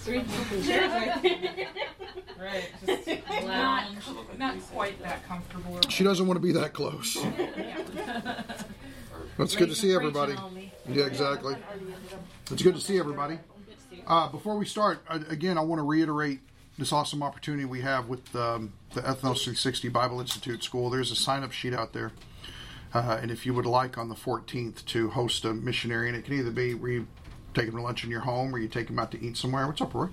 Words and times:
Three 0.00 0.24
Right. 2.40 2.64
Just 2.86 3.06
Not, 3.28 3.44
lounge. 3.44 3.96
not 4.38 4.60
quite 4.72 5.02
that 5.02 5.26
comfortable. 5.26 5.78
She 5.90 6.04
doesn't 6.04 6.26
want 6.26 6.36
to 6.36 6.42
be 6.42 6.52
that 6.52 6.72
close. 6.72 7.18
It's 9.38 9.56
good 9.56 9.70
to 9.70 9.74
see 9.74 9.94
everybody. 9.94 10.34
Yeah, 10.86 11.06
exactly. 11.06 11.56
It's 12.50 12.62
good 12.62 12.74
to 12.74 12.80
see 12.80 12.98
everybody. 12.98 13.38
Uh, 14.06 14.28
before 14.28 14.56
we 14.58 14.66
start, 14.66 15.00
uh, 15.08 15.20
again, 15.28 15.56
I 15.56 15.62
want 15.62 15.78
to 15.78 15.82
reiterate 15.82 16.40
this 16.76 16.92
awesome 16.92 17.22
opportunity 17.22 17.64
we 17.64 17.80
have 17.80 18.08
with 18.08 18.34
um, 18.36 18.72
the 18.92 19.00
Ethnos 19.00 19.42
360 19.44 19.88
Bible 19.88 20.20
Institute 20.20 20.62
School. 20.62 20.90
There's 20.90 21.10
a 21.10 21.16
sign 21.16 21.42
up 21.42 21.52
sheet 21.52 21.72
out 21.72 21.94
there. 21.94 22.12
Uh, 22.92 23.18
and 23.22 23.30
if 23.30 23.46
you 23.46 23.54
would 23.54 23.66
like 23.66 23.96
on 23.96 24.08
the 24.08 24.14
14th 24.14 24.84
to 24.86 25.08
host 25.10 25.44
a 25.44 25.54
missionary, 25.54 26.08
and 26.08 26.16
it 26.16 26.24
can 26.24 26.34
either 26.34 26.50
be 26.50 26.74
where 26.74 26.90
you 26.90 27.06
take 27.54 27.66
them 27.66 27.76
to 27.76 27.82
lunch 27.82 28.04
in 28.04 28.10
your 28.10 28.20
home 28.20 28.54
or 28.54 28.58
you 28.58 28.68
take 28.68 28.86
them 28.86 28.98
out 28.98 29.10
to 29.12 29.22
eat 29.22 29.36
somewhere. 29.36 29.66
What's 29.66 29.80
up, 29.80 29.94
Roy? 29.94 30.08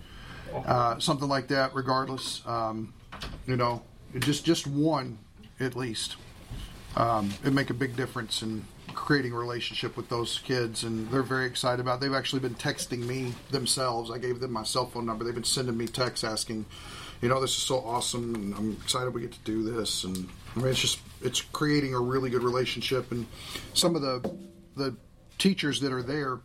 Uh, 0.53 0.99
something 0.99 1.27
like 1.27 1.47
that, 1.49 1.73
regardless. 1.75 2.41
Um, 2.45 2.93
you 3.45 3.55
know, 3.55 3.83
just 4.19 4.45
just 4.45 4.67
one 4.67 5.19
at 5.59 5.75
least. 5.75 6.15
Um, 6.95 7.31
it'd 7.41 7.53
make 7.53 7.69
a 7.69 7.75
big 7.75 7.95
difference 7.95 8.41
in 8.41 8.65
creating 8.93 9.31
a 9.31 9.35
relationship 9.35 9.95
with 9.95 10.09
those 10.09 10.39
kids, 10.39 10.83
and 10.83 11.09
they're 11.11 11.21
very 11.21 11.45
excited 11.45 11.79
about. 11.79 11.95
It. 11.95 12.01
They've 12.01 12.13
actually 12.13 12.39
been 12.39 12.55
texting 12.55 13.05
me 13.05 13.33
themselves. 13.51 14.09
I 14.09 14.17
gave 14.17 14.39
them 14.39 14.51
my 14.51 14.63
cell 14.63 14.87
phone 14.87 15.05
number. 15.05 15.23
They've 15.23 15.33
been 15.33 15.43
sending 15.43 15.77
me 15.77 15.85
texts 15.85 16.23
asking, 16.23 16.65
you 17.21 17.29
know, 17.29 17.39
this 17.39 17.51
is 17.51 17.63
so 17.63 17.77
awesome, 17.79 18.33
and 18.33 18.55
I'm 18.55 18.71
excited 18.83 19.13
we 19.13 19.21
get 19.21 19.33
to 19.33 19.39
do 19.39 19.63
this. 19.63 20.03
And 20.03 20.27
I 20.55 20.59
mean, 20.59 20.67
it's 20.69 20.79
just 20.79 20.99
it's 21.21 21.41
creating 21.41 21.93
a 21.93 21.99
really 21.99 22.29
good 22.29 22.43
relationship. 22.43 23.11
And 23.11 23.27
some 23.73 23.95
of 23.95 24.01
the 24.01 24.35
the 24.75 24.95
teachers 25.37 25.79
that 25.81 25.91
are 25.91 26.03
there, 26.03 26.39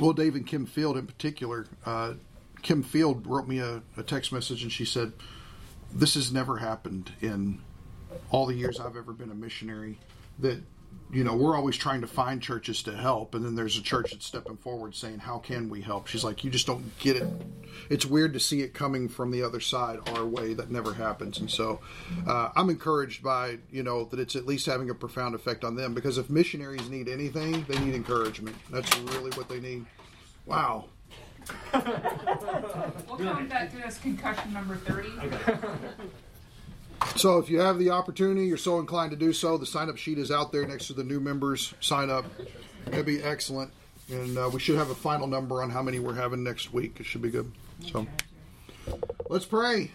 well, 0.00 0.12
Dave 0.12 0.34
and 0.34 0.46
Kim 0.46 0.66
Field 0.66 0.96
in 0.96 1.06
particular. 1.06 1.66
Uh, 1.84 2.14
Kim 2.62 2.82
Field 2.82 3.26
wrote 3.26 3.46
me 3.46 3.58
a, 3.58 3.82
a 3.96 4.02
text 4.02 4.32
message, 4.32 4.62
and 4.62 4.72
she 4.72 4.84
said, 4.84 5.12
"This 5.92 6.14
has 6.14 6.32
never 6.32 6.58
happened 6.58 7.12
in 7.20 7.60
all 8.30 8.46
the 8.46 8.54
years 8.54 8.80
I've 8.80 8.96
ever 8.96 9.12
been 9.12 9.30
a 9.30 9.34
missionary 9.34 9.98
that 10.40 10.62
you 11.12 11.24
know 11.24 11.34
we're 11.34 11.56
always 11.56 11.76
trying 11.76 12.00
to 12.00 12.06
find 12.06 12.42
churches 12.42 12.82
to 12.84 12.96
help 12.96 13.34
and 13.34 13.44
then 13.44 13.54
there's 13.54 13.76
a 13.76 13.82
church 13.82 14.12
that's 14.12 14.26
stepping 14.26 14.56
forward 14.56 14.94
saying 14.94 15.18
how 15.18 15.38
can 15.38 15.68
we 15.68 15.80
help? 15.80 16.06
She's 16.06 16.24
like 16.24 16.44
you 16.44 16.50
just 16.50 16.66
don't 16.66 16.96
get 16.98 17.16
it. 17.16 17.28
It's 17.88 18.06
weird 18.06 18.32
to 18.34 18.40
see 18.40 18.60
it 18.62 18.74
coming 18.74 19.08
from 19.08 19.30
the 19.30 19.42
other 19.42 19.60
side 19.60 19.98
our 20.10 20.24
way. 20.24 20.54
That 20.54 20.70
never 20.70 20.94
happens. 20.94 21.38
And 21.38 21.50
so 21.50 21.80
uh, 22.26 22.50
i'm 22.56 22.70
encouraged 22.70 23.22
by 23.22 23.58
you 23.70 23.82
know 23.82 24.04
that 24.04 24.20
it's 24.20 24.36
at 24.36 24.46
least 24.46 24.66
having 24.66 24.90
a 24.90 24.94
profound 24.94 25.34
effect 25.34 25.64
on 25.64 25.76
them 25.76 25.94
because 25.94 26.18
if 26.18 26.30
missionaries 26.30 26.88
need 26.88 27.08
anything 27.08 27.64
they 27.68 27.78
need 27.80 27.94
encouragement. 27.94 28.56
That's 28.70 28.96
really 28.98 29.30
what 29.32 29.48
they 29.48 29.60
need. 29.60 29.86
Wow. 30.46 30.86
We'll 33.08 33.18
count 33.18 33.48
that 33.48 33.72
as 33.84 33.98
concussion 33.98 34.52
number 34.52 34.76
30. 34.76 35.10
So 37.20 37.36
if 37.36 37.50
you 37.50 37.60
have 37.60 37.78
the 37.78 37.90
opportunity, 37.90 38.46
you're 38.46 38.56
so 38.56 38.78
inclined 38.78 39.10
to 39.10 39.16
do 39.16 39.34
so, 39.34 39.58
the 39.58 39.66
sign 39.66 39.90
up 39.90 39.98
sheet 39.98 40.16
is 40.16 40.30
out 40.30 40.52
there 40.52 40.66
next 40.66 40.86
to 40.86 40.94
the 40.94 41.04
new 41.04 41.20
members 41.20 41.74
sign 41.78 42.08
up. 42.08 42.24
That'd 42.86 43.04
be 43.04 43.22
excellent. 43.22 43.70
And 44.10 44.38
uh, 44.38 44.48
we 44.50 44.58
should 44.58 44.78
have 44.78 44.88
a 44.88 44.94
final 44.94 45.26
number 45.26 45.62
on 45.62 45.68
how 45.68 45.82
many 45.82 45.98
we're 45.98 46.14
having 46.14 46.42
next 46.42 46.72
week. 46.72 46.96
It 46.98 47.04
should 47.04 47.20
be 47.20 47.28
good. 47.28 47.52
So 47.92 48.06
let's 49.28 49.44
pray. 49.44 49.90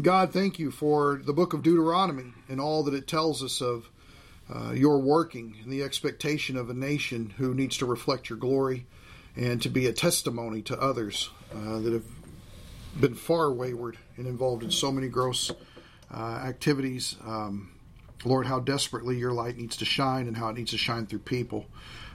God, 0.00 0.32
thank 0.32 0.58
you 0.58 0.70
for 0.70 1.20
the 1.22 1.34
book 1.34 1.52
of 1.52 1.62
Deuteronomy 1.62 2.32
and 2.48 2.58
all 2.58 2.82
that 2.84 2.94
it 2.94 3.06
tells 3.06 3.42
us 3.42 3.60
of 3.60 3.90
uh, 4.50 4.72
your 4.72 5.00
working 5.00 5.56
and 5.62 5.70
the 5.70 5.82
expectation 5.82 6.56
of 6.56 6.70
a 6.70 6.74
nation 6.74 7.34
who 7.36 7.52
needs 7.52 7.76
to 7.76 7.84
reflect 7.84 8.30
your 8.30 8.38
glory 8.38 8.86
and 9.36 9.60
to 9.60 9.68
be 9.68 9.86
a 9.86 9.92
testimony 9.92 10.62
to 10.62 10.80
others 10.80 11.28
uh, 11.54 11.80
that 11.80 11.92
have 11.92 12.06
been 12.98 13.14
far 13.14 13.52
wayward 13.52 13.98
and 14.16 14.26
involved 14.26 14.62
in 14.62 14.70
so 14.70 14.90
many 14.90 15.08
gross 15.08 15.52
activities. 16.16 17.16
Um, 17.24 17.72
Lord, 18.24 18.46
how 18.46 18.60
desperately 18.60 19.16
your 19.16 19.32
light 19.32 19.56
needs 19.56 19.76
to 19.76 19.84
shine 19.84 20.26
and 20.26 20.36
how 20.36 20.48
it 20.48 20.56
needs 20.56 20.72
to 20.72 20.78
shine 20.78 21.06
through 21.06 21.20
people. 21.20 21.66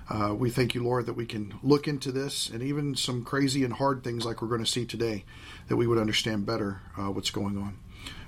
Uh, 0.10 0.36
we 0.38 0.50
thank 0.50 0.76
you, 0.76 0.84
Lord, 0.84 1.06
that 1.06 1.14
we 1.14 1.26
can 1.26 1.54
look 1.64 1.88
into 1.88 2.12
this 2.12 2.50
and 2.50 2.62
even 2.62 2.96
some 2.96 3.24
crazy 3.24 3.64
and 3.64 3.74
hard 3.74 4.04
things 4.04 4.26
like 4.26 4.42
we're 4.42 4.50
going 4.50 4.64
to 4.64 4.70
see 4.70 4.86
today, 4.86 5.24
that 5.70 5.78
we 5.78 5.88
would 5.88 5.98
understand 5.98 6.46
better 6.46 6.82
uh, 6.98 7.10
what's 7.10 7.32
going 7.32 7.58
on. 7.58 7.78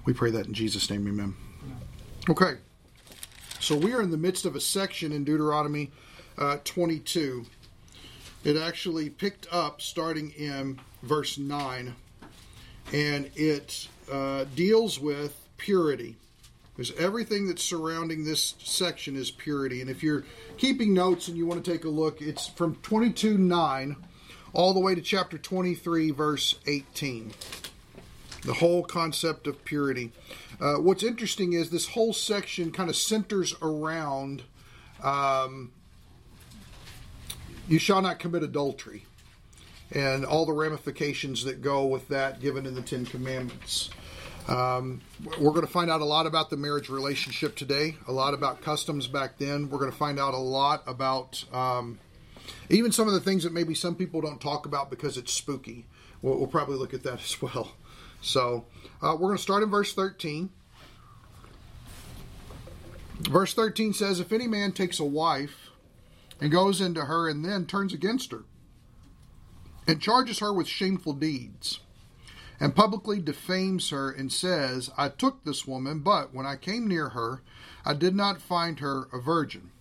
We 0.05 0.13
pray 0.13 0.31
that 0.31 0.47
in 0.47 0.53
Jesus' 0.53 0.89
name, 0.89 1.05
amen. 1.07 1.35
Okay, 2.29 2.53
so 3.59 3.75
we 3.75 3.93
are 3.93 4.01
in 4.01 4.11
the 4.11 4.17
midst 4.17 4.45
of 4.45 4.55
a 4.55 4.61
section 4.61 5.11
in 5.11 5.23
Deuteronomy 5.25 5.91
uh, 6.37 6.57
22. 6.63 7.45
It 8.43 8.57
actually 8.57 9.09
picked 9.09 9.47
up 9.51 9.81
starting 9.81 10.31
in 10.31 10.79
verse 11.03 11.37
9, 11.37 11.95
and 12.93 13.31
it 13.35 13.87
uh, 14.11 14.45
deals 14.55 14.99
with 14.99 15.44
purity. 15.57 16.15
Because 16.75 16.91
everything 16.97 17.47
that's 17.47 17.63
surrounding 17.63 18.25
this 18.25 18.55
section 18.59 19.15
is 19.15 19.31
purity. 19.31 19.79
And 19.79 19.89
if 19.89 20.03
you're 20.03 20.25
keeping 20.57 20.93
notes 20.93 21.29
and 21.29 21.37
you 21.37 21.45
want 21.45 21.63
to 21.63 21.71
take 21.71 21.85
a 21.85 21.89
look, 21.89 22.21
it's 22.21 22.47
from 22.47 22.75
22 22.75 23.37
9 23.37 23.95
all 24.53 24.73
the 24.73 24.79
way 24.79 24.95
to 24.95 25.01
chapter 25.01 25.37
23, 25.37 26.11
verse 26.11 26.55
18. 26.67 27.33
The 28.43 28.53
whole 28.53 28.83
concept 28.83 29.47
of 29.47 29.63
purity. 29.65 30.11
Uh, 30.59 30.75
what's 30.75 31.03
interesting 31.03 31.53
is 31.53 31.69
this 31.69 31.87
whole 31.87 32.13
section 32.13 32.71
kind 32.71 32.89
of 32.89 32.95
centers 32.95 33.55
around 33.61 34.43
um, 35.03 35.71
you 37.67 37.79
shall 37.79 38.01
not 38.01 38.19
commit 38.19 38.43
adultery 38.43 39.05
and 39.91 40.25
all 40.25 40.45
the 40.45 40.53
ramifications 40.53 41.43
that 41.43 41.61
go 41.61 41.85
with 41.85 42.07
that 42.09 42.39
given 42.39 42.65
in 42.65 42.75
the 42.75 42.81
Ten 42.81 43.05
Commandments. 43.05 43.89
Um, 44.47 45.01
we're 45.39 45.51
going 45.51 45.65
to 45.65 45.71
find 45.71 45.89
out 45.89 46.01
a 46.01 46.05
lot 46.05 46.27
about 46.27 46.51
the 46.51 46.57
marriage 46.57 46.87
relationship 46.87 47.55
today, 47.55 47.95
a 48.07 48.11
lot 48.11 48.35
about 48.35 48.61
customs 48.61 49.07
back 49.07 49.39
then. 49.39 49.69
We're 49.69 49.79
going 49.79 49.91
to 49.91 49.97
find 49.97 50.19
out 50.19 50.35
a 50.35 50.39
lot 50.39 50.83
about 50.85 51.43
um, 51.51 51.97
even 52.69 52.91
some 52.91 53.07
of 53.07 53.15
the 53.15 53.19
things 53.19 53.43
that 53.43 53.53
maybe 53.53 53.73
some 53.73 53.95
people 53.95 54.21
don't 54.21 54.39
talk 54.39 54.67
about 54.67 54.91
because 54.91 55.17
it's 55.17 55.33
spooky. 55.33 55.87
We'll, 56.21 56.37
we'll 56.37 56.47
probably 56.47 56.75
look 56.75 56.93
at 56.93 57.01
that 57.03 57.19
as 57.23 57.41
well. 57.41 57.73
So 58.21 58.65
uh, 59.01 59.13
we're 59.13 59.29
going 59.29 59.37
to 59.37 59.43
start 59.43 59.63
in 59.63 59.71
verse 59.71 59.93
13. 59.93 60.51
Verse 63.21 63.53
13 63.53 63.93
says, 63.93 64.19
If 64.19 64.31
any 64.31 64.45
man 64.45 64.73
takes 64.73 64.99
a 64.99 65.05
wife 65.05 65.69
and 66.39 66.51
goes 66.51 66.81
into 66.81 67.05
her 67.05 67.27
and 67.27 67.43
then 67.43 67.65
turns 67.65 67.93
against 67.93 68.31
her 68.31 68.43
and 69.87 70.01
charges 70.01 70.39
her 70.39 70.53
with 70.53 70.67
shameful 70.67 71.13
deeds 71.13 71.79
and 72.59 72.75
publicly 72.75 73.19
defames 73.19 73.89
her 73.89 74.11
and 74.11 74.31
says, 74.31 74.89
I 74.97 75.09
took 75.09 75.43
this 75.43 75.67
woman, 75.67 75.99
but 75.99 76.33
when 76.33 76.45
I 76.45 76.55
came 76.55 76.87
near 76.87 77.09
her, 77.09 77.41
I 77.85 77.93
did 77.93 78.15
not 78.15 78.41
find 78.41 78.79
her 78.79 79.07
a 79.11 79.19
virgin. 79.19 79.71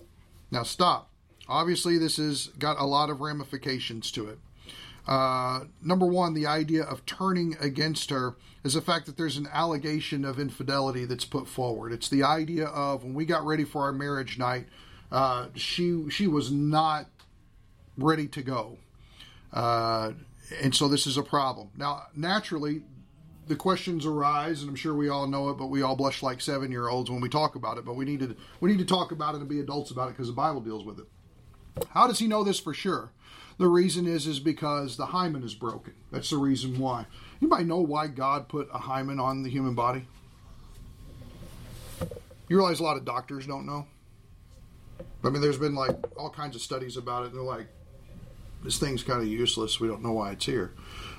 Now, 0.50 0.62
stop. 0.62 1.10
Obviously, 1.48 1.98
this 1.98 2.16
has 2.16 2.48
got 2.58 2.80
a 2.80 2.84
lot 2.86 3.10
of 3.10 3.20
ramifications 3.20 4.10
to 4.12 4.28
it. 4.28 4.38
Uh, 5.06 5.64
number 5.82 6.06
one, 6.06 6.32
the 6.32 6.46
idea 6.46 6.82
of 6.82 7.04
turning 7.04 7.56
against 7.60 8.10
her 8.10 8.36
is 8.62 8.74
the 8.74 8.80
fact 8.80 9.04
that 9.06 9.16
there's 9.16 9.36
an 9.36 9.48
allegation 9.52 10.24
of 10.24 10.40
infidelity 10.40 11.04
that's 11.04 11.26
put 11.26 11.46
forward. 11.46 11.92
It's 11.92 12.08
the 12.08 12.22
idea 12.22 12.66
of 12.66 13.04
when 13.04 13.12
we 13.12 13.26
got 13.26 13.44
ready 13.44 13.64
for 13.64 13.82
our 13.82 13.92
marriage 13.92 14.38
night, 14.38 14.66
uh, 15.12 15.48
she 15.54 16.08
she 16.08 16.26
was 16.26 16.50
not 16.50 17.06
ready 17.98 18.26
to 18.28 18.42
go. 18.42 18.78
Uh, 19.52 20.12
and 20.62 20.74
so 20.74 20.88
this 20.88 21.06
is 21.06 21.16
a 21.16 21.22
problem. 21.22 21.70
Now, 21.76 22.04
naturally, 22.14 22.82
the 23.46 23.56
questions 23.56 24.06
arise, 24.06 24.60
and 24.60 24.70
I'm 24.70 24.76
sure 24.76 24.94
we 24.94 25.08
all 25.08 25.26
know 25.26 25.50
it, 25.50 25.54
but 25.54 25.66
we 25.66 25.82
all 25.82 25.96
blush 25.96 26.22
like 26.22 26.40
seven 26.40 26.70
year 26.70 26.88
olds 26.88 27.10
when 27.10 27.20
we 27.20 27.28
talk 27.28 27.54
about 27.54 27.78
it. 27.78 27.84
But 27.84 27.96
we 27.96 28.04
need 28.04 28.20
to 28.20 28.36
we 28.60 28.70
need 28.70 28.78
to 28.78 28.84
talk 28.84 29.12
about 29.12 29.34
it 29.34 29.38
and 29.40 29.48
be 29.48 29.60
adults 29.60 29.90
about 29.90 30.08
it 30.08 30.12
because 30.12 30.28
the 30.28 30.34
Bible 30.34 30.60
deals 30.60 30.84
with 30.84 30.98
it. 30.98 31.06
How 31.90 32.06
does 32.06 32.18
he 32.18 32.26
know 32.26 32.44
this 32.44 32.60
for 32.60 32.74
sure? 32.74 33.10
The 33.58 33.68
reason 33.68 34.06
is 34.06 34.26
is 34.26 34.40
because 34.40 34.96
the 34.96 35.06
hymen 35.06 35.42
is 35.42 35.54
broken. 35.54 35.94
That's 36.10 36.30
the 36.30 36.38
reason 36.38 36.78
why. 36.78 37.06
Anybody 37.40 37.64
know 37.64 37.80
why 37.80 38.08
God 38.08 38.48
put 38.48 38.68
a 38.72 38.78
hymen 38.78 39.20
on 39.20 39.42
the 39.42 39.50
human 39.50 39.74
body? 39.74 40.06
You 42.48 42.56
realize 42.56 42.80
a 42.80 42.84
lot 42.84 42.96
of 42.96 43.04
doctors 43.04 43.46
don't 43.46 43.66
know. 43.66 43.86
I 45.22 45.30
mean, 45.30 45.40
there's 45.40 45.58
been 45.58 45.74
like 45.74 45.96
all 46.16 46.30
kinds 46.30 46.56
of 46.56 46.62
studies 46.62 46.96
about 46.96 47.22
it, 47.22 47.26
and 47.28 47.36
they're 47.36 47.42
like, 47.42 47.68
this 48.64 48.78
thing's 48.78 49.02
kind 49.02 49.20
of 49.20 49.28
useless. 49.28 49.78
We 49.78 49.88
don't 49.88 50.02
know 50.02 50.12
why 50.12 50.32
it's 50.32 50.46
here. 50.46 50.72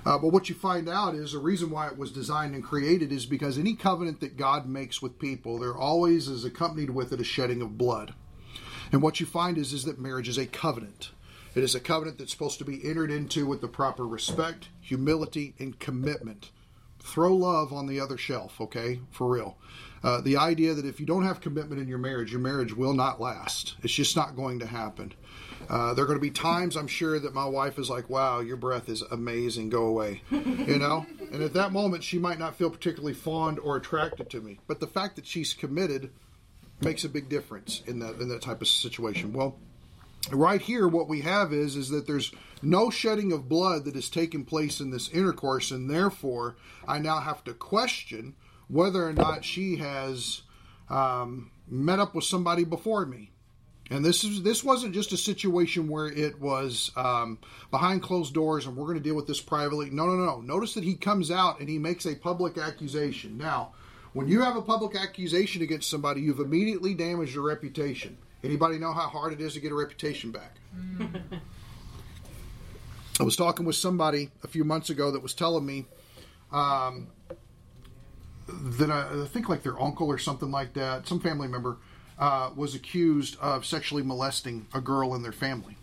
Uh, 0.05 0.17
but 0.17 0.33
what 0.33 0.49
you 0.49 0.55
find 0.55 0.89
out 0.89 1.15
is 1.15 1.31
the 1.31 1.37
reason 1.37 1.69
why 1.69 1.87
it 1.87 1.97
was 1.97 2.11
designed 2.11 2.53
and 2.53 2.63
created 2.63 3.11
is 3.11 3.25
because 3.25 3.57
any 3.57 3.75
covenant 3.75 4.19
that 4.19 4.37
God 4.37 4.67
makes 4.67 5.01
with 5.01 5.19
people, 5.19 5.59
there 5.59 5.75
always 5.75 6.27
is 6.27 6.43
accompanied 6.43 6.89
with 6.89 7.13
it 7.13 7.21
a 7.21 7.23
shedding 7.23 7.61
of 7.61 7.77
blood. 7.77 8.13
And 8.91 9.01
what 9.01 9.19
you 9.19 9.25
find 9.25 9.57
is, 9.57 9.73
is 9.73 9.85
that 9.85 9.99
marriage 9.99 10.27
is 10.27 10.37
a 10.37 10.45
covenant. 10.45 11.11
It 11.55 11.63
is 11.63 11.73
a 11.73 11.79
covenant 11.79 12.17
that's 12.17 12.31
supposed 12.31 12.59
to 12.59 12.65
be 12.65 12.83
entered 12.83 13.11
into 13.11 13.45
with 13.45 13.61
the 13.61 13.67
proper 13.67 14.05
respect, 14.05 14.69
humility, 14.81 15.55
and 15.57 15.79
commitment 15.79 16.51
throw 17.05 17.33
love 17.35 17.71
on 17.71 17.85
the 17.85 17.99
other 17.99 18.17
shelf, 18.17 18.59
okay? 18.59 18.99
For 19.11 19.29
real. 19.29 19.57
Uh, 20.03 20.21
the 20.21 20.37
idea 20.37 20.73
that 20.73 20.85
if 20.85 20.99
you 20.99 21.05
don't 21.05 21.23
have 21.23 21.39
commitment 21.39 21.79
in 21.79 21.87
your 21.87 21.97
marriage, 21.97 22.31
your 22.31 22.41
marriage 22.41 22.75
will 22.75 22.93
not 22.93 23.21
last. 23.21 23.75
It's 23.83 23.93
just 23.93 24.15
not 24.15 24.35
going 24.35 24.59
to 24.59 24.65
happen. 24.65 25.13
Uh, 25.69 25.93
there 25.93 26.03
are 26.03 26.07
going 26.07 26.17
to 26.17 26.21
be 26.21 26.31
times 26.31 26.75
I'm 26.75 26.87
sure 26.87 27.19
that 27.19 27.33
my 27.33 27.45
wife 27.45 27.79
is 27.79 27.89
like, 27.89 28.09
"Wow, 28.09 28.39
your 28.39 28.57
breath 28.57 28.89
is 28.89 29.01
amazing. 29.01 29.69
Go 29.69 29.85
away," 29.85 30.21
you 30.31 30.77
know. 30.79 31.05
and 31.31 31.41
at 31.43 31.53
that 31.53 31.71
moment, 31.71 32.03
she 32.03 32.19
might 32.19 32.39
not 32.39 32.55
feel 32.55 32.69
particularly 32.69 33.13
fond 33.13 33.59
or 33.59 33.75
attracted 33.75 34.29
to 34.31 34.41
me, 34.41 34.59
but 34.67 34.79
the 34.79 34.87
fact 34.87 35.15
that 35.15 35.25
she's 35.25 35.53
committed 35.53 36.11
makes 36.81 37.03
a 37.03 37.09
big 37.09 37.29
difference 37.29 37.81
in 37.87 37.99
that 37.99 38.19
in 38.19 38.29
that 38.29 38.41
type 38.41 38.61
of 38.61 38.67
situation. 38.67 39.33
Well, 39.33 39.57
right 40.31 40.61
here, 40.61 40.87
what 40.87 41.07
we 41.07 41.21
have 41.21 41.53
is 41.53 41.75
is 41.75 41.89
that 41.89 42.07
there's 42.07 42.31
no 42.61 42.89
shedding 42.89 43.31
of 43.31 43.49
blood 43.49 43.85
that 43.85 43.95
has 43.95 44.09
taken 44.09 44.45
place 44.45 44.79
in 44.79 44.91
this 44.91 45.09
intercourse, 45.09 45.71
and 45.71 45.89
therefore, 45.89 46.55
I 46.87 46.99
now 46.99 47.19
have 47.19 47.43
to 47.45 47.53
question 47.53 48.35
whether 48.67 49.07
or 49.07 49.13
not 49.13 49.45
she 49.45 49.77
has 49.77 50.41
um, 50.89 51.51
met 51.67 51.99
up 51.99 52.15
with 52.15 52.23
somebody 52.23 52.63
before 52.63 53.05
me. 53.05 53.31
And 53.91 54.03
this 54.03 54.23
is 54.23 54.41
this 54.41 54.63
wasn't 54.63 54.95
just 54.95 55.13
a 55.13 55.17
situation 55.17 55.87
where 55.87 56.07
it 56.07 56.41
was 56.41 56.91
um, 56.95 57.37
behind 57.69 58.01
closed 58.01 58.33
doors 58.33 58.65
and 58.65 58.75
we're 58.75 58.85
going 58.85 58.97
to 58.97 59.03
deal 59.03 59.15
with 59.15 59.27
this 59.27 59.41
privately. 59.41 59.91
No, 59.91 60.07
no, 60.07 60.15
no. 60.15 60.41
Notice 60.41 60.73
that 60.73 60.83
he 60.83 60.95
comes 60.95 61.29
out 61.29 61.59
and 61.59 61.69
he 61.69 61.77
makes 61.77 62.05
a 62.07 62.15
public 62.15 62.57
accusation. 62.57 63.37
Now, 63.37 63.73
when 64.13 64.27
you 64.27 64.41
have 64.41 64.55
a 64.55 64.61
public 64.61 64.95
accusation 64.95 65.61
against 65.61 65.89
somebody, 65.89 66.21
you've 66.21 66.39
immediately 66.39 66.95
damaged 66.95 67.35
your 67.35 67.43
reputation. 67.43 68.17
Anybody 68.43 68.79
know 68.79 68.93
how 68.93 69.07
hard 69.07 69.33
it 69.33 69.41
is 69.41 69.53
to 69.53 69.59
get 69.59 69.71
a 69.71 69.75
reputation 69.75 70.31
back? 70.31 70.55
I 73.19 73.23
was 73.23 73.35
talking 73.35 73.65
with 73.65 73.75
somebody 73.75 74.29
a 74.43 74.47
few 74.47 74.63
months 74.63 74.89
ago 74.89 75.11
that 75.11 75.21
was 75.21 75.33
telling 75.33 75.65
me 75.65 75.85
um, 76.51 77.07
that 78.47 78.89
I, 78.89 79.23
I 79.23 79.27
think 79.27 79.47
like 79.47 79.63
their 79.63 79.79
uncle 79.81 80.07
or 80.07 80.17
something 80.17 80.51
like 80.51 80.73
that, 80.73 81.07
some 81.07 81.19
family 81.19 81.47
member, 81.47 81.77
uh, 82.17 82.51
was 82.55 82.75
accused 82.75 83.37
of 83.39 83.65
sexually 83.65 84.03
molesting 84.03 84.67
a 84.73 84.81
girl 84.81 85.15
in 85.15 85.23
their 85.23 85.31
family. 85.31 85.77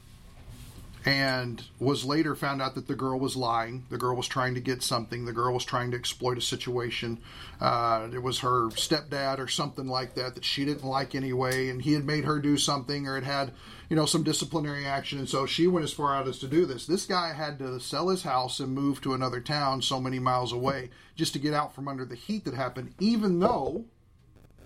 And 1.04 1.60
was 1.80 2.04
later 2.04 2.36
found 2.36 2.62
out 2.62 2.76
that 2.76 2.86
the 2.86 2.94
girl 2.94 3.18
was 3.18 3.34
lying. 3.34 3.84
The 3.90 3.98
girl 3.98 4.14
was 4.14 4.28
trying 4.28 4.54
to 4.54 4.60
get 4.60 4.84
something. 4.84 5.24
The 5.24 5.32
girl 5.32 5.52
was 5.52 5.64
trying 5.64 5.90
to 5.90 5.96
exploit 5.96 6.38
a 6.38 6.40
situation. 6.40 7.18
Uh, 7.60 8.08
it 8.14 8.22
was 8.22 8.38
her 8.38 8.68
stepdad 8.68 9.40
or 9.40 9.48
something 9.48 9.88
like 9.88 10.14
that 10.14 10.36
that 10.36 10.44
she 10.44 10.64
didn't 10.64 10.84
like 10.84 11.16
anyway, 11.16 11.70
and 11.70 11.82
he 11.82 11.94
had 11.94 12.04
made 12.04 12.24
her 12.24 12.38
do 12.38 12.56
something 12.56 13.08
or 13.08 13.18
it 13.18 13.24
had, 13.24 13.50
you 13.90 13.96
know, 13.96 14.06
some 14.06 14.22
disciplinary 14.22 14.86
action. 14.86 15.18
And 15.18 15.28
so 15.28 15.44
she 15.44 15.66
went 15.66 15.82
as 15.82 15.92
far 15.92 16.14
out 16.14 16.28
as 16.28 16.38
to 16.38 16.46
do 16.46 16.66
this. 16.66 16.86
This 16.86 17.04
guy 17.04 17.32
had 17.32 17.58
to 17.58 17.80
sell 17.80 18.08
his 18.08 18.22
house 18.22 18.60
and 18.60 18.72
move 18.72 19.00
to 19.00 19.12
another 19.12 19.40
town 19.40 19.82
so 19.82 19.98
many 20.00 20.20
miles 20.20 20.52
away 20.52 20.90
just 21.16 21.32
to 21.32 21.40
get 21.40 21.52
out 21.52 21.74
from 21.74 21.88
under 21.88 22.04
the 22.04 22.14
heat 22.14 22.44
that 22.44 22.54
happened, 22.54 22.94
even 23.00 23.40
though 23.40 23.86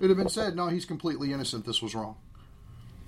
it 0.00 0.08
had 0.08 0.16
been 0.16 0.28
said, 0.28 0.56
no, 0.56 0.68
he's 0.68 0.84
completely 0.84 1.32
innocent. 1.32 1.64
This 1.64 1.82
was 1.82 1.94
wrong. 1.94 2.16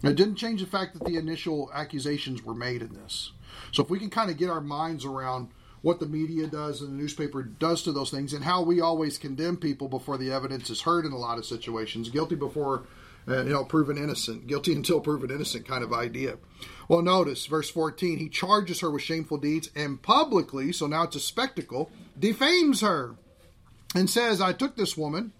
It 0.02 0.14
didn't 0.14 0.36
change 0.36 0.60
the 0.60 0.66
fact 0.66 0.94
that 0.94 1.04
the 1.04 1.16
initial 1.16 1.70
accusations 1.74 2.44
were 2.44 2.54
made 2.54 2.82
in 2.82 2.94
this. 2.94 3.32
So 3.72 3.82
if 3.82 3.90
we 3.90 3.98
can 3.98 4.10
kind 4.10 4.30
of 4.30 4.36
get 4.36 4.48
our 4.48 4.60
minds 4.60 5.04
around 5.04 5.48
what 5.82 6.00
the 6.00 6.06
media 6.06 6.46
does 6.46 6.80
and 6.80 6.90
the 6.90 7.02
newspaper 7.02 7.42
does 7.42 7.82
to 7.82 7.92
those 7.92 8.10
things 8.10 8.32
and 8.32 8.44
how 8.44 8.62
we 8.62 8.80
always 8.80 9.18
condemn 9.18 9.56
people 9.56 9.88
before 9.88 10.18
the 10.18 10.30
evidence 10.30 10.70
is 10.70 10.82
heard 10.82 11.04
in 11.04 11.12
a 11.12 11.18
lot 11.18 11.38
of 11.38 11.44
situations, 11.44 12.10
guilty 12.10 12.34
before 12.36 12.84
uh, 13.26 13.42
you 13.42 13.50
know 13.50 13.64
proven 13.64 13.98
innocent, 13.98 14.46
guilty 14.46 14.72
until 14.72 15.00
proven 15.00 15.30
innocent 15.30 15.66
kind 15.66 15.84
of 15.84 15.92
idea. 15.92 16.36
Well, 16.88 17.02
notice 17.02 17.46
verse 17.46 17.70
14, 17.70 18.18
he 18.18 18.28
charges 18.28 18.80
her 18.80 18.90
with 18.90 19.02
shameful 19.02 19.38
deeds 19.38 19.70
and 19.76 20.00
publicly, 20.00 20.72
so 20.72 20.86
now 20.86 21.04
it's 21.04 21.16
a 21.16 21.20
spectacle, 21.20 21.90
defames 22.18 22.80
her 22.80 23.16
and 23.94 24.08
says, 24.08 24.40
I 24.40 24.52
took 24.52 24.76
this 24.76 24.96
woman, 24.96 25.32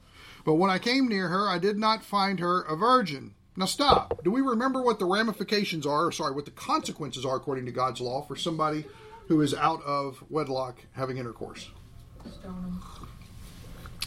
but 0.49 0.55
when 0.55 0.71
I 0.71 0.79
came 0.79 1.09
near 1.09 1.29
her, 1.29 1.47
I 1.47 1.59
did 1.59 1.77
not 1.77 2.03
find 2.03 2.41
her 2.41 2.63
a 2.63 2.75
virgin. 2.75 3.35
Now 3.55 3.67
stop. 3.67 4.25
Do 4.25 4.31
we 4.31 4.41
remember 4.41 4.81
what 4.81 4.99
the 4.99 5.05
ramifications 5.05 5.85
are, 5.85 6.11
sorry, 6.11 6.35
what 6.35 6.47
the 6.47 6.53
consequences 6.53 7.27
are 7.27 7.37
according 7.37 7.67
to 7.67 7.71
God's 7.71 8.01
law 8.01 8.23
for 8.23 8.35
somebody 8.35 8.87
who 9.27 9.43
is 9.43 9.53
out 9.53 9.83
of 9.83 10.25
wedlock 10.31 10.79
having 10.93 11.19
intercourse? 11.19 11.69
Stone 12.41 12.81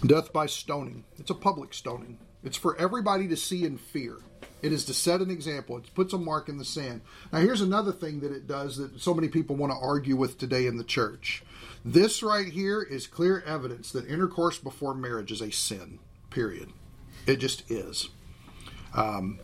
'em. 0.01 0.07
Death 0.07 0.33
by 0.33 0.47
stoning. 0.47 1.03
It's 1.19 1.29
a 1.29 1.35
public 1.35 1.75
stoning. 1.75 2.17
It's 2.43 2.57
for 2.57 2.75
everybody 2.75 3.27
to 3.27 3.37
see 3.37 3.63
and 3.63 3.79
fear. 3.79 4.17
It 4.63 4.73
is 4.73 4.83
to 4.85 4.95
set 4.95 5.21
an 5.21 5.29
example. 5.29 5.77
It 5.77 5.93
puts 5.93 6.11
a 6.11 6.17
mark 6.17 6.49
in 6.49 6.57
the 6.57 6.65
sand. 6.65 7.01
Now, 7.31 7.37
here's 7.41 7.61
another 7.61 7.91
thing 7.91 8.21
that 8.21 8.31
it 8.31 8.47
does 8.47 8.77
that 8.77 8.99
so 8.99 9.13
many 9.13 9.27
people 9.27 9.55
want 9.55 9.73
to 9.73 9.77
argue 9.77 10.15
with 10.15 10.39
today 10.39 10.65
in 10.65 10.77
the 10.77 10.83
church. 10.83 11.43
This 11.85 12.23
right 12.23 12.47
here 12.47 12.81
is 12.81 13.05
clear 13.05 13.41
evidence 13.45 13.91
that 13.91 14.07
intercourse 14.07 14.57
before 14.57 14.95
marriage 14.95 15.31
is 15.31 15.41
a 15.41 15.51
sin, 15.51 15.99
period. 16.31 16.69
It 17.27 17.37
just 17.37 17.69
is. 17.69 18.09
Um, 18.95 19.39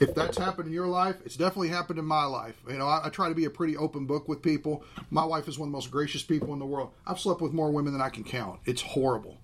if 0.00 0.14
that's 0.14 0.36
happened 0.36 0.66
in 0.66 0.74
your 0.74 0.88
life, 0.88 1.16
it's 1.24 1.36
definitely 1.36 1.68
happened 1.68 1.98
in 1.98 2.04
my 2.04 2.24
life. 2.24 2.60
You 2.68 2.78
know, 2.78 2.86
I, 2.86 3.06
I 3.06 3.08
try 3.08 3.28
to 3.28 3.34
be 3.34 3.44
a 3.44 3.50
pretty 3.50 3.76
open 3.76 4.04
book 4.04 4.28
with 4.28 4.42
people. 4.42 4.84
My 5.10 5.24
wife 5.24 5.48
is 5.48 5.58
one 5.58 5.68
of 5.68 5.72
the 5.72 5.76
most 5.76 5.90
gracious 5.90 6.22
people 6.22 6.52
in 6.52 6.58
the 6.58 6.66
world. 6.66 6.92
I've 7.06 7.20
slept 7.20 7.40
with 7.40 7.52
more 7.52 7.70
women 7.70 7.92
than 7.92 8.02
I 8.02 8.08
can 8.08 8.24
count. 8.24 8.60
It's 8.64 8.82
horrible. 8.82 9.38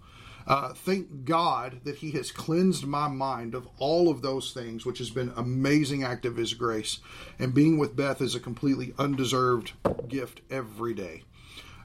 Uh, 0.49 0.73
thank 0.73 1.27
God 1.27 1.81
that 1.85 1.97
He 1.97 2.11
has 2.13 2.33
cleansed 2.33 2.87
my 2.87 3.07
mind 3.07 3.55
of 3.55 3.69
all 3.79 4.11
of 4.11 4.23
those 4.23 4.53
things, 4.53 4.87
which 4.87 4.99
has 4.99 5.11
been 5.11 5.31
amazing 5.37 6.03
act 6.03 6.25
of 6.25 6.37
His 6.37 6.55
grace. 6.55 7.01
And 7.39 7.53
being 7.53 7.79
with 7.79 7.95
Beth 7.95 8.23
is 8.23 8.35
a 8.35 8.41
completely 8.41 8.95
undeserved 8.99 9.73
gift 10.09 10.41
every 10.51 10.95
day. 10.95 11.23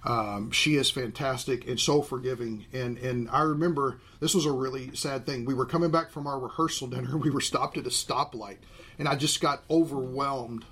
Um, 0.06 0.52
she 0.52 0.76
is 0.76 0.92
fantastic 0.92 1.68
and 1.68 1.80
so 1.80 2.02
forgiving. 2.02 2.66
And 2.74 2.98
and 2.98 3.30
I 3.30 3.42
remember 3.42 4.00
this 4.20 4.36
was 4.36 4.46
a 4.46 4.52
really 4.52 4.96
sad 4.96 5.26
thing. 5.26 5.46
We 5.46 5.54
were 5.54 5.66
coming 5.66 5.92
back 5.92 6.12
from 6.12 6.28
our 6.28 6.40
rehearsal 6.40 6.88
dinner. 6.88 7.18
We 7.24 7.30
were 7.30 7.42
stopped 7.42 7.78
at 7.78 7.86
a 7.86 7.90
stoplight, 7.90 8.58
and 9.00 9.08
I 9.08 9.16
just 9.16 9.40
got 9.40 9.64
overwhelmed 9.70 10.66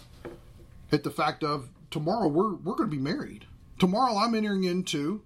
at 0.91 1.03
the 1.03 1.11
fact 1.11 1.43
of 1.43 1.69
tomorrow 1.89 2.27
we're 2.27 2.55
we're 2.55 2.75
going 2.75 2.89
to 2.89 2.95
be 2.95 3.01
married. 3.01 3.45
Tomorrow 3.79 4.17
I'm 4.17 4.35
entering 4.35 4.65
into 4.65 5.21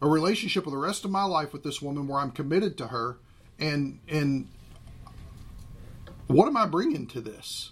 a 0.00 0.08
relationship 0.08 0.64
for 0.64 0.70
the 0.70 0.76
rest 0.76 1.04
of 1.04 1.10
my 1.10 1.24
life 1.24 1.52
with 1.52 1.64
this 1.64 1.82
woman 1.82 2.06
where 2.06 2.20
I'm 2.20 2.30
committed 2.30 2.78
to 2.78 2.88
her, 2.88 3.18
and 3.58 3.98
and 4.08 4.48
what 6.28 6.46
am 6.46 6.56
I 6.56 6.66
bringing 6.66 7.08
to 7.08 7.20
this? 7.20 7.71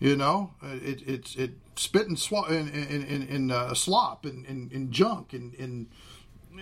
You 0.00 0.16
know, 0.16 0.52
it 0.62 1.02
it's 1.06 1.36
it 1.36 1.52
spit 1.76 2.08
and 2.08 2.18
swat 2.18 2.50
and 2.50 2.68
in, 2.68 3.04
in, 3.04 3.22
in 3.28 3.50
uh, 3.50 3.74
slop 3.74 4.24
and, 4.24 4.46
and, 4.46 4.70
and 4.72 4.92
junk 4.92 5.32
and, 5.32 5.54
and 5.54 5.86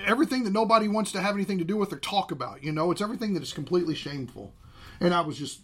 everything 0.06 0.44
that 0.44 0.52
nobody 0.52 0.88
wants 0.88 1.12
to 1.12 1.20
have 1.20 1.34
anything 1.34 1.58
to 1.58 1.64
do 1.64 1.76
with 1.76 1.93
or 1.93 1.99
talk 1.99 2.31
about. 2.31 2.62
You 2.62 2.73
know, 2.73 2.90
it's 2.90 3.02
everything 3.02 3.34
that 3.34 3.43
is 3.43 3.52
completely 3.52 3.94
shameful. 3.94 4.52
And 5.00 5.12
I 5.12 5.20
was 5.20 5.37
just 5.37 5.61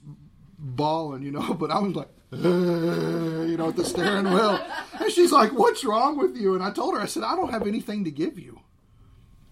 bawling, 0.58 1.22
you 1.22 1.30
know, 1.30 1.54
but 1.60 1.70
I 1.70 1.78
was 1.78 1.94
like, 1.94 2.08
"Uh," 2.32 3.46
you 3.46 3.56
know, 3.56 3.68
at 3.68 3.76
the 3.76 3.84
steering 3.84 4.30
wheel. 4.32 4.58
And 5.00 5.12
she's 5.12 5.32
like, 5.32 5.52
"What's 5.52 5.84
wrong 5.84 6.18
with 6.18 6.36
you?" 6.36 6.54
And 6.54 6.62
I 6.62 6.70
told 6.70 6.94
her, 6.94 7.00
I 7.00 7.06
said, 7.06 7.22
"I 7.22 7.36
don't 7.36 7.50
have 7.50 7.66
anything 7.66 8.04
to 8.04 8.10
give 8.10 8.38
you." 8.38 8.60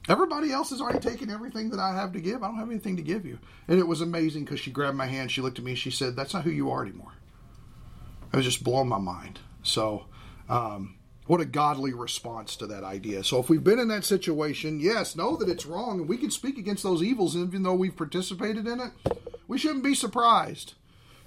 Everybody 0.08 0.52
else 0.52 0.70
has 0.70 0.80
already 0.80 1.00
taken 1.00 1.30
everything 1.30 1.70
that 1.70 1.80
I 1.80 1.92
have 1.94 2.12
to 2.12 2.20
give. 2.20 2.42
I 2.42 2.46
don't 2.46 2.58
have 2.58 2.70
anything 2.70 2.96
to 2.96 3.02
give 3.02 3.26
you. 3.26 3.40
And 3.66 3.80
it 3.80 3.88
was 3.88 4.00
amazing 4.00 4.44
because 4.44 4.61
she 4.61 4.70
grabbed 4.70 4.96
my 4.96 5.06
hand, 5.06 5.32
she 5.32 5.40
looked 5.40 5.58
at 5.58 5.64
me, 5.64 5.73
and 5.73 5.78
she 5.78 5.90
said, 5.90 6.14
That's 6.14 6.32
not 6.32 6.44
who 6.44 6.50
you 6.50 6.70
are 6.70 6.82
anymore. 6.82 7.12
It 8.37 8.40
was 8.40 8.45
just 8.45 8.64
blowing 8.64 8.88
my 8.88 8.99
mind. 8.99 9.38
So, 9.62 10.05
um, 10.50 10.97
what 11.26 11.40
a 11.40 11.47
godly 11.47 11.95
response 11.95 12.55
to 12.57 12.66
that 12.66 12.85
idea. 12.85 13.25
So, 13.25 13.40
if 13.40 13.49
we've 13.49 13.64
been 13.64 13.78
in 13.78 13.88
that 13.88 14.05
situation, 14.05 14.78
yes, 14.78 15.16
know 15.16 15.38
that 15.38 15.49
it's 15.49 15.64
wrong, 15.64 16.00
and 16.00 16.09
we 16.09 16.19
can 16.19 16.31
speak 16.31 16.59
against 16.59 16.83
those 16.83 17.02
evils, 17.02 17.35
even 17.35 17.62
though 17.62 17.73
we've 17.73 17.97
participated 17.97 18.66
in 18.66 18.78
it. 18.78 18.93
We 19.49 19.57
shouldn't 19.57 19.85
be 19.85 19.95
surprised, 19.95 20.75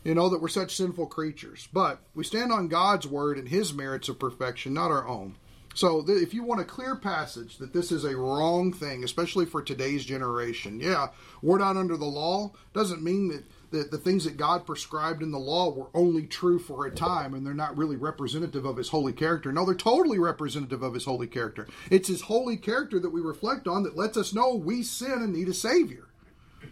you 0.04 0.14
know, 0.14 0.30
that 0.30 0.40
we're 0.40 0.50
such 0.50 0.76
sinful 0.76 1.08
creatures. 1.08 1.68
But 1.74 2.00
we 2.14 2.24
stand 2.24 2.52
on 2.52 2.68
God's 2.68 3.08
word 3.08 3.40
and 3.40 3.50
His 3.50 3.74
merits 3.74 4.08
of 4.08 4.20
perfection, 4.20 4.76
not 4.76 4.92
our 4.92 5.08
own. 5.08 5.36
So, 5.74 6.04
th- 6.04 6.22
if 6.22 6.36
you 6.36 6.44
want 6.44 6.62
a 6.62 6.66
clear 6.66 6.96
passage 6.96 7.58
that 7.58 7.74
this 7.74 7.92
is 7.92 8.04
a 8.04 8.16
wrong 8.16 8.72
thing, 8.72 9.04
especially 9.04 9.48
for 9.48 9.64
today's 9.64 10.06
generation, 10.06 10.80
yeah, 10.80 11.08
we're 11.42 11.58
not 11.58 11.76
under 11.76 11.98
the 11.98 12.06
law, 12.06 12.52
doesn't 12.72 13.02
mean 13.02 13.30
that 13.30 13.46
that 13.72 13.92
the 13.92 13.98
things 13.98 14.24
that 14.26 14.38
God 14.38 14.66
prescribed 14.66 15.22
in 15.22 15.32
the 15.32 15.40
law 15.40 15.72
were 15.72 15.90
only 15.94 16.26
true 16.26 16.60
for 16.60 16.86
a 16.86 16.92
time 16.92 17.34
and 17.34 17.46
they're 17.46 17.54
not 17.54 17.78
really 17.78 17.96
representative 17.96 18.66
of 18.66 18.78
his 18.78 18.90
holy 18.90 19.14
character. 19.14 19.52
No, 19.52 19.66
they're 19.66 19.76
totally 19.76 20.20
representative 20.20 20.82
of 20.84 20.94
his 20.94 21.06
holy 21.06 21.28
character. 21.28 21.68
It's 21.90 22.08
his 22.08 22.22
holy 22.22 22.58
character 22.58 23.00
that 23.00 23.12
we 23.12 23.22
reflect 23.22 23.68
on 23.68 23.84
that 23.84 23.98
lets 23.98 24.18
us 24.18 24.34
know 24.34 24.56
we 24.56 24.84
sin 24.84 25.14
and 25.14 25.34
need 25.34 25.50
a 25.50 25.54
savior. 25.54 26.10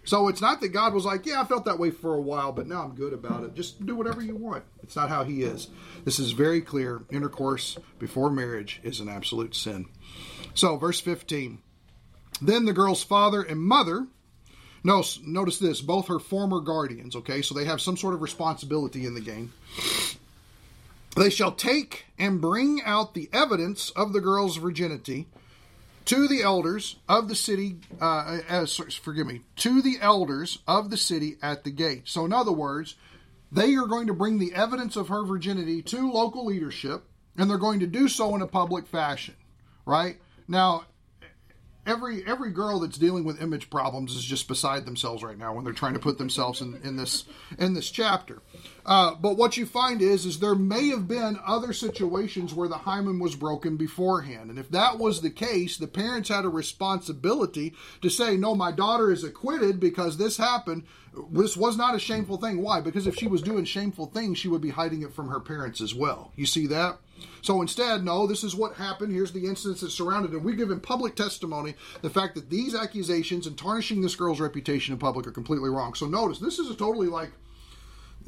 So 0.03 0.27
it's 0.27 0.41
not 0.41 0.61
that 0.61 0.69
God 0.69 0.93
was 0.93 1.05
like, 1.05 1.25
yeah, 1.25 1.41
I 1.41 1.45
felt 1.45 1.65
that 1.65 1.79
way 1.79 1.91
for 1.91 2.13
a 2.13 2.21
while, 2.21 2.51
but 2.51 2.67
now 2.67 2.83
I'm 2.83 2.95
good 2.95 3.13
about 3.13 3.43
it. 3.43 3.53
Just 3.53 3.85
do 3.85 3.95
whatever 3.95 4.21
you 4.21 4.35
want. 4.35 4.63
It's 4.83 4.95
not 4.95 5.09
how 5.09 5.23
he 5.23 5.43
is. 5.43 5.69
This 6.05 6.19
is 6.19 6.31
very 6.31 6.61
clear. 6.61 7.03
Intercourse 7.09 7.77
before 7.99 8.29
marriage 8.29 8.79
is 8.83 8.99
an 8.99 9.09
absolute 9.09 9.55
sin. 9.55 9.87
So, 10.53 10.77
verse 10.77 10.99
15. 10.99 11.59
Then 12.41 12.65
the 12.65 12.73
girl's 12.73 13.03
father 13.03 13.41
and 13.41 13.59
mother 13.59 14.07
no, 14.83 15.03
notice 15.25 15.59
this, 15.59 15.81
both 15.81 16.07
her 16.07 16.19
former 16.19 16.59
guardians, 16.59 17.15
okay? 17.15 17.41
So 17.41 17.55
they 17.55 17.65
have 17.65 17.81
some 17.81 17.97
sort 17.97 18.13
of 18.13 18.21
responsibility 18.21 19.05
in 19.05 19.15
the 19.15 19.21
game. 19.21 19.53
They 21.15 21.29
shall 21.29 21.51
take 21.51 22.05
and 22.19 22.39
bring 22.39 22.81
out 22.83 23.13
the 23.13 23.29
evidence 23.33 23.89
of 23.91 24.13
the 24.13 24.21
girl's 24.21 24.57
virginity 24.57 25.27
to 26.05 26.27
the 26.27 26.41
elders 26.41 26.95
of 27.09 27.27
the 27.27 27.35
city, 27.35 27.77
uh, 27.99 28.39
as, 28.47 28.75
forgive 28.75 29.27
me, 29.27 29.41
to 29.57 29.81
the 29.81 29.97
elders 29.99 30.59
of 30.67 30.89
the 30.89 30.97
city 30.97 31.37
at 31.41 31.63
the 31.63 31.71
gate. 31.71 32.03
So, 32.05 32.23
in 32.23 32.31
other 32.31 32.53
words, 32.53 32.95
they 33.51 33.75
are 33.75 33.87
going 33.87 34.07
to 34.07 34.13
bring 34.13 34.37
the 34.37 34.53
evidence 34.53 34.95
of 34.95 35.09
her 35.09 35.23
virginity 35.23 35.81
to 35.81 36.11
local 36.11 36.45
leadership, 36.45 37.03
and 37.35 37.49
they're 37.49 37.57
going 37.57 37.81
to 37.81 37.87
do 37.87 38.07
so 38.07 38.35
in 38.35 38.41
a 38.41 38.47
public 38.47 38.87
fashion, 38.87 39.35
right? 39.85 40.17
Now, 40.47 40.85
every 41.87 42.23
every 42.27 42.51
girl 42.51 42.79
that's 42.79 42.97
dealing 42.97 43.23
with 43.23 43.41
image 43.41 43.69
problems 43.69 44.15
is 44.15 44.23
just 44.23 44.47
beside 44.47 44.85
themselves 44.85 45.23
right 45.23 45.37
now 45.37 45.53
when 45.53 45.63
they're 45.63 45.73
trying 45.73 45.93
to 45.93 45.99
put 45.99 46.17
themselves 46.17 46.61
in, 46.61 46.79
in 46.83 46.97
this 46.97 47.25
in 47.57 47.73
this 47.73 47.89
chapter. 47.89 48.41
Uh, 48.85 49.15
but 49.15 49.37
what 49.37 49.57
you 49.57 49.65
find 49.65 50.01
is 50.01 50.25
is 50.25 50.39
there 50.39 50.55
may 50.55 50.89
have 50.89 51.07
been 51.07 51.39
other 51.45 51.73
situations 51.73 52.53
where 52.53 52.69
the 52.69 52.77
hymen 52.77 53.19
was 53.19 53.35
broken 53.35 53.77
beforehand, 53.77 54.49
and 54.49 54.59
if 54.59 54.69
that 54.69 54.99
was 54.99 55.21
the 55.21 55.29
case, 55.29 55.77
the 55.77 55.87
parents 55.87 56.29
had 56.29 56.45
a 56.45 56.49
responsibility 56.49 57.73
to 58.01 58.09
say, 58.09 58.37
"No, 58.37 58.53
my 58.53 58.71
daughter 58.71 59.11
is 59.11 59.23
acquitted 59.23 59.79
because 59.79 60.17
this 60.17 60.37
happened." 60.37 60.83
This 61.31 61.57
was 61.57 61.77
not 61.77 61.95
a 61.95 61.99
shameful 61.99 62.37
thing. 62.37 62.61
Why? 62.61 62.79
Because 62.79 63.07
if 63.07 63.15
she 63.15 63.25
was 63.25 63.41
doing 63.41 63.65
shameful 63.65 64.05
things, 64.05 64.37
she 64.37 64.49
would 64.49 64.61
be 64.61 64.69
hiding 64.69 65.01
it 65.01 65.13
from 65.13 65.29
her 65.29 65.39
parents 65.39 65.81
as 65.81 65.95
well. 65.95 66.31
You 66.35 66.45
see 66.45 66.67
that? 66.67 66.99
So 67.41 67.61
instead, 67.61 68.03
no, 68.03 68.27
this 68.27 68.43
is 68.43 68.55
what 68.55 68.75
happened. 68.75 69.13
Here's 69.13 69.31
the 69.31 69.45
incidents 69.45 69.81
that 69.81 69.91
surrounded 69.91 70.33
it. 70.33 70.41
We 70.41 70.55
give 70.55 70.71
in 70.71 70.79
public 70.79 71.15
testimony 71.15 71.75
the 72.01 72.09
fact 72.09 72.35
that 72.35 72.49
these 72.49 72.75
accusations 72.75 73.47
and 73.47 73.57
tarnishing 73.57 74.01
this 74.01 74.15
girl's 74.15 74.39
reputation 74.39 74.93
in 74.93 74.99
public 74.99 75.27
are 75.27 75.31
completely 75.31 75.69
wrong. 75.69 75.93
So 75.93 76.07
notice, 76.07 76.39
this 76.39 76.59
is 76.59 76.69
a 76.69 76.75
totally 76.75 77.07
like 77.07 77.31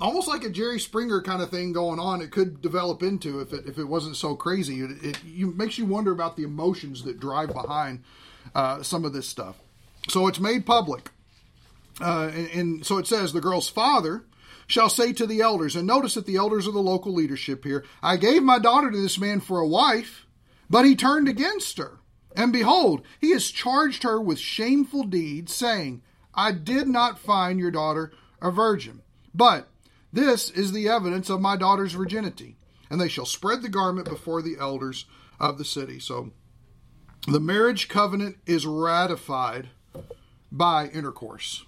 almost 0.02 0.28
like 0.28 0.44
a 0.44 0.50
Jerry 0.50 0.80
Springer 0.80 1.22
kind 1.22 1.42
of 1.42 1.50
thing 1.50 1.74
going 1.74 2.00
on. 2.00 2.22
It 2.22 2.32
could 2.32 2.62
develop 2.62 3.04
into 3.04 3.40
if 3.42 3.54
it 3.54 3.66
if 3.68 3.78
it 3.78 3.86
wasn't 3.86 4.16
so 4.16 4.36
crazy. 4.36 4.82
It, 4.82 5.04
it 5.04 5.24
you, 5.24 5.52
makes 5.52 5.78
you 5.78 5.86
wonder 5.86 6.12
about 6.12 6.38
the 6.38 6.44
emotions 6.44 7.04
that 7.04 7.20
drive 7.20 7.54
behind 7.54 8.04
uh, 8.56 8.84
some 8.84 9.06
of 9.06 9.14
this 9.14 9.28
stuff. 9.28 9.58
So 10.08 10.28
it's 10.28 10.40
made 10.40 10.66
public, 10.66 11.12
uh, 12.02 12.32
and, 12.34 12.50
and 12.52 12.86
so 12.86 12.98
it 12.98 13.08
says 13.08 13.34
the 13.34 13.42
girl's 13.42 13.70
father 13.70 14.24
shall 14.70 14.88
say 14.88 15.12
to 15.12 15.26
the 15.26 15.42
elders, 15.42 15.76
and 15.76 15.88
notice 15.88 16.14
that 16.14 16.28
the 16.28 16.36
elders 16.36 16.68
are 16.68 16.72
the 16.72 16.80
local 16.80 17.14
leadership 17.14 17.64
here, 17.66 17.84
I 18.04 18.18
gave 18.18 18.44
my 18.44 18.60
daughter 18.60 18.92
to 18.92 19.02
this 19.02 19.20
man 19.20 19.40
for 19.40 19.60
a 19.60 19.68
wife, 19.68 20.28
but 20.70 20.86
he 20.86 20.96
turned 20.96 21.28
against 21.28 21.80
her. 21.80 22.00
And 22.36 22.54
behold, 22.54 23.02
he 23.20 23.32
has 23.32 23.50
charged 23.50 24.04
her 24.04 24.22
with 24.22 24.38
shameful 24.38 25.04
deeds, 25.04 25.54
saying, 25.54 26.04
I 26.36 26.52
did 26.52 26.88
not 26.88 27.18
find 27.18 27.60
your 27.60 27.72
daughter 27.72 28.12
a 28.42 28.52
virgin. 28.52 29.02
But 29.34 29.68
this 30.14 30.52
is 30.52 30.72
the 30.72 30.88
evidence 30.88 31.32
of 31.32 31.42
my 31.42 31.58
daughter's 31.58 31.94
virginity. 31.94 32.56
And 32.92 33.02
they 33.02 33.08
shall 33.08 33.26
spread 33.26 33.64
the 33.64 33.70
garment 33.70 34.08
before 34.08 34.44
the 34.44 34.58
elders 34.60 35.06
of 35.40 35.58
the 35.58 35.66
city. 35.66 36.00
So 36.00 36.32
the 37.28 37.40
marriage 37.40 37.90
covenant 37.90 38.38
is 38.46 38.68
ratified 38.68 39.70
by 40.52 40.88
intercourse. 40.88 41.66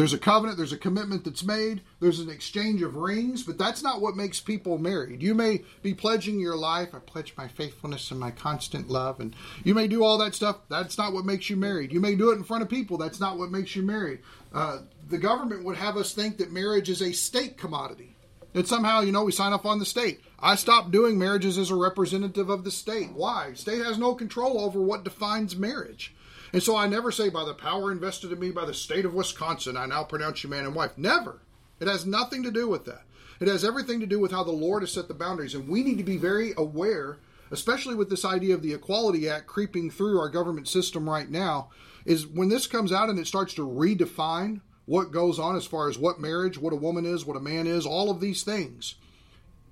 There's 0.00 0.14
a 0.14 0.18
covenant, 0.18 0.56
there's 0.56 0.72
a 0.72 0.78
commitment 0.78 1.24
that's 1.24 1.44
made, 1.44 1.82
there's 2.00 2.20
an 2.20 2.30
exchange 2.30 2.80
of 2.80 2.96
rings, 2.96 3.42
but 3.42 3.58
that's 3.58 3.82
not 3.82 4.00
what 4.00 4.16
makes 4.16 4.40
people 4.40 4.78
married. 4.78 5.20
You 5.20 5.34
may 5.34 5.62
be 5.82 5.92
pledging 5.92 6.40
your 6.40 6.56
life, 6.56 6.94
I 6.94 7.00
pledge 7.00 7.34
my 7.36 7.48
faithfulness 7.48 8.10
and 8.10 8.18
my 8.18 8.30
constant 8.30 8.88
love, 8.88 9.20
and 9.20 9.36
you 9.62 9.74
may 9.74 9.88
do 9.88 10.02
all 10.02 10.16
that 10.16 10.34
stuff. 10.34 10.56
That's 10.70 10.96
not 10.96 11.12
what 11.12 11.26
makes 11.26 11.50
you 11.50 11.56
married. 11.56 11.92
You 11.92 12.00
may 12.00 12.14
do 12.14 12.30
it 12.30 12.36
in 12.36 12.44
front 12.44 12.62
of 12.62 12.70
people, 12.70 12.96
that's 12.96 13.20
not 13.20 13.36
what 13.36 13.50
makes 13.50 13.76
you 13.76 13.82
married. 13.82 14.20
Uh, 14.54 14.78
the 15.10 15.18
government 15.18 15.64
would 15.64 15.76
have 15.76 15.98
us 15.98 16.14
think 16.14 16.38
that 16.38 16.50
marriage 16.50 16.88
is 16.88 17.02
a 17.02 17.12
state 17.12 17.58
commodity. 17.58 18.16
That 18.54 18.68
somehow, 18.68 19.02
you 19.02 19.12
know, 19.12 19.24
we 19.24 19.32
sign 19.32 19.52
up 19.52 19.66
on 19.66 19.80
the 19.80 19.84
state. 19.84 20.22
I 20.38 20.54
stopped 20.54 20.92
doing 20.92 21.18
marriages 21.18 21.58
as 21.58 21.70
a 21.70 21.74
representative 21.74 22.48
of 22.48 22.64
the 22.64 22.70
state. 22.70 23.12
Why? 23.12 23.52
State 23.52 23.84
has 23.84 23.98
no 23.98 24.14
control 24.14 24.62
over 24.62 24.80
what 24.80 25.04
defines 25.04 25.56
marriage. 25.56 26.14
And 26.52 26.62
so 26.62 26.76
I 26.76 26.86
never 26.86 27.12
say, 27.12 27.28
by 27.28 27.44
the 27.44 27.54
power 27.54 27.92
invested 27.92 28.32
in 28.32 28.38
me 28.38 28.50
by 28.50 28.64
the 28.64 28.74
state 28.74 29.04
of 29.04 29.14
Wisconsin, 29.14 29.76
I 29.76 29.86
now 29.86 30.04
pronounce 30.04 30.42
you 30.42 30.50
man 30.50 30.64
and 30.64 30.74
wife. 30.74 30.96
Never. 30.96 31.40
It 31.78 31.88
has 31.88 32.04
nothing 32.04 32.42
to 32.42 32.50
do 32.50 32.68
with 32.68 32.84
that. 32.86 33.02
It 33.40 33.48
has 33.48 33.64
everything 33.64 34.00
to 34.00 34.06
do 34.06 34.18
with 34.18 34.32
how 34.32 34.44
the 34.44 34.50
Lord 34.50 34.82
has 34.82 34.92
set 34.92 35.08
the 35.08 35.14
boundaries. 35.14 35.54
And 35.54 35.68
we 35.68 35.82
need 35.82 35.98
to 35.98 36.04
be 36.04 36.16
very 36.16 36.52
aware, 36.56 37.18
especially 37.50 37.94
with 37.94 38.10
this 38.10 38.24
idea 38.24 38.54
of 38.54 38.62
the 38.62 38.74
Equality 38.74 39.28
Act 39.28 39.46
creeping 39.46 39.90
through 39.90 40.18
our 40.18 40.28
government 40.28 40.68
system 40.68 41.08
right 41.08 41.30
now, 41.30 41.70
is 42.04 42.26
when 42.26 42.48
this 42.48 42.66
comes 42.66 42.92
out 42.92 43.08
and 43.08 43.18
it 43.18 43.26
starts 43.26 43.54
to 43.54 43.66
redefine 43.66 44.60
what 44.86 45.12
goes 45.12 45.38
on 45.38 45.56
as 45.56 45.66
far 45.66 45.88
as 45.88 45.98
what 45.98 46.20
marriage, 46.20 46.58
what 46.58 46.72
a 46.72 46.76
woman 46.76 47.06
is, 47.06 47.24
what 47.24 47.36
a 47.36 47.40
man 47.40 47.66
is, 47.66 47.86
all 47.86 48.10
of 48.10 48.20
these 48.20 48.42
things 48.42 48.96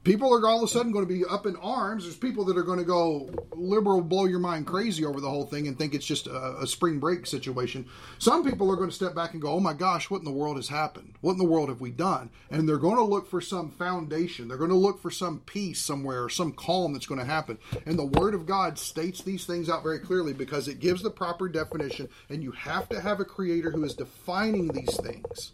people 0.09 0.33
are 0.33 0.49
all 0.49 0.57
of 0.57 0.63
a 0.63 0.73
sudden 0.73 0.91
going 0.91 1.07
to 1.07 1.13
be 1.13 1.23
up 1.27 1.45
in 1.45 1.55
arms. 1.57 2.05
There's 2.05 2.17
people 2.17 2.43
that 2.47 2.57
are 2.57 2.63
going 2.63 2.79
to 2.79 2.85
go 2.85 3.29
liberal, 3.53 4.01
blow 4.01 4.25
your 4.25 4.39
mind 4.39 4.67
crazy 4.67 5.05
over 5.05 5.21
the 5.21 5.29
whole 5.29 5.45
thing 5.45 5.69
and 5.69 5.77
think 5.77 5.93
it's 5.93 6.07
just 6.07 6.27
a, 6.27 6.61
a, 6.61 6.67
spring 6.67 6.99
break 6.99 7.27
situation. 7.27 7.87
Some 8.19 8.43
people 8.43 8.71
are 8.73 8.77
going 8.77 8.89
to 8.89 8.95
step 8.95 9.15
back 9.15 9.35
and 9.35 9.43
go, 9.43 9.53
oh 9.53 9.61
my 9.61 9.75
gosh, 9.75 10.09
what 10.09 10.21
in 10.21 10.25
the 10.25 10.31
world 10.31 10.57
has 10.57 10.69
happened? 10.69 11.13
What 11.21 11.33
in 11.33 11.39
the 11.39 11.45
world 11.45 11.69
have 11.69 11.83
we 11.83 11.91
done? 11.91 12.31
And 12.51 12.67
they're 12.67 12.79
going 12.79 12.97
to 12.97 13.03
look 13.03 13.29
for 13.29 13.43
some 13.43 13.71
foundation. 13.71 14.49
They're 14.49 14.57
going 14.57 14.71
to 14.71 14.77
look 14.77 14.99
for 14.99 15.11
some 15.11 15.41
peace 15.41 15.83
somewhere 15.83 16.25
or 16.25 16.31
some 16.31 16.53
calm 16.53 16.95
that's 16.95 17.07
going 17.07 17.21
to 17.21 17.27
happen. 17.27 17.59
And 17.85 17.99
the 17.99 18.07
Word 18.07 18.33
of 18.33 18.47
God 18.47 18.79
states 18.79 19.21
these 19.21 19.45
things 19.45 19.69
out 19.69 19.83
very 19.83 19.99
clearly 19.99 20.33
because 20.33 20.69
it 20.69 20.81
gives 20.81 21.03
the 21.03 21.11
proper 21.11 21.51
definition. 21.51 22.09
And 22.31 22.43
you 22.43 22.53
have 22.53 22.89
to 22.89 23.01
have 23.01 23.21
a 23.21 23.27
creator 23.27 23.71
who 23.71 23.85
is 23.85 23.95
defining 23.95 24.69
these 24.69 24.97
things 24.97 25.53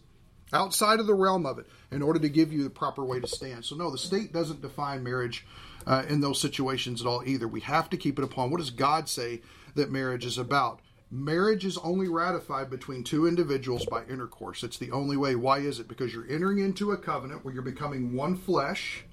outside 0.55 1.01
of 1.01 1.07
the 1.07 1.15
realm 1.15 1.45
of 1.45 1.59
it 1.59 1.67
in 1.91 2.03
order 2.03 2.19
to 2.21 2.29
give 2.29 2.53
you 2.53 2.63
the 2.63 2.71
proper 2.71 3.05
way 3.05 3.21
to 3.21 3.27
stand. 3.27 3.65
So, 3.65 3.77
no, 3.77 3.91
the 3.91 3.99
state 3.99 4.33
doesn't 4.33 4.63
define 4.63 5.03
marriage 5.03 5.47
uh, 5.87 6.05
in 6.09 6.21
those 6.21 6.41
situations 6.41 7.01
at 7.01 7.07
all 7.07 7.23
either. 7.27 7.47
We 7.47 7.61
have 7.61 7.91
to 7.91 7.97
keep 7.97 8.19
it 8.19 8.25
upon 8.25 8.51
what 8.51 8.59
does 8.59 8.71
God 8.71 9.09
say 9.09 9.43
that 9.75 9.91
marriage 9.91 10.25
is 10.25 10.39
about. 10.39 10.81
Marriage 11.11 11.65
is 11.65 11.79
only 11.79 12.09
ratified 12.09 12.71
between 12.71 13.05
two 13.05 13.27
individuals 13.27 13.87
by 13.87 14.05
intercourse. 14.05 14.65
It's 14.65 14.79
the 14.79 14.91
only 14.91 15.17
way. 15.17 15.37
Why 15.37 15.59
is 15.59 15.79
it? 15.79 15.87
Because 15.87 16.13
you're 16.13 16.29
entering 16.29 16.59
into 16.59 16.93
a 16.93 16.97
covenant 16.97 17.45
where 17.45 17.55
you're 17.55 17.63
becoming 17.63 18.15
one 18.15 18.37
flesh, 18.37 19.05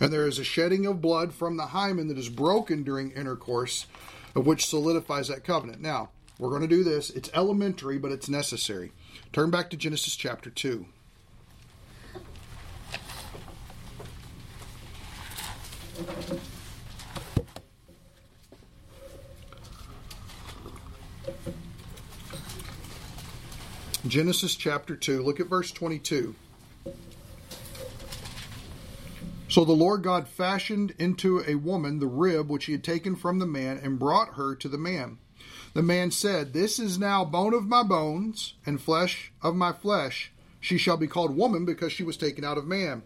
and 0.00 0.12
there 0.12 0.26
is 0.26 0.38
a 0.38 0.44
shedding 0.44 0.86
of 0.86 1.00
blood 1.00 1.32
from 1.32 1.56
the 1.56 1.66
hymen 1.66 2.08
that 2.08 2.18
is 2.18 2.28
broken 2.28 2.82
during 2.82 3.12
intercourse, 3.12 3.86
which 4.34 4.66
solidifies 4.66 5.28
that 5.28 5.44
covenant. 5.44 5.80
Now, 5.80 6.10
we're 6.38 6.50
going 6.50 6.62
to 6.62 6.68
do 6.68 6.82
this. 6.84 7.10
It's 7.10 7.30
elementary, 7.32 7.96
but 7.96 8.12
it's 8.12 8.28
necessary. 8.28 8.92
Turn 9.34 9.50
back 9.50 9.68
to 9.70 9.76
Genesis 9.76 10.14
chapter 10.14 10.48
2. 10.48 10.86
Genesis 24.06 24.54
chapter 24.54 24.94
2, 24.94 25.20
look 25.24 25.40
at 25.40 25.48
verse 25.48 25.72
22. 25.72 26.36
So 29.48 29.64
the 29.64 29.72
Lord 29.72 30.04
God 30.04 30.28
fashioned 30.28 30.94
into 31.00 31.42
a 31.44 31.56
woman 31.56 31.98
the 31.98 32.06
rib 32.06 32.48
which 32.48 32.66
he 32.66 32.72
had 32.72 32.84
taken 32.84 33.16
from 33.16 33.40
the 33.40 33.46
man 33.46 33.80
and 33.82 33.98
brought 33.98 34.34
her 34.34 34.54
to 34.54 34.68
the 34.68 34.78
man. 34.78 35.18
The 35.74 35.82
man 35.82 36.12
said, 36.12 36.52
This 36.52 36.78
is 36.78 36.98
now 36.98 37.24
bone 37.24 37.52
of 37.52 37.66
my 37.66 37.82
bones 37.82 38.54
and 38.64 38.80
flesh 38.80 39.32
of 39.42 39.56
my 39.56 39.72
flesh. 39.72 40.32
She 40.60 40.78
shall 40.78 40.96
be 40.96 41.08
called 41.08 41.36
woman 41.36 41.64
because 41.64 41.92
she 41.92 42.04
was 42.04 42.16
taken 42.16 42.44
out 42.44 42.56
of 42.56 42.66
man. 42.66 43.02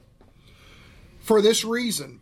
For 1.18 1.42
this 1.42 1.64
reason, 1.64 2.20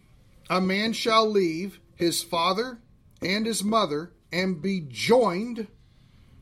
a 0.49 0.61
man 0.61 0.93
shall 0.93 1.29
leave 1.29 1.81
his 1.97 2.23
father 2.23 2.79
and 3.21 3.45
his 3.45 3.65
mother 3.65 4.13
and 4.33 4.63
be 4.63 4.81
joined 4.89 5.67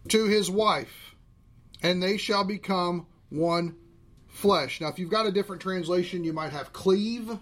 to 0.09 0.27
his 0.27 0.51
wife, 0.51 1.15
and 1.83 2.03
they 2.03 2.19
shall 2.19 2.45
become 2.45 3.07
one 3.31 3.77
flesh. 4.29 4.81
Now, 4.81 4.89
if 4.89 4.99
you've 4.99 5.11
got 5.11 5.27
a 5.27 5.33
different 5.33 5.63
translation, 5.63 6.25
you 6.25 6.33
might 6.33 6.53
have 6.53 6.73
cleave, 6.73 7.39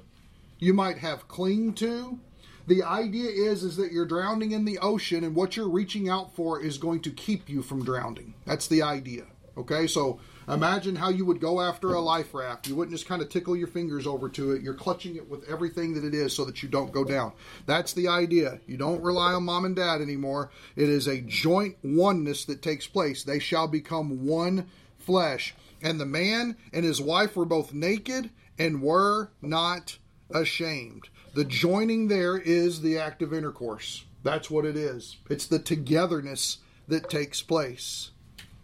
you 0.58 0.74
might 0.74 0.98
have 0.98 1.26
cling 1.26 1.74
to, 1.74 2.20
the 2.66 2.82
idea 2.82 3.30
is 3.30 3.62
is 3.62 3.76
that 3.76 3.92
you're 3.92 4.06
drowning 4.06 4.52
in 4.52 4.64
the 4.64 4.78
ocean 4.78 5.24
and 5.24 5.34
what 5.34 5.56
you're 5.56 5.68
reaching 5.68 6.08
out 6.08 6.34
for 6.34 6.60
is 6.60 6.78
going 6.78 7.00
to 7.02 7.10
keep 7.10 7.48
you 7.48 7.62
from 7.62 7.84
drowning. 7.84 8.34
That's 8.46 8.68
the 8.68 8.82
idea. 8.82 9.24
Okay? 9.56 9.86
So 9.86 10.20
imagine 10.48 10.96
how 10.96 11.10
you 11.10 11.24
would 11.24 11.40
go 11.40 11.60
after 11.60 11.92
a 11.92 12.00
life 12.00 12.34
raft. 12.34 12.66
You 12.68 12.76
wouldn't 12.76 12.96
just 12.96 13.08
kind 13.08 13.22
of 13.22 13.28
tickle 13.28 13.56
your 13.56 13.66
fingers 13.66 14.06
over 14.06 14.28
to 14.30 14.52
it. 14.52 14.62
You're 14.62 14.74
clutching 14.74 15.16
it 15.16 15.28
with 15.28 15.48
everything 15.48 15.94
that 15.94 16.04
it 16.04 16.14
is 16.14 16.34
so 16.34 16.44
that 16.44 16.62
you 16.62 16.68
don't 16.68 16.92
go 16.92 17.04
down. 17.04 17.32
That's 17.66 17.92
the 17.92 18.08
idea. 18.08 18.60
You 18.66 18.76
don't 18.76 19.02
rely 19.02 19.32
on 19.32 19.44
mom 19.44 19.64
and 19.64 19.76
dad 19.76 20.00
anymore. 20.00 20.50
It 20.76 20.88
is 20.88 21.06
a 21.06 21.20
joint 21.20 21.76
oneness 21.82 22.44
that 22.46 22.62
takes 22.62 22.86
place. 22.86 23.24
They 23.24 23.38
shall 23.38 23.68
become 23.68 24.26
one 24.26 24.68
flesh. 24.98 25.54
And 25.82 26.00
the 26.00 26.06
man 26.06 26.56
and 26.72 26.84
his 26.84 27.00
wife 27.00 27.36
were 27.36 27.44
both 27.44 27.74
naked 27.74 28.30
and 28.58 28.82
were 28.82 29.30
not 29.40 29.98
ashamed. 30.30 31.08
The 31.34 31.44
joining 31.46 32.08
there 32.08 32.36
is 32.36 32.82
the 32.82 32.98
act 32.98 33.22
of 33.22 33.32
intercourse. 33.32 34.04
That's 34.22 34.50
what 34.50 34.66
it 34.66 34.76
is. 34.76 35.16
It's 35.30 35.46
the 35.46 35.58
togetherness 35.58 36.58
that 36.88 37.08
takes 37.08 37.40
place. 37.40 38.10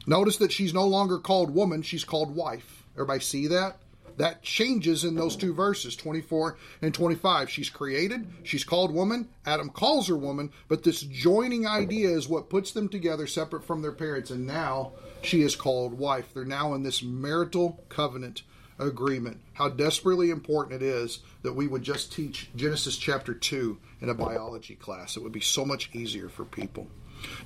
Notice 0.07 0.37
that 0.37 0.53
she's 0.53 0.75
no 0.75 0.87
longer 0.87 1.19
called 1.19 1.55
woman, 1.55 1.81
she's 1.81 2.05
called 2.05 2.37
wife. 2.37 2.85
Everybody 2.95 3.21
see 3.21 3.47
that? 3.47 3.79
That 4.19 4.43
changes 4.43 5.05
in 5.05 5.15
those 5.15 5.35
two 5.35 5.55
verses, 5.55 5.97
24 5.97 6.59
and 6.83 6.93
25. 6.93 7.49
She's 7.49 7.71
created, 7.71 8.27
she's 8.43 8.65
called 8.65 8.93
woman, 8.93 9.29
Adam 9.47 9.71
calls 9.71 10.09
her 10.09 10.17
woman, 10.17 10.51
but 10.67 10.83
this 10.83 11.01
joining 11.01 11.67
idea 11.67 12.11
is 12.11 12.29
what 12.29 12.51
puts 12.51 12.73
them 12.73 12.91
together 12.91 13.27
separate 13.27 13.65
from 13.65 13.81
their 13.81 13.93
parents, 13.93 14.31
and 14.31 14.47
now 14.47 14.93
she 15.23 15.41
is 15.41 15.57
called 15.57 15.95
wife. 15.95 16.35
They're 16.35 16.45
now 16.45 16.75
in 16.75 16.83
this 16.83 17.03
marital 17.03 17.83
covenant 17.89 18.43
agreement. 18.79 19.41
How 19.55 19.69
desperately 19.69 20.31
important 20.31 20.83
it 20.83 20.87
is 20.87 21.21
that 21.43 21.55
we 21.55 21.67
would 21.67 21.83
just 21.83 22.13
teach 22.13 22.51
Genesis 22.57 22.97
chapter 22.97 23.35
2 23.35 23.79
in 24.01 24.09
a 24.09 24.15
biology 24.15 24.75
class. 24.75 25.17
It 25.17 25.23
would 25.23 25.33
be 25.33 25.41
so 25.41 25.65
much 25.65 25.91
easier 25.95 26.29
for 26.29 26.45
people. 26.45 26.89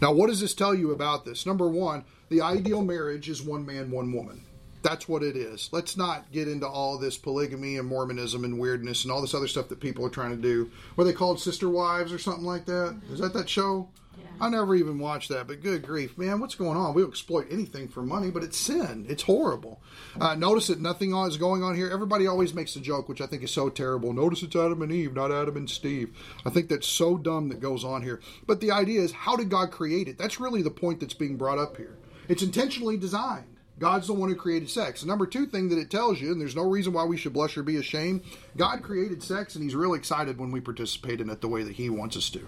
Now, 0.01 0.13
what 0.13 0.29
does 0.29 0.41
this 0.41 0.55
tell 0.55 0.75
you 0.75 0.93
about 0.93 1.25
this? 1.25 1.47
Number 1.47 1.69
one, 1.69 2.05
the 2.29 2.43
ideal 2.43 2.83
marriage 2.83 3.29
is 3.29 3.43
one 3.43 3.65
man, 3.65 3.91
one 3.91 4.13
woman. 4.13 4.43
That's 4.83 5.09
what 5.09 5.23
it 5.23 5.37
is. 5.37 5.69
Let's 5.73 5.97
not 5.97 6.31
get 6.33 6.49
into 6.49 6.67
all 6.67 6.99
this 6.99 7.17
polygamy 7.17 7.79
and 7.79 7.87
Mormonism 7.87 8.45
and 8.45 8.59
weirdness 8.59 9.05
and 9.05 9.13
all 9.13 9.21
this 9.21 9.35
other 9.35 9.47
stuff 9.47 9.69
that 9.69 9.81
people 9.81 10.05
are 10.05 10.11
trying 10.11 10.33
to 10.33 10.43
do. 10.43 10.71
Were 10.97 11.05
they 11.05 11.13
called 11.13 11.41
sister 11.41 11.69
wives 11.69 12.13
or 12.13 12.19
something 12.19 12.45
like 12.45 12.67
that? 12.67 13.01
Is 13.11 13.21
that 13.21 13.33
that 13.35 13.49
show? 13.49 13.89
Yeah. 14.17 14.25
I 14.41 14.49
never 14.49 14.75
even 14.75 14.99
watched 14.99 15.29
that, 15.31 15.47
but 15.47 15.63
good 15.63 15.83
grief, 15.83 16.19
man, 16.19 16.41
what's 16.41 16.55
going 16.55 16.77
on? 16.77 16.95
We'll 16.95 17.09
exploit 17.09 17.47
anything 17.51 17.89
for 17.89 18.03
money, 18.03 18.31
but 18.31 18.43
it's 18.43 18.57
sin. 18.57 19.07
It's 19.09 19.23
horrible. 19.23 19.83
Uh, 20.21 20.35
notice 20.35 20.67
that 20.67 20.81
nothing 20.81 21.15
is 21.15 21.37
going 21.37 21.63
on 21.63 21.77
here. 21.77 21.91
Everybody 21.91 22.27
always 22.27 22.55
makes 22.55 22.77
a 22.77 22.81
joke, 22.81 23.09
which 23.09 23.21
I 23.21 23.27
think 23.27 23.43
is 23.43 23.51
so 23.51 23.69
terrible. 23.69 24.13
Notice 24.13 24.43
it's 24.43 24.57
Adam 24.57 24.83
and 24.83 24.93
Eve, 24.93 25.15
not 25.15 25.33
Adam 25.33 25.57
and 25.57 25.71
Steve. 25.71 26.17
I 26.45 26.51
think 26.51 26.69
that's 26.69 26.89
so 26.89 27.17
dumb 27.17 27.49
that 27.49 27.61
goes 27.61 27.85
on 27.85 28.03
here. 28.03 28.21
But 28.47 28.61
the 28.61 28.73
idea 28.73 29.01
is, 29.01 29.13
how 29.13 29.37
did 29.37 29.49
God 29.49 29.71
create 29.71 30.09
it? 30.09 30.19
That's 30.19 30.41
really 30.41 30.63
the 30.63 30.71
point 30.71 31.01
that's 31.01 31.15
being 31.15 31.37
brought 31.37 31.59
up 31.59 31.77
here. 31.77 31.97
It's 32.29 32.43
intentionally 32.43 32.97
designed. 32.97 33.53
God's 33.79 34.07
the 34.07 34.13
one 34.13 34.29
who 34.29 34.37
created 34.37 34.71
sex. 34.71 35.01
The 35.01 35.09
number 35.09 35.27
two 35.27 35.47
thing 35.47 35.69
that 35.71 35.79
it 35.79 35.91
tells 35.91 36.21
you, 36.21 36.31
and 36.31 36.41
there's 36.41 36.55
no 36.55 36.69
reason 36.69 36.93
why 36.93 37.05
we 37.05 37.17
should 37.17 37.33
blush 37.33 37.57
or 37.57 37.65
be 37.65 37.79
ashamed, 37.79 38.23
God 38.57 38.83
created 38.83 39.23
sex 39.23 39.55
and 39.55 39.65
He's 39.65 39.75
really 39.75 39.99
excited 39.99 40.39
when 40.39 40.53
we 40.53 40.61
participate 40.61 41.21
in 41.21 41.31
it 41.31 41.41
the 41.41 41.49
way 41.49 41.65
that 41.65 41.75
He 41.75 41.91
wants 41.91 42.17
us 42.17 42.31
to. 42.31 42.47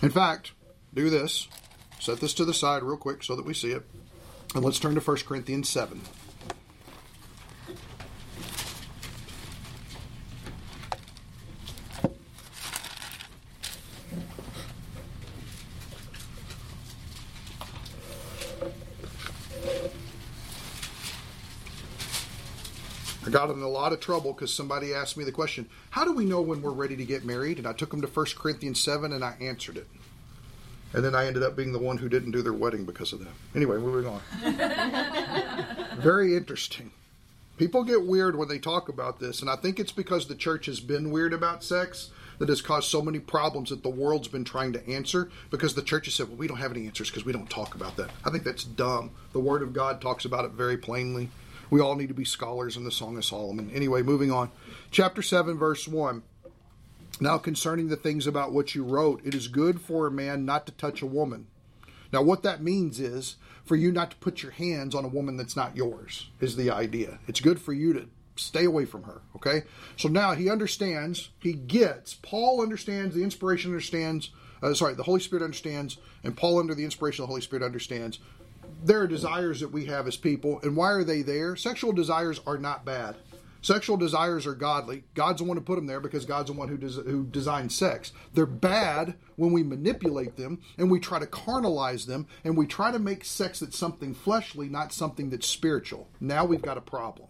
In 0.00 0.10
fact, 0.10 0.52
do 0.94 1.10
this. 1.10 1.48
Set 1.98 2.20
this 2.20 2.34
to 2.34 2.44
the 2.44 2.54
side 2.54 2.82
real 2.82 2.96
quick 2.96 3.22
so 3.22 3.34
that 3.36 3.44
we 3.44 3.54
see 3.54 3.72
it. 3.72 3.82
And 4.54 4.64
let's 4.64 4.78
turn 4.78 4.94
to 4.94 5.00
1 5.00 5.16
Corinthians 5.26 5.68
7. 5.68 6.00
I 23.26 23.30
got 23.30 23.50
in 23.50 23.62
a 23.62 23.68
lot 23.68 23.92
of 23.92 24.00
trouble 24.00 24.32
because 24.32 24.54
somebody 24.54 24.94
asked 24.94 25.16
me 25.16 25.24
the 25.24 25.32
question, 25.32 25.68
How 25.90 26.04
do 26.04 26.12
we 26.12 26.24
know 26.24 26.42
when 26.42 26.62
we're 26.62 26.70
ready 26.70 26.94
to 26.96 27.04
get 27.04 27.24
married? 27.24 27.58
And 27.58 27.66
I 27.66 27.72
took 27.72 27.90
them 27.90 28.02
to 28.02 28.06
1 28.06 28.26
Corinthians 28.36 28.80
7 28.80 29.12
and 29.12 29.24
I 29.24 29.34
answered 29.40 29.78
it. 29.78 29.88
And 30.94 31.04
then 31.04 31.14
I 31.14 31.26
ended 31.26 31.42
up 31.42 31.56
being 31.56 31.72
the 31.72 31.78
one 31.78 31.98
who 31.98 32.08
didn't 32.08 32.30
do 32.30 32.40
their 32.40 32.52
wedding 32.52 32.84
because 32.84 33.12
of 33.12 33.18
that. 33.20 33.32
Anyway, 33.54 33.78
moving 33.78 34.10
on. 34.10 34.20
Very 36.00 36.36
interesting. 36.36 36.92
People 37.56 37.84
get 37.84 38.06
weird 38.06 38.36
when 38.36 38.48
they 38.48 38.58
talk 38.58 38.88
about 38.88 39.20
this, 39.20 39.40
and 39.40 39.50
I 39.50 39.56
think 39.56 39.78
it's 39.78 39.92
because 39.92 40.26
the 40.26 40.34
church 40.34 40.66
has 40.66 40.80
been 40.80 41.10
weird 41.10 41.32
about 41.32 41.62
sex 41.62 42.10
that 42.38 42.48
has 42.48 42.60
caused 42.60 42.88
so 42.88 43.00
many 43.00 43.20
problems 43.20 43.70
that 43.70 43.82
the 43.82 43.88
world's 43.88 44.28
been 44.28 44.44
trying 44.44 44.72
to 44.72 44.88
answer 44.88 45.30
because 45.50 45.74
the 45.74 45.82
church 45.82 46.06
has 46.06 46.14
said, 46.14 46.28
well, 46.28 46.36
we 46.36 46.48
don't 46.48 46.58
have 46.58 46.72
any 46.72 46.86
answers 46.86 47.10
because 47.10 47.24
we 47.24 47.32
don't 47.32 47.48
talk 47.48 47.74
about 47.74 47.96
that. 47.96 48.10
I 48.24 48.30
think 48.30 48.42
that's 48.42 48.64
dumb. 48.64 49.10
The 49.32 49.40
Word 49.40 49.62
of 49.62 49.72
God 49.72 50.00
talks 50.00 50.24
about 50.24 50.44
it 50.44 50.52
very 50.52 50.76
plainly. 50.76 51.30
We 51.70 51.80
all 51.80 51.94
need 51.94 52.08
to 52.08 52.14
be 52.14 52.24
scholars 52.24 52.76
in 52.76 52.84
the 52.84 52.90
Song 52.90 53.16
of 53.16 53.24
Solomon. 53.24 53.70
Anyway, 53.72 54.02
moving 54.02 54.30
on. 54.30 54.50
Chapter 54.90 55.22
7, 55.22 55.56
verse 55.56 55.88
1. 55.88 56.22
Now, 57.20 57.38
concerning 57.38 57.88
the 57.88 57.96
things 57.96 58.26
about 58.26 58.52
which 58.52 58.74
you 58.74 58.84
wrote, 58.84 59.24
it 59.24 59.34
is 59.34 59.48
good 59.48 59.80
for 59.80 60.06
a 60.06 60.10
man 60.10 60.44
not 60.44 60.66
to 60.66 60.72
touch 60.72 61.00
a 61.00 61.06
woman. 61.06 61.46
Now, 62.12 62.22
what 62.22 62.42
that 62.42 62.62
means 62.62 63.00
is 63.00 63.36
for 63.64 63.76
you 63.76 63.90
not 63.90 64.10
to 64.10 64.16
put 64.16 64.42
your 64.42 64.52
hands 64.52 64.94
on 64.94 65.04
a 65.04 65.08
woman 65.08 65.36
that's 65.36 65.56
not 65.56 65.76
yours, 65.76 66.28
is 66.40 66.56
the 66.56 66.70
idea. 66.70 67.18
It's 67.26 67.40
good 67.40 67.60
for 67.60 67.72
you 67.72 67.92
to 67.94 68.08
stay 68.36 68.64
away 68.64 68.84
from 68.84 69.04
her, 69.04 69.22
okay? 69.36 69.62
So 69.96 70.08
now 70.08 70.34
he 70.34 70.50
understands, 70.50 71.30
he 71.38 71.52
gets, 71.52 72.14
Paul 72.14 72.62
understands, 72.62 73.14
the 73.14 73.22
inspiration 73.22 73.70
understands, 73.70 74.30
uh, 74.62 74.74
sorry, 74.74 74.94
the 74.94 75.02
Holy 75.02 75.20
Spirit 75.20 75.44
understands, 75.44 75.98
and 76.24 76.36
Paul, 76.36 76.58
under 76.58 76.74
the 76.74 76.84
inspiration 76.84 77.22
of 77.22 77.28
the 77.28 77.32
Holy 77.32 77.42
Spirit, 77.42 77.64
understands. 77.64 78.18
There 78.82 79.00
are 79.00 79.06
desires 79.06 79.60
that 79.60 79.72
we 79.72 79.86
have 79.86 80.06
as 80.06 80.16
people, 80.16 80.60
and 80.62 80.76
why 80.76 80.90
are 80.92 81.04
they 81.04 81.22
there? 81.22 81.56
Sexual 81.56 81.92
desires 81.92 82.40
are 82.46 82.58
not 82.58 82.84
bad. 82.84 83.16
Sexual 83.64 83.96
desires 83.96 84.46
are 84.46 84.54
godly. 84.54 85.04
God's 85.14 85.40
the 85.40 85.44
one 85.44 85.56
who 85.56 85.62
put 85.62 85.76
them 85.76 85.86
there 85.86 85.98
because 85.98 86.26
God's 86.26 86.50
the 86.50 86.52
one 86.52 86.68
who, 86.68 86.76
des- 86.76 87.00
who 87.00 87.24
designed 87.24 87.72
sex. 87.72 88.12
They're 88.34 88.44
bad 88.44 89.14
when 89.36 89.52
we 89.52 89.62
manipulate 89.62 90.36
them 90.36 90.60
and 90.76 90.90
we 90.90 91.00
try 91.00 91.18
to 91.18 91.26
carnalize 91.26 92.04
them 92.04 92.26
and 92.44 92.58
we 92.58 92.66
try 92.66 92.92
to 92.92 92.98
make 92.98 93.24
sex 93.24 93.60
that's 93.60 93.78
something 93.78 94.12
fleshly, 94.12 94.68
not 94.68 94.92
something 94.92 95.30
that's 95.30 95.48
spiritual. 95.48 96.10
Now 96.20 96.44
we've 96.44 96.60
got 96.60 96.76
a 96.76 96.82
problem. 96.82 97.28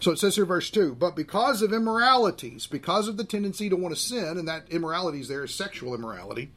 So 0.00 0.12
it 0.12 0.18
says 0.18 0.36
here, 0.36 0.46
verse 0.46 0.70
2 0.70 0.94
But 0.94 1.14
because 1.14 1.60
of 1.60 1.74
immoralities, 1.74 2.66
because 2.66 3.06
of 3.06 3.18
the 3.18 3.24
tendency 3.24 3.68
to 3.68 3.76
want 3.76 3.94
to 3.94 4.00
sin, 4.00 4.38
and 4.38 4.48
that 4.48 4.70
immoralities 4.70 5.28
there 5.28 5.44
is 5.44 5.54
sexual 5.54 5.94
immorality, 5.94 6.52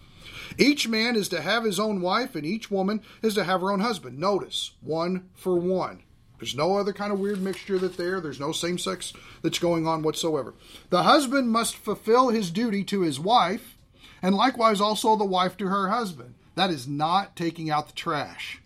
each 0.57 0.87
man 0.87 1.17
is 1.17 1.27
to 1.29 1.41
have 1.41 1.65
his 1.65 1.77
own 1.77 1.99
wife, 1.99 2.35
and 2.35 2.45
each 2.45 2.71
woman 2.71 3.01
is 3.21 3.35
to 3.35 3.43
have 3.43 3.59
her 3.59 3.71
own 3.71 3.81
husband. 3.81 4.17
Notice, 4.17 4.71
one 4.79 5.29
for 5.35 5.57
one. 5.57 6.03
There's 6.39 6.55
no 6.55 6.77
other 6.77 6.93
kind 6.93 7.11
of 7.11 7.19
weird 7.19 7.41
mixture 7.41 7.77
that 7.79 7.97
there. 7.97 8.21
There's 8.21 8.39
no 8.39 8.51
same 8.51 8.77
sex 8.77 9.13
that's 9.41 9.59
going 9.59 9.87
on 9.87 10.01
whatsoever. 10.01 10.53
The 10.89 11.03
husband 11.03 11.51
must 11.51 11.75
fulfill 11.75 12.29
his 12.29 12.49
duty 12.49 12.83
to 12.85 13.01
his 13.01 13.19
wife, 13.19 13.77
and 14.21 14.35
likewise 14.35 14.81
also 14.81 15.15
the 15.15 15.25
wife 15.25 15.57
to 15.57 15.67
her 15.67 15.89
husband. 15.89 16.35
That 16.55 16.71
is 16.71 16.87
not 16.87 17.35
taking 17.35 17.69
out 17.69 17.87
the 17.87 17.93
trash. 17.93 18.61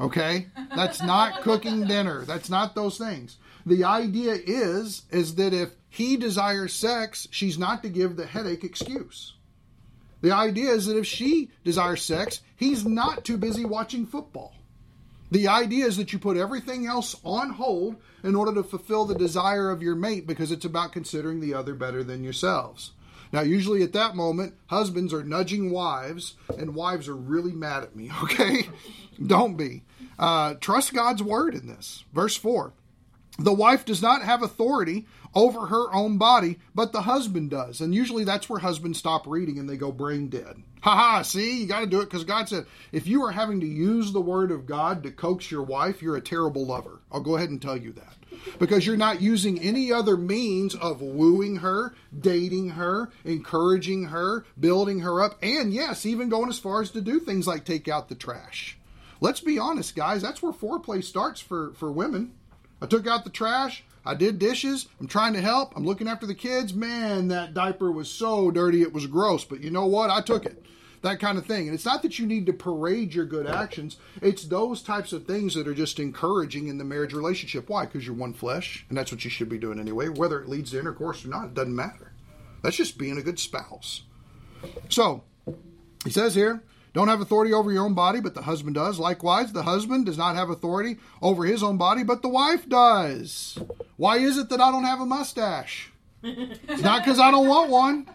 Okay? 0.00 0.46
That's 0.76 1.02
not 1.02 1.42
cooking 1.42 1.86
dinner. 1.86 2.24
That's 2.24 2.50
not 2.50 2.74
those 2.74 2.98
things. 2.98 3.38
The 3.66 3.84
idea 3.84 4.34
is 4.34 5.02
is 5.10 5.36
that 5.36 5.54
if 5.54 5.70
he 5.88 6.16
desires 6.16 6.74
sex, 6.74 7.26
she's 7.30 7.58
not 7.58 7.82
to 7.82 7.88
give 7.88 8.16
the 8.16 8.26
headache 8.26 8.64
excuse. 8.64 9.34
The 10.20 10.32
idea 10.32 10.70
is 10.70 10.86
that 10.86 10.98
if 10.98 11.06
she 11.06 11.50
desires 11.64 12.02
sex, 12.02 12.40
he's 12.56 12.84
not 12.84 13.24
too 13.24 13.36
busy 13.36 13.64
watching 13.64 14.06
football. 14.06 14.54
The 15.34 15.48
idea 15.48 15.86
is 15.86 15.96
that 15.96 16.12
you 16.12 16.20
put 16.20 16.36
everything 16.36 16.86
else 16.86 17.16
on 17.24 17.50
hold 17.50 17.96
in 18.22 18.36
order 18.36 18.54
to 18.54 18.62
fulfill 18.62 19.04
the 19.04 19.16
desire 19.16 19.68
of 19.68 19.82
your 19.82 19.96
mate 19.96 20.28
because 20.28 20.52
it's 20.52 20.64
about 20.64 20.92
considering 20.92 21.40
the 21.40 21.54
other 21.54 21.74
better 21.74 22.04
than 22.04 22.22
yourselves. 22.22 22.92
Now, 23.32 23.40
usually 23.40 23.82
at 23.82 23.94
that 23.94 24.14
moment, 24.14 24.54
husbands 24.66 25.12
are 25.12 25.24
nudging 25.24 25.72
wives, 25.72 26.34
and 26.56 26.76
wives 26.76 27.08
are 27.08 27.16
really 27.16 27.50
mad 27.50 27.82
at 27.82 27.96
me, 27.96 28.12
okay? 28.22 28.68
Don't 29.26 29.56
be. 29.56 29.82
Uh, 30.20 30.54
trust 30.60 30.94
God's 30.94 31.20
word 31.20 31.56
in 31.56 31.66
this. 31.66 32.04
Verse 32.12 32.36
4 32.36 32.72
The 33.40 33.52
wife 33.52 33.84
does 33.84 34.00
not 34.00 34.22
have 34.22 34.40
authority 34.40 35.04
over 35.34 35.66
her 35.66 35.92
own 35.92 36.18
body, 36.18 36.58
but 36.74 36.92
the 36.92 37.02
husband 37.02 37.50
does. 37.50 37.80
And 37.80 37.94
usually 37.94 38.24
that's 38.24 38.48
where 38.48 38.60
husbands 38.60 38.98
stop 38.98 39.26
reading 39.26 39.58
and 39.58 39.68
they 39.68 39.76
go 39.76 39.92
brain 39.92 40.28
dead. 40.28 40.62
Ha 40.82 40.94
ha, 40.94 41.22
see, 41.22 41.62
you 41.62 41.66
got 41.66 41.80
to 41.80 41.86
do 41.86 42.00
it 42.00 42.06
because 42.06 42.24
God 42.24 42.48
said, 42.48 42.66
if 42.92 43.06
you 43.06 43.22
are 43.24 43.32
having 43.32 43.60
to 43.60 43.66
use 43.66 44.12
the 44.12 44.20
word 44.20 44.50
of 44.50 44.66
God 44.66 45.02
to 45.02 45.10
coax 45.10 45.50
your 45.50 45.62
wife, 45.62 46.02
you're 46.02 46.16
a 46.16 46.20
terrible 46.20 46.66
lover. 46.66 47.00
I'll 47.10 47.20
go 47.20 47.36
ahead 47.36 47.50
and 47.50 47.60
tell 47.60 47.76
you 47.76 47.92
that. 47.92 48.14
Because 48.58 48.86
you're 48.86 48.96
not 48.96 49.22
using 49.22 49.58
any 49.60 49.90
other 49.90 50.16
means 50.16 50.74
of 50.74 51.00
wooing 51.00 51.56
her, 51.56 51.94
dating 52.18 52.70
her, 52.70 53.10
encouraging 53.24 54.06
her, 54.06 54.44
building 54.58 55.00
her 55.00 55.22
up, 55.22 55.38
and 55.42 55.72
yes, 55.72 56.04
even 56.04 56.28
going 56.28 56.50
as 56.50 56.58
far 56.58 56.82
as 56.82 56.90
to 56.90 57.00
do 57.00 57.18
things 57.18 57.46
like 57.46 57.64
take 57.64 57.88
out 57.88 58.08
the 58.08 58.14
trash. 58.14 58.76
Let's 59.20 59.40
be 59.40 59.58
honest, 59.58 59.96
guys, 59.96 60.20
that's 60.20 60.42
where 60.42 60.52
foreplay 60.52 61.02
starts 61.02 61.40
for, 61.40 61.72
for 61.74 61.90
women. 61.90 62.32
I 62.82 62.86
took 62.86 63.06
out 63.06 63.24
the 63.24 63.30
trash. 63.30 63.84
I 64.06 64.14
did 64.14 64.38
dishes. 64.38 64.86
I'm 65.00 65.08
trying 65.08 65.32
to 65.32 65.40
help. 65.40 65.74
I'm 65.76 65.84
looking 65.84 66.08
after 66.08 66.26
the 66.26 66.34
kids. 66.34 66.74
Man, 66.74 67.28
that 67.28 67.54
diaper 67.54 67.90
was 67.90 68.08
so 68.08 68.50
dirty, 68.50 68.82
it 68.82 68.92
was 68.92 69.06
gross. 69.06 69.44
But 69.44 69.62
you 69.62 69.70
know 69.70 69.86
what? 69.86 70.10
I 70.10 70.20
took 70.20 70.44
it. 70.44 70.62
That 71.02 71.20
kind 71.20 71.36
of 71.36 71.44
thing. 71.44 71.66
And 71.66 71.74
it's 71.74 71.84
not 71.84 72.02
that 72.02 72.18
you 72.18 72.26
need 72.26 72.46
to 72.46 72.54
parade 72.54 73.14
your 73.14 73.26
good 73.26 73.46
actions, 73.46 73.98
it's 74.22 74.44
those 74.44 74.80
types 74.80 75.12
of 75.12 75.26
things 75.26 75.54
that 75.54 75.68
are 75.68 75.74
just 75.74 75.98
encouraging 75.98 76.68
in 76.68 76.78
the 76.78 76.84
marriage 76.84 77.12
relationship. 77.12 77.68
Why? 77.68 77.84
Because 77.84 78.06
you're 78.06 78.14
one 78.14 78.32
flesh, 78.32 78.86
and 78.88 78.96
that's 78.96 79.12
what 79.12 79.22
you 79.22 79.30
should 79.30 79.50
be 79.50 79.58
doing 79.58 79.78
anyway. 79.78 80.08
Whether 80.08 80.40
it 80.40 80.48
leads 80.48 80.70
to 80.70 80.78
intercourse 80.78 81.24
or 81.24 81.28
not, 81.28 81.46
it 81.46 81.54
doesn't 81.54 81.76
matter. 81.76 82.12
That's 82.62 82.76
just 82.76 82.96
being 82.96 83.18
a 83.18 83.22
good 83.22 83.38
spouse. 83.38 84.02
So, 84.88 85.24
he 86.04 86.10
says 86.10 86.34
here, 86.34 86.62
don't 86.94 87.08
have 87.08 87.20
authority 87.20 87.52
over 87.52 87.70
your 87.70 87.84
own 87.84 87.92
body, 87.94 88.20
but 88.20 88.34
the 88.34 88.42
husband 88.42 88.76
does. 88.76 88.98
Likewise, 88.98 89.52
the 89.52 89.64
husband 89.64 90.06
does 90.06 90.16
not 90.16 90.36
have 90.36 90.48
authority 90.48 90.96
over 91.20 91.44
his 91.44 91.62
own 91.62 91.76
body, 91.76 92.04
but 92.04 92.22
the 92.22 92.28
wife 92.28 92.66
does. 92.68 93.58
Why 93.96 94.18
is 94.18 94.38
it 94.38 94.48
that 94.48 94.60
I 94.60 94.70
don't 94.70 94.84
have 94.84 95.00
a 95.00 95.06
mustache? 95.06 95.92
It's 96.22 96.82
not 96.82 97.04
because 97.04 97.20
I 97.20 97.30
don't 97.30 97.48
want 97.48 97.70
one. 97.70 98.08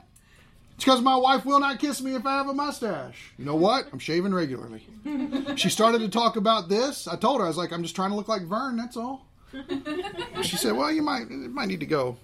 It's 0.76 0.86
because 0.86 1.02
my 1.02 1.18
wife 1.18 1.46
will 1.46 1.60
not 1.60 1.78
kiss 1.78 2.02
me 2.02 2.16
if 2.16 2.26
I 2.26 2.38
have 2.38 2.48
a 2.48 2.54
mustache. 2.54 3.34
You 3.38 3.46
know 3.46 3.56
what? 3.56 3.88
I'm 3.92 4.00
shaving 4.00 4.34
regularly. 4.34 4.88
She 5.58 5.70
started 5.70 6.00
to 6.00 6.10
talk 6.10 6.38
about 6.38 6.70
this. 6.70 7.08
I 7.08 7.18
told 7.18 7.42
her, 7.42 7.46
I 7.46 7.50
was 7.50 7.58
like, 7.58 7.72
I'm 7.74 7.84
just 7.84 7.96
trying 7.96 8.12
to 8.12 8.16
look 8.16 8.30
like 8.30 8.44
Vern, 8.44 8.78
that's 8.78 8.96
all. 8.98 9.26
She 10.42 10.58
said, 10.58 10.76
"Well, 10.76 10.92
you 10.92 11.02
might 11.02 11.24
it 11.24 11.52
might 11.52 11.68
need 11.68 11.80
to 11.80 11.86
go." 11.86 12.18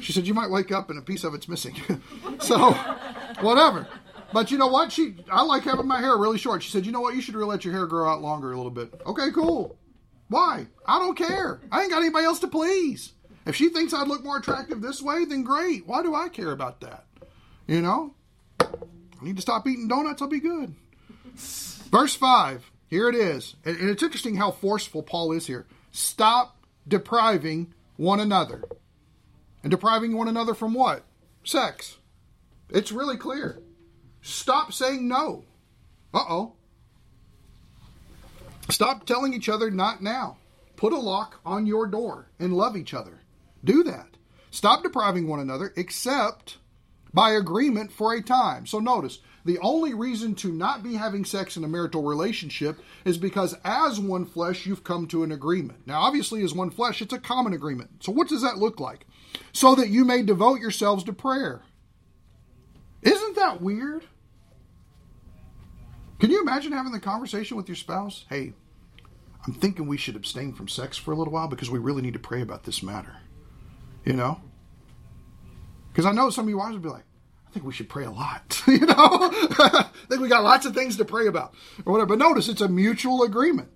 She 0.00 0.12
said, 0.12 0.26
"You 0.26 0.34
might 0.34 0.50
wake 0.50 0.72
up 0.72 0.90
and 0.90 0.98
a 0.98 1.02
piece 1.02 1.24
of 1.24 1.34
it's 1.34 1.48
missing." 1.48 1.76
so, 2.40 2.72
whatever. 3.40 3.86
But 4.36 4.50
you 4.50 4.58
know 4.58 4.66
what? 4.66 4.92
She 4.92 5.16
I 5.30 5.42
like 5.44 5.62
having 5.62 5.86
my 5.86 5.98
hair 5.98 6.14
really 6.18 6.36
short. 6.36 6.62
She 6.62 6.70
said, 6.70 6.84
"You 6.84 6.92
know 6.92 7.00
what? 7.00 7.14
You 7.14 7.22
should 7.22 7.34
really 7.34 7.48
let 7.48 7.64
your 7.64 7.72
hair 7.72 7.86
grow 7.86 8.06
out 8.06 8.20
longer 8.20 8.52
a 8.52 8.56
little 8.58 8.70
bit." 8.70 8.92
Okay, 9.06 9.30
cool. 9.30 9.78
Why? 10.28 10.66
I 10.84 10.98
don't 10.98 11.16
care. 11.16 11.62
I 11.72 11.80
ain't 11.80 11.90
got 11.90 12.02
anybody 12.02 12.26
else 12.26 12.40
to 12.40 12.46
please. 12.46 13.14
If 13.46 13.56
she 13.56 13.70
thinks 13.70 13.94
I'd 13.94 14.08
look 14.08 14.22
more 14.22 14.36
attractive 14.36 14.82
this 14.82 15.00
way, 15.00 15.24
then 15.24 15.42
great. 15.42 15.86
Why 15.86 16.02
do 16.02 16.14
I 16.14 16.28
care 16.28 16.52
about 16.52 16.82
that? 16.82 17.06
You 17.66 17.80
know? 17.80 18.12
I 18.60 18.66
need 19.22 19.36
to 19.36 19.42
stop 19.42 19.66
eating 19.66 19.88
donuts, 19.88 20.20
I'll 20.20 20.28
be 20.28 20.38
good. 20.38 20.74
Verse 21.90 22.14
5, 22.14 22.70
here 22.88 23.08
it 23.08 23.14
is. 23.14 23.56
And 23.64 23.78
and 23.78 23.88
it's 23.88 24.02
interesting 24.02 24.36
how 24.36 24.50
forceful 24.50 25.02
Paul 25.02 25.32
is 25.32 25.46
here. 25.46 25.64
Stop 25.92 26.58
depriving 26.86 27.72
one 27.96 28.20
another. 28.20 28.64
And 29.62 29.70
depriving 29.70 30.14
one 30.14 30.28
another 30.28 30.52
from 30.52 30.74
what? 30.74 31.04
Sex. 31.42 31.96
It's 32.68 32.92
really 32.92 33.16
clear. 33.16 33.62
Stop 34.26 34.72
saying 34.72 35.06
no. 35.06 35.44
Uh 36.12 36.24
oh. 36.28 36.52
Stop 38.68 39.06
telling 39.06 39.32
each 39.32 39.48
other 39.48 39.70
not 39.70 40.02
now. 40.02 40.38
Put 40.74 40.92
a 40.92 40.98
lock 40.98 41.40
on 41.46 41.64
your 41.64 41.86
door 41.86 42.26
and 42.40 42.52
love 42.52 42.76
each 42.76 42.92
other. 42.92 43.20
Do 43.62 43.84
that. 43.84 44.08
Stop 44.50 44.82
depriving 44.82 45.28
one 45.28 45.38
another 45.38 45.72
except 45.76 46.58
by 47.14 47.30
agreement 47.30 47.92
for 47.92 48.14
a 48.14 48.20
time. 48.20 48.66
So 48.66 48.80
notice, 48.80 49.20
the 49.44 49.60
only 49.60 49.94
reason 49.94 50.34
to 50.36 50.50
not 50.50 50.82
be 50.82 50.94
having 50.94 51.24
sex 51.24 51.56
in 51.56 51.62
a 51.62 51.68
marital 51.68 52.02
relationship 52.02 52.80
is 53.04 53.18
because 53.18 53.54
as 53.64 54.00
one 54.00 54.26
flesh 54.26 54.66
you've 54.66 54.82
come 54.82 55.06
to 55.06 55.22
an 55.22 55.30
agreement. 55.30 55.86
Now 55.86 56.00
obviously 56.00 56.42
as 56.42 56.52
one 56.52 56.70
flesh 56.70 57.00
it's 57.00 57.14
a 57.14 57.20
common 57.20 57.52
agreement. 57.52 58.02
So 58.02 58.10
what 58.10 58.26
does 58.26 58.42
that 58.42 58.58
look 58.58 58.80
like? 58.80 59.06
So 59.52 59.76
that 59.76 59.88
you 59.88 60.04
may 60.04 60.24
devote 60.24 60.58
yourselves 60.58 61.04
to 61.04 61.12
prayer. 61.12 61.62
Isn't 63.02 63.36
that 63.36 63.60
weird? 63.60 64.04
Can 66.18 66.30
you 66.30 66.40
imagine 66.40 66.72
having 66.72 66.92
the 66.92 67.00
conversation 67.00 67.56
with 67.56 67.68
your 67.68 67.76
spouse? 67.76 68.24
Hey, 68.28 68.54
I'm 69.46 69.52
thinking 69.52 69.86
we 69.86 69.96
should 69.96 70.16
abstain 70.16 70.54
from 70.54 70.68
sex 70.68 70.96
for 70.96 71.12
a 71.12 71.16
little 71.16 71.32
while 71.32 71.48
because 71.48 71.70
we 71.70 71.78
really 71.78 72.02
need 72.02 72.14
to 72.14 72.18
pray 72.18 72.40
about 72.40 72.64
this 72.64 72.82
matter. 72.82 73.16
You 74.04 74.14
know? 74.14 74.40
Because 75.92 76.06
I 76.06 76.12
know 76.12 76.30
some 76.30 76.46
of 76.46 76.48
you 76.48 76.58
wives 76.58 76.74
would 76.74 76.82
be 76.82 76.88
like, 76.88 77.04
I 77.46 77.50
think 77.50 77.66
we 77.66 77.72
should 77.72 77.88
pray 77.88 78.04
a 78.04 78.10
lot. 78.10 78.62
you 78.66 78.80
know? 78.80 78.94
I 78.96 79.88
think 80.08 80.20
we 80.20 80.28
got 80.28 80.42
lots 80.42 80.66
of 80.66 80.74
things 80.74 80.96
to 80.96 81.04
pray 81.04 81.26
about. 81.26 81.54
Or 81.84 81.92
whatever. 81.92 82.16
But 82.16 82.18
notice 82.18 82.48
it's 82.48 82.60
a 82.60 82.68
mutual 82.68 83.22
agreement. 83.22 83.68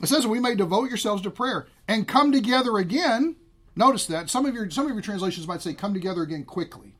It 0.00 0.06
says 0.06 0.26
we 0.26 0.40
may 0.40 0.54
devote 0.54 0.88
yourselves 0.88 1.22
to 1.22 1.30
prayer 1.30 1.66
and 1.86 2.08
come 2.08 2.32
together 2.32 2.78
again. 2.78 3.36
Notice 3.76 4.06
that. 4.06 4.30
Some 4.30 4.46
of 4.46 4.54
your 4.54 4.70
some 4.70 4.86
of 4.86 4.92
your 4.92 5.02
translations 5.02 5.46
might 5.46 5.62
say 5.62 5.74
come 5.74 5.92
together 5.92 6.22
again 6.22 6.44
quickly. 6.44 6.94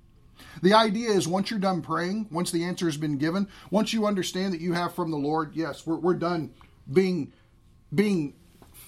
The 0.63 0.75
idea 0.75 1.11
is 1.11 1.27
once 1.27 1.51
you're 1.51 1.61
done 1.61 1.83
praying, 1.83 2.29
once 2.31 2.51
the 2.51 2.65
answer 2.65 2.87
has 2.87 2.97
been 2.97 3.19
given, 3.19 3.49
once 3.71 3.93
you 3.93 4.07
understand 4.07 4.53
that 4.53 4.61
you 4.61 4.73
have 4.73 4.95
from 4.95 5.11
the 5.11 5.17
Lord, 5.17 5.53
yes, 5.55 5.87
we're, 5.87 5.97
we're 5.97 6.15
done 6.15 6.53
being 6.93 7.33
being 7.95 8.35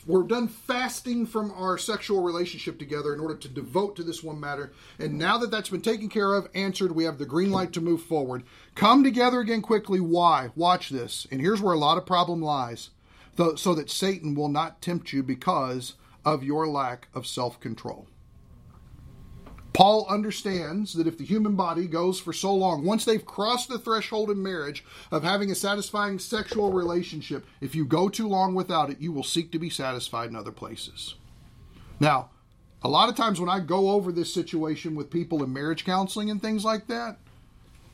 we're 0.07 0.25
done 0.25 0.49
fasting 0.49 1.27
from 1.27 1.53
our 1.53 1.79
sexual 1.79 2.23
relationship 2.23 2.79
together 2.79 3.15
in 3.15 3.21
order 3.21 3.37
to 3.37 3.49
devote 3.49 3.95
to 3.97 4.03
this 4.03 4.23
one 4.23 4.41
matter. 4.41 4.73
And 4.99 5.17
now 5.17 5.39
that 5.39 5.51
that's 5.51 5.69
been 5.69 5.81
taken 5.81 6.09
care 6.09 6.35
of, 6.35 6.49
answered, 6.55 6.93
we 6.93 7.05
have 7.05 7.19
the 7.19 7.27
green 7.27 7.53
light 7.53 7.73
to 7.75 7.81
move 7.81 8.03
forward. 8.03 8.43
Come 8.75 9.05
together 9.05 9.41
again 9.41 9.63
quickly. 9.63 10.01
Why? 10.01 10.51
Watch 10.57 10.91
this. 10.91 11.27
And 11.31 11.41
here's 11.41 11.63
where 11.63 11.75
a 11.75 11.79
lot 11.79 11.99
of 11.99 12.07
problem 12.07 12.43
lies. 12.43 12.91
So 13.57 13.75
that 13.75 13.91
Satan 13.91 14.35
will 14.35 14.49
not 14.49 14.83
tempt 14.83 15.13
you 15.13 15.23
because 15.23 15.95
of 16.25 16.43
your 16.43 16.67
lack 16.69 17.09
of 17.15 17.27
self 17.27 17.59
control. 17.61 18.07
Paul 19.73 20.07
understands 20.09 20.93
that 20.95 21.07
if 21.07 21.17
the 21.17 21.25
human 21.25 21.57
body 21.57 21.87
goes 21.87 22.21
for 22.21 22.33
so 22.33 22.55
long, 22.55 22.85
once 22.85 23.05
they've 23.05 23.25
crossed 23.25 23.69
the 23.69 23.79
threshold 23.79 24.31
in 24.31 24.43
marriage 24.43 24.85
of 25.11 25.23
having 25.23 25.51
a 25.51 25.55
satisfying 25.55 26.19
sexual 26.19 26.73
relationship, 26.73 27.47
if 27.61 27.75
you 27.75 27.87
go 27.87 28.09
too 28.09 28.29
long 28.29 28.55
without 28.55 28.91
it, 28.91 29.01
you 29.01 29.13
will 29.13 29.25
seek 29.25 29.51
to 29.53 29.59
be 29.59 29.71
satisfied 29.71 30.29
in 30.29 30.37
other 30.37 30.53
places. 30.53 31.15
Now, 32.01 32.29
a 32.83 32.89
lot 32.89 33.09
of 33.09 33.15
times 33.15 33.41
when 33.41 33.49
I 33.49 33.61
go 33.61 33.91
over 33.91 34.13
this 34.13 34.33
situation 34.33 34.95
with 34.95 35.11
people 35.11 35.43
in 35.43 35.53
marriage 35.53 35.85
counseling 35.85 36.31
and 36.31 36.43
things 36.43 36.65
like 36.65 36.89
that, 36.89 37.17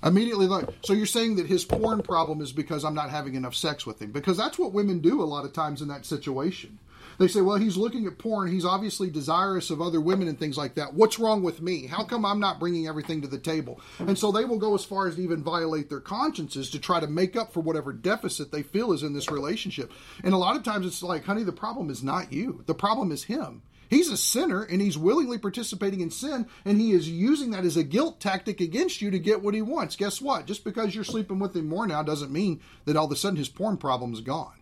immediately 0.02 0.46
like, 0.46 0.68
so 0.82 0.94
you're 0.94 1.06
saying 1.06 1.36
that 1.36 1.46
his 1.46 1.64
porn 1.64 2.02
problem 2.02 2.40
is 2.40 2.52
because 2.52 2.84
I'm 2.84 2.94
not 2.94 3.10
having 3.10 3.34
enough 3.34 3.54
sex 3.54 3.86
with 3.86 4.00
him? 4.00 4.10
Because 4.10 4.36
that's 4.36 4.58
what 4.58 4.72
women 4.72 4.98
do 5.00 5.22
a 5.22 5.24
lot 5.24 5.44
of 5.44 5.52
times 5.52 5.82
in 5.82 5.88
that 5.88 6.06
situation. 6.06 6.78
They 7.18 7.26
say, 7.26 7.40
well, 7.40 7.56
he's 7.56 7.76
looking 7.76 8.06
at 8.06 8.18
porn. 8.18 8.50
He's 8.50 8.64
obviously 8.64 9.10
desirous 9.10 9.70
of 9.70 9.82
other 9.82 10.00
women 10.00 10.28
and 10.28 10.38
things 10.38 10.56
like 10.56 10.76
that. 10.76 10.94
What's 10.94 11.18
wrong 11.18 11.42
with 11.42 11.60
me? 11.60 11.86
How 11.86 12.04
come 12.04 12.24
I'm 12.24 12.38
not 12.38 12.60
bringing 12.60 12.86
everything 12.86 13.20
to 13.22 13.28
the 13.28 13.38
table? 13.38 13.80
And 13.98 14.16
so 14.16 14.30
they 14.30 14.44
will 14.44 14.58
go 14.58 14.74
as 14.76 14.84
far 14.84 15.08
as 15.08 15.16
to 15.16 15.22
even 15.22 15.42
violate 15.42 15.90
their 15.90 16.00
consciences 16.00 16.70
to 16.70 16.78
try 16.78 17.00
to 17.00 17.08
make 17.08 17.34
up 17.34 17.52
for 17.52 17.60
whatever 17.60 17.92
deficit 17.92 18.52
they 18.52 18.62
feel 18.62 18.92
is 18.92 19.02
in 19.02 19.14
this 19.14 19.30
relationship. 19.30 19.92
And 20.22 20.32
a 20.32 20.38
lot 20.38 20.56
of 20.56 20.62
times 20.62 20.86
it's 20.86 21.02
like, 21.02 21.24
honey, 21.24 21.42
the 21.42 21.52
problem 21.52 21.90
is 21.90 22.04
not 22.04 22.32
you. 22.32 22.62
The 22.66 22.74
problem 22.74 23.10
is 23.10 23.24
him. 23.24 23.62
He's 23.90 24.10
a 24.10 24.16
sinner 24.16 24.62
and 24.62 24.80
he's 24.80 24.98
willingly 24.98 25.38
participating 25.38 26.00
in 26.00 26.10
sin 26.10 26.46
and 26.64 26.80
he 26.80 26.92
is 26.92 27.08
using 27.08 27.50
that 27.50 27.64
as 27.64 27.76
a 27.76 27.82
guilt 27.82 28.20
tactic 28.20 28.60
against 28.60 29.00
you 29.00 29.10
to 29.10 29.18
get 29.18 29.42
what 29.42 29.54
he 29.54 29.62
wants. 29.62 29.96
Guess 29.96 30.20
what? 30.20 30.46
Just 30.46 30.62
because 30.62 30.94
you're 30.94 31.04
sleeping 31.04 31.38
with 31.38 31.56
him 31.56 31.68
more 31.68 31.86
now 31.86 32.02
doesn't 32.02 32.30
mean 32.30 32.60
that 32.84 32.96
all 32.96 33.06
of 33.06 33.12
a 33.12 33.16
sudden 33.16 33.38
his 33.38 33.48
porn 33.48 33.76
problem's 33.76 34.20
gone. 34.20 34.57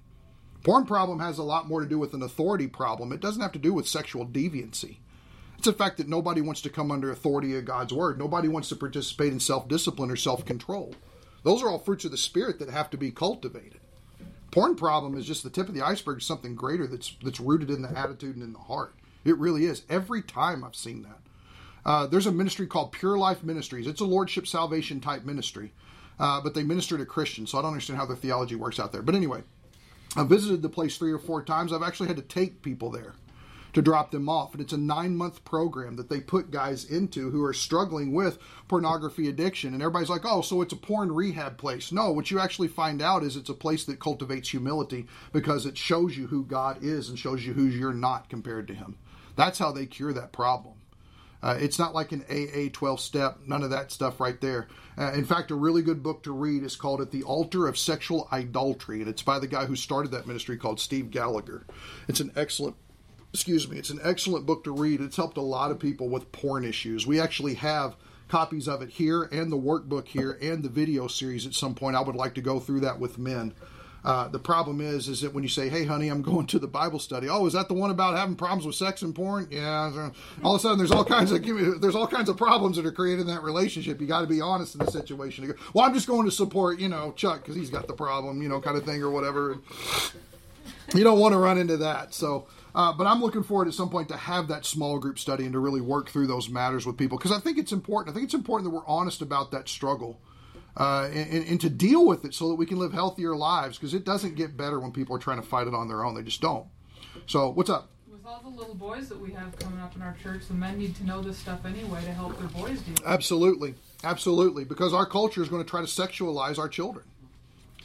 Porn 0.67 0.85
problem 0.85 1.21
has 1.21 1.39
a 1.39 1.45
lot 1.45 1.69
more 1.69 1.81
to 1.81 1.89
do 1.89 1.97
with 1.97 2.13
an 2.13 2.25
authority 2.25 2.67
problem. 2.67 3.13
It 3.13 3.21
doesn't 3.21 3.41
have 3.41 3.53
to 3.53 3.59
do 3.61 3.73
with 3.73 3.87
sexual 3.87 4.27
deviancy. 4.27 4.97
It's 5.59 5.67
the 5.67 5.73
fact 5.73 5.97
that 5.99 6.09
nobody 6.09 6.41
wants 6.41 6.61
to 6.63 6.71
come 6.71 6.91
under 6.91 7.09
authority 7.09 7.57
of 7.57 7.65
God's 7.65 7.93
word. 7.93 8.19
Nobody 8.19 8.49
wants 8.49 8.69
to 8.71 8.77
participate 8.77 9.33
in 9.33 9.39
self 9.39 9.69
discipline 9.69 10.11
or 10.11 10.17
self 10.17 10.45
control. 10.45 10.97
Those 11.45 11.63
are 11.63 11.69
all 11.69 11.79
fruits 11.79 12.05
of 12.05 12.11
the 12.11 12.17
spirit 12.17 12.59
that 12.59 12.69
have 12.69 12.91
to 12.91 12.97
be 12.97 13.13
cultivated. 13.13 13.79
Porn 14.51 14.75
problem 14.75 15.17
is 15.17 15.25
just 15.25 15.45
the 15.45 15.51
tip 15.51 15.69
of 15.69 15.75
the 15.77 15.83
iceberg, 15.83 16.21
something 16.21 16.57
greater 16.57 16.89
that's 16.89 17.15
that's 17.23 17.39
rooted 17.39 17.71
in 17.71 17.83
the 17.83 17.97
attitude 17.97 18.35
and 18.35 18.43
in 18.43 18.53
the 18.53 18.59
heart. 18.59 18.93
It 19.25 19.39
really 19.39 19.67
is. 19.67 19.85
Every 19.89 20.21
time 20.21 20.65
I've 20.65 20.75
seen 20.75 21.03
that. 21.03 21.21
Uh, 21.85 22.07
there's 22.09 22.27
a 22.27 22.33
ministry 22.33 22.67
called 22.67 22.91
Pure 22.91 23.19
Life 23.19 23.45
Ministries. 23.45 23.87
It's 23.87 24.01
a 24.01 24.05
Lordship 24.05 24.49
Salvation 24.49 25.01
type 25.01 25.23
ministry, 25.23 25.73
uh, 26.19 26.41
but 26.41 26.55
they 26.55 26.65
minister 26.65 26.99
to 26.99 27.07
Christians, 27.07 27.53
so 27.53 27.59
I 27.59 27.63
don't 27.63 27.71
understand 27.71 28.01
how 28.01 28.07
the 28.07 28.17
theology 28.17 28.57
works 28.57 28.81
out 28.81 28.91
there. 28.91 29.03
But 29.03 29.15
anyway, 29.15 29.45
I 30.17 30.25
visited 30.25 30.63
the 30.63 30.69
place 30.71 30.97
three 30.97 31.13
or 31.13 31.19
four 31.19 31.43
times. 31.43 31.73
I've 31.73 31.83
actually 31.83 32.09
had 32.09 32.17
to 32.17 32.23
take 32.23 32.63
people 32.63 32.91
there 32.91 33.13
to 33.75 33.83
drop 33.83 34.11
them 34.11 34.27
off. 34.27 34.55
And 34.55 34.63
it's 34.63 34.73
a 34.73 34.79
nine 34.79 35.15
month 35.15 35.45
program 35.45 35.97
that 35.97 36.09
they 36.09 36.21
put 36.21 36.51
guys 36.51 36.87
into 36.87 37.31
who 37.31 37.45
are 37.45 37.53
struggling 37.53 38.15
with 38.15 38.39
pornography 38.69 39.29
addiction. 39.29 39.75
And 39.75 39.83
everybody's 39.83 40.09
like, 40.09 40.25
oh, 40.25 40.41
so 40.41 40.63
it's 40.63 40.73
a 40.73 40.77
porn 40.77 41.13
rehab 41.13 41.59
place. 41.59 41.93
No, 41.93 42.11
what 42.13 42.31
you 42.31 42.41
actually 42.41 42.69
find 42.69 43.03
out 43.03 43.23
is 43.23 43.37
it's 43.37 43.51
a 43.51 43.55
place 43.55 43.85
that 43.85 44.01
cultivates 44.01 44.49
humility 44.49 45.07
because 45.35 45.67
it 45.67 45.77
shows 45.77 46.17
you 46.17 46.27
who 46.29 46.47
God 46.47 46.83
is 46.83 47.11
and 47.11 47.19
shows 47.19 47.45
you 47.45 47.53
who 47.53 47.65
you're 47.65 47.93
not 47.93 48.31
compared 48.31 48.67
to 48.69 48.75
Him. 48.75 48.97
That's 49.37 49.59
how 49.59 49.73
they 49.73 49.85
cure 49.85 50.15
that 50.15 50.33
problem. 50.33 50.76
Uh, 51.43 51.57
it's 51.61 51.79
not 51.79 51.95
like 51.95 52.13
an 52.13 52.25
AA 52.31 52.71
12 52.73 53.01
step, 53.01 53.39
none 53.47 53.63
of 53.63 53.71
that 53.71 53.93
stuff 53.93 54.21
right 54.21 54.41
there. 54.41 54.69
Uh, 54.99 55.13
in 55.13 55.25
fact, 55.25 55.51
a 55.51 55.55
really 55.55 55.83
good 55.83 56.03
book 56.03 56.23
to 56.23 56.33
read 56.33 56.63
is 56.63 56.77
called 56.77 57.01
At 57.01 57.11
the 57.11 57.23
Altar 57.23 57.69
of 57.69 57.79
Sexual 57.79 58.29
Idolatry, 58.33 59.01
and 59.01 59.09
it's 59.09 59.23
by 59.23 59.39
the 59.39 59.47
guy 59.47 59.67
who 59.67 59.77
started 59.77 60.11
that 60.13 60.27
ministry 60.27 60.57
called 60.57 60.81
Steve 60.81 61.11
Gallagher. 61.11 61.67
It's 62.09 62.21
an 62.21 62.33
excellent 62.37 62.77
excuse 63.33 63.69
me, 63.69 63.77
it's 63.77 63.91
an 63.91 64.01
excellent 64.03 64.47
book 64.47 64.65
to 64.65 64.71
read. 64.71 65.01
It's 65.03 65.17
helped 65.17 65.37
a 65.37 65.43
lot 65.43 65.71
of 65.71 65.79
people 65.79 66.09
with 66.09 66.33
porn 66.33 66.65
issues. 66.65 67.07
We 67.07 67.21
actually 67.21 67.55
have 67.55 67.95
copies 68.29 68.67
of 68.67 68.81
it 68.83 68.89
here 68.89 69.25
and 69.25 69.53
the 69.53 69.59
workbook 69.59 70.09
here 70.09 70.39
and 70.41 70.63
the 70.63 70.71
video 70.71 71.07
series 71.07 71.47
at 71.47 71.53
some 71.53 71.75
point. 71.75 71.97
I 71.97 72.01
would 72.01 72.17
like 72.17 72.35
to 72.37 72.41
go 72.41 72.59
through 72.59 72.81
that 72.81 72.99
with 72.99 73.19
men. 73.19 73.53
Uh, 74.07 74.29
the 74.29 74.39
problem 74.39 74.81
is, 74.81 75.09
is 75.09 75.21
that 75.21 75.35
when 75.35 75.43
you 75.43 75.49
say, 75.49 75.69
"Hey, 75.69 75.85
honey, 75.85 76.09
I'm 76.09 76.23
going 76.23 76.47
to 76.47 76.61
the 76.61 76.69
Bible 76.69 77.01
study," 77.01 77.29
oh, 77.29 77.45
is 77.45 77.55
that 77.55 77.67
the 77.67 77.75
one 77.75 77.91
about 77.91 78.17
having 78.17 78.37
problems 78.37 78.65
with 78.65 78.77
sex 78.77 79.03
and 79.03 79.13
porn? 79.13 79.49
Yeah. 79.51 80.11
All 80.45 80.55
of 80.55 80.61
a 80.61 80.63
sudden, 80.63 80.79
there's 80.79 80.93
all 80.93 81.05
kinds 81.05 81.33
of 81.33 81.43
there's 81.81 81.97
all 81.97 82.07
kinds 82.07 82.29
of 82.29 82.37
problems 82.37 82.77
that 82.77 82.87
are 82.87 82.93
created 82.93 83.23
in 83.23 83.27
that 83.27 83.43
relationship. 83.43 84.01
You 84.01 84.07
got 84.07 84.21
to 84.21 84.29
be 84.29 84.41
honest 84.41 84.77
in 84.77 84.85
the 84.85 84.93
situation. 84.93 85.53
Well, 85.75 85.85
I'm 85.85 85.93
just 85.93 86.07
going 86.07 86.25
to 86.25 86.31
support, 86.31 86.79
you 86.79 86.89
know, 86.89 87.15
Chuck 87.17 87.43
because 87.43 87.57
he's 87.57 87.69
got 87.69 87.89
the 87.89 87.95
problem, 87.95 88.41
you 88.43 88.49
know, 88.49 88.61
kind 88.61 88.77
of 88.77 88.85
thing 88.85 89.03
or 89.03 89.11
whatever. 89.11 89.59
You 90.95 91.03
don't 91.03 91.19
want 91.19 91.33
to 91.33 91.39
run 91.39 91.59
into 91.59 91.77
that. 91.79 92.15
So, 92.15 92.47
uh, 92.77 92.93
but 92.93 93.09
I'm 93.09 93.21
looking 93.21 93.43
forward 93.43 93.67
at 93.67 93.75
some 93.75 93.91
point 93.91 94.09
to 94.11 94.17
have 94.17 94.47
that 94.49 94.65
small 94.65 95.01
group 95.01 95.19
study 95.19 95.43
and 95.43 95.53
to 95.53 95.59
really 95.59 95.81
work 95.81 96.11
through 96.11 96.29
those 96.29 96.49
matters 96.49 96.87
with 96.87 96.97
people 96.97 97.19
because 97.19 97.33
I 97.33 97.41
think 97.41 97.59
it's 97.59 97.73
important. 97.73 98.15
I 98.15 98.15
think 98.15 98.27
it's 98.27 98.35
important 98.35 98.71
that 98.71 98.77
we're 98.77 98.87
honest 98.87 99.21
about 99.21 99.51
that 99.51 99.69
struggle 99.69 100.21
uh, 100.77 101.09
and, 101.13 101.47
and, 101.47 101.61
to 101.61 101.71
deal 101.71 102.05
with 102.05 102.25
it 102.25 102.35
so 102.35 102.49
that 102.49 102.57
we 102.57 102.67
can 102.67 102.79
live 102.79 102.93
healthier 102.93 103.35
lives 103.35 103.79
because 103.79 103.95
it 103.95 104.05
doesn't 104.05 104.35
get 104.35 104.57
better 104.57 104.79
when 104.79 104.93
people 104.93 105.17
are 105.17 105.19
trying 105.19 105.41
to 105.41 105.47
fight 105.47 105.67
it 105.67 105.75
on 105.75 105.89
their 105.89 106.05
own. 106.05 106.15
They 106.15 106.23
just 106.23 106.43
don't. 106.43 106.67
So, 107.27 107.49
what's 107.49 107.71
up? 107.71 107.89
With 108.11 108.27
all 108.27 108.41
the 108.43 108.51
little 108.51 108.75
boys 108.75 109.09
that 109.09 109.19
we 109.19 109.33
have 109.33 109.59
coming 109.59 109.81
up 109.81 109.97
in 109.97 110.03
our 110.03 110.15
church, 110.23 110.49
the 110.49 110.55
men 110.55 110.79
need 110.79 110.95
to 110.97 111.05
know 111.07 111.23
this 111.23 111.39
stuff 111.39 111.65
anyway 111.65 112.05
to 112.05 112.13
help 112.13 112.39
their 112.39 112.49
boys 112.49 112.81
deal. 112.83 112.97
Absolutely, 113.07 113.75
absolutely, 114.05 114.65
because 114.65 114.93
our 114.93 115.07
culture 115.07 115.43
is 115.43 115.49
going 115.49 115.65
to 115.65 115.69
try 115.69 115.81
to 115.81 115.87
sexualize 115.87 116.59
our 116.59 116.69
children 116.69 117.07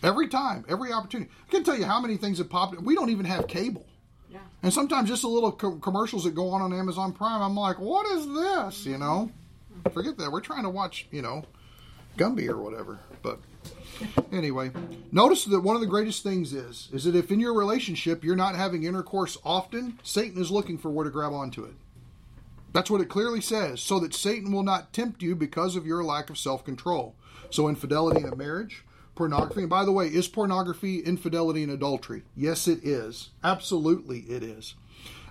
every 0.03 0.27
time, 0.27 0.65
every 0.67 0.91
opportunity. 0.91 1.31
I 1.47 1.51
can 1.51 1.63
tell 1.63 1.77
you 1.77 1.85
how 1.85 2.01
many 2.01 2.17
things 2.17 2.39
have 2.39 2.49
popped. 2.49 2.79
We 2.81 2.95
don't 2.95 3.09
even 3.09 3.25
have 3.25 3.47
cable. 3.47 3.85
Yeah. 4.29 4.39
And 4.63 4.73
sometimes 4.73 5.09
just 5.09 5.21
the 5.21 5.29
little 5.29 5.51
co- 5.51 5.77
commercials 5.77 6.25
that 6.25 6.35
go 6.35 6.49
on 6.49 6.61
on 6.61 6.73
Amazon 6.73 7.13
Prime, 7.13 7.41
I'm 7.41 7.55
like, 7.55 7.79
what 7.79 8.05
is 8.17 8.27
this? 8.27 8.85
You 8.85 8.97
know, 8.97 9.31
forget 9.93 10.17
that. 10.17 10.31
We're 10.31 10.41
trying 10.41 10.63
to 10.63 10.69
watch, 10.69 11.07
you 11.11 11.21
know, 11.21 11.45
Gumby 12.17 12.47
or 12.47 12.57
whatever. 12.57 12.99
But 13.21 13.39
anyway, 14.31 14.71
notice 15.11 15.45
that 15.45 15.61
one 15.61 15.75
of 15.75 15.81
the 15.81 15.87
greatest 15.87 16.23
things 16.23 16.53
is 16.53 16.89
is 16.91 17.03
that 17.05 17.15
if 17.15 17.31
in 17.31 17.39
your 17.39 17.53
relationship 17.53 18.23
you're 18.23 18.35
not 18.35 18.55
having 18.55 18.83
intercourse 18.83 19.37
often, 19.43 19.99
Satan 20.03 20.41
is 20.41 20.51
looking 20.51 20.77
for 20.77 20.89
where 20.89 21.05
to 21.05 21.11
grab 21.11 21.33
onto 21.33 21.63
it. 21.63 21.73
That's 22.73 22.89
what 22.89 23.01
it 23.01 23.09
clearly 23.09 23.41
says, 23.41 23.81
so 23.81 23.99
that 23.99 24.13
Satan 24.13 24.51
will 24.51 24.63
not 24.63 24.93
tempt 24.93 25.21
you 25.21 25.35
because 25.35 25.75
of 25.75 25.85
your 25.85 26.03
lack 26.03 26.29
of 26.29 26.37
self 26.37 26.63
control. 26.63 27.15
So, 27.49 27.67
infidelity 27.67 28.21
in 28.21 28.31
a 28.31 28.35
marriage, 28.35 28.85
pornography, 29.15 29.61
and 29.61 29.69
by 29.69 29.83
the 29.83 29.91
way, 29.91 30.07
is 30.07 30.29
pornography 30.29 30.99
infidelity 30.99 31.63
and 31.63 31.71
adultery? 31.71 32.23
Yes, 32.35 32.67
it 32.67 32.79
is. 32.83 33.29
Absolutely, 33.43 34.19
it 34.19 34.41
is. 34.41 34.75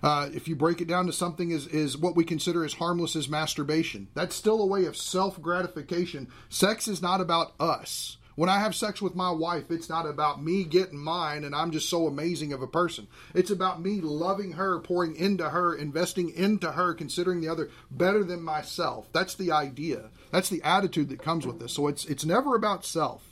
Uh, 0.03 0.29
if 0.33 0.49
you 0.49 0.57
break 0.57 0.81
it 0.81 0.89
down 0.89 1.07
to 1.07 1.13
something 1.13 1.51
is 1.51 1.67
is 1.67 1.97
what 1.97 2.17
we 2.17 2.25
consider 2.25 2.65
as 2.65 2.75
harmless 2.75 3.17
as 3.17 3.29
masturbation. 3.29 4.09
That's 4.15 4.35
still 4.35 4.61
a 4.63 4.67
way 4.67 4.85
of 4.87 4.97
self 4.97 5.41
gratification. 5.41 6.29
Sex 6.49 6.89
is 6.89 7.03
not 7.03 7.21
about 7.21 7.53
us. 7.61 8.17
When 8.37 8.49
I 8.49 8.61
have 8.61 8.75
sex 8.75 9.03
with 9.03 9.15
my 9.15 9.31
wife, 9.31 9.71
it's 9.71 9.91
not 9.91 10.07
about 10.07 10.43
me 10.43 10.65
getting 10.65 10.99
mine 10.99 11.45
and 11.45 11.55
I'm 11.55 11.73
just 11.73 11.91
so 11.91 12.07
amazing 12.07 12.55
of 12.55 12.63
a 12.63 12.67
person. 12.67 13.07
It's 13.35 13.51
about 13.51 13.83
me 13.83 14.01
loving 14.01 14.53
her, 14.53 14.79
pouring 14.79 15.15
into 15.17 15.51
her, 15.51 15.75
investing 15.75 16.31
into 16.31 16.73
her, 16.73 16.95
considering 16.95 17.43
the 17.43 17.49
other 17.49 17.69
better 17.91 18.25
than 18.25 18.41
myself. 18.41 19.09
That's 19.13 19.35
the 19.35 19.53
idea. 19.53 20.09
That's 20.31 20.49
the 20.49 20.63
attitude 20.63 21.11
that 21.11 21.23
comes 21.23 21.47
with 21.47 21.59
this. 21.59 21.75
So 21.75 21.89
it's 21.89 22.07
it's 22.07 22.25
never 22.25 22.55
about 22.55 22.87
self. 22.87 23.30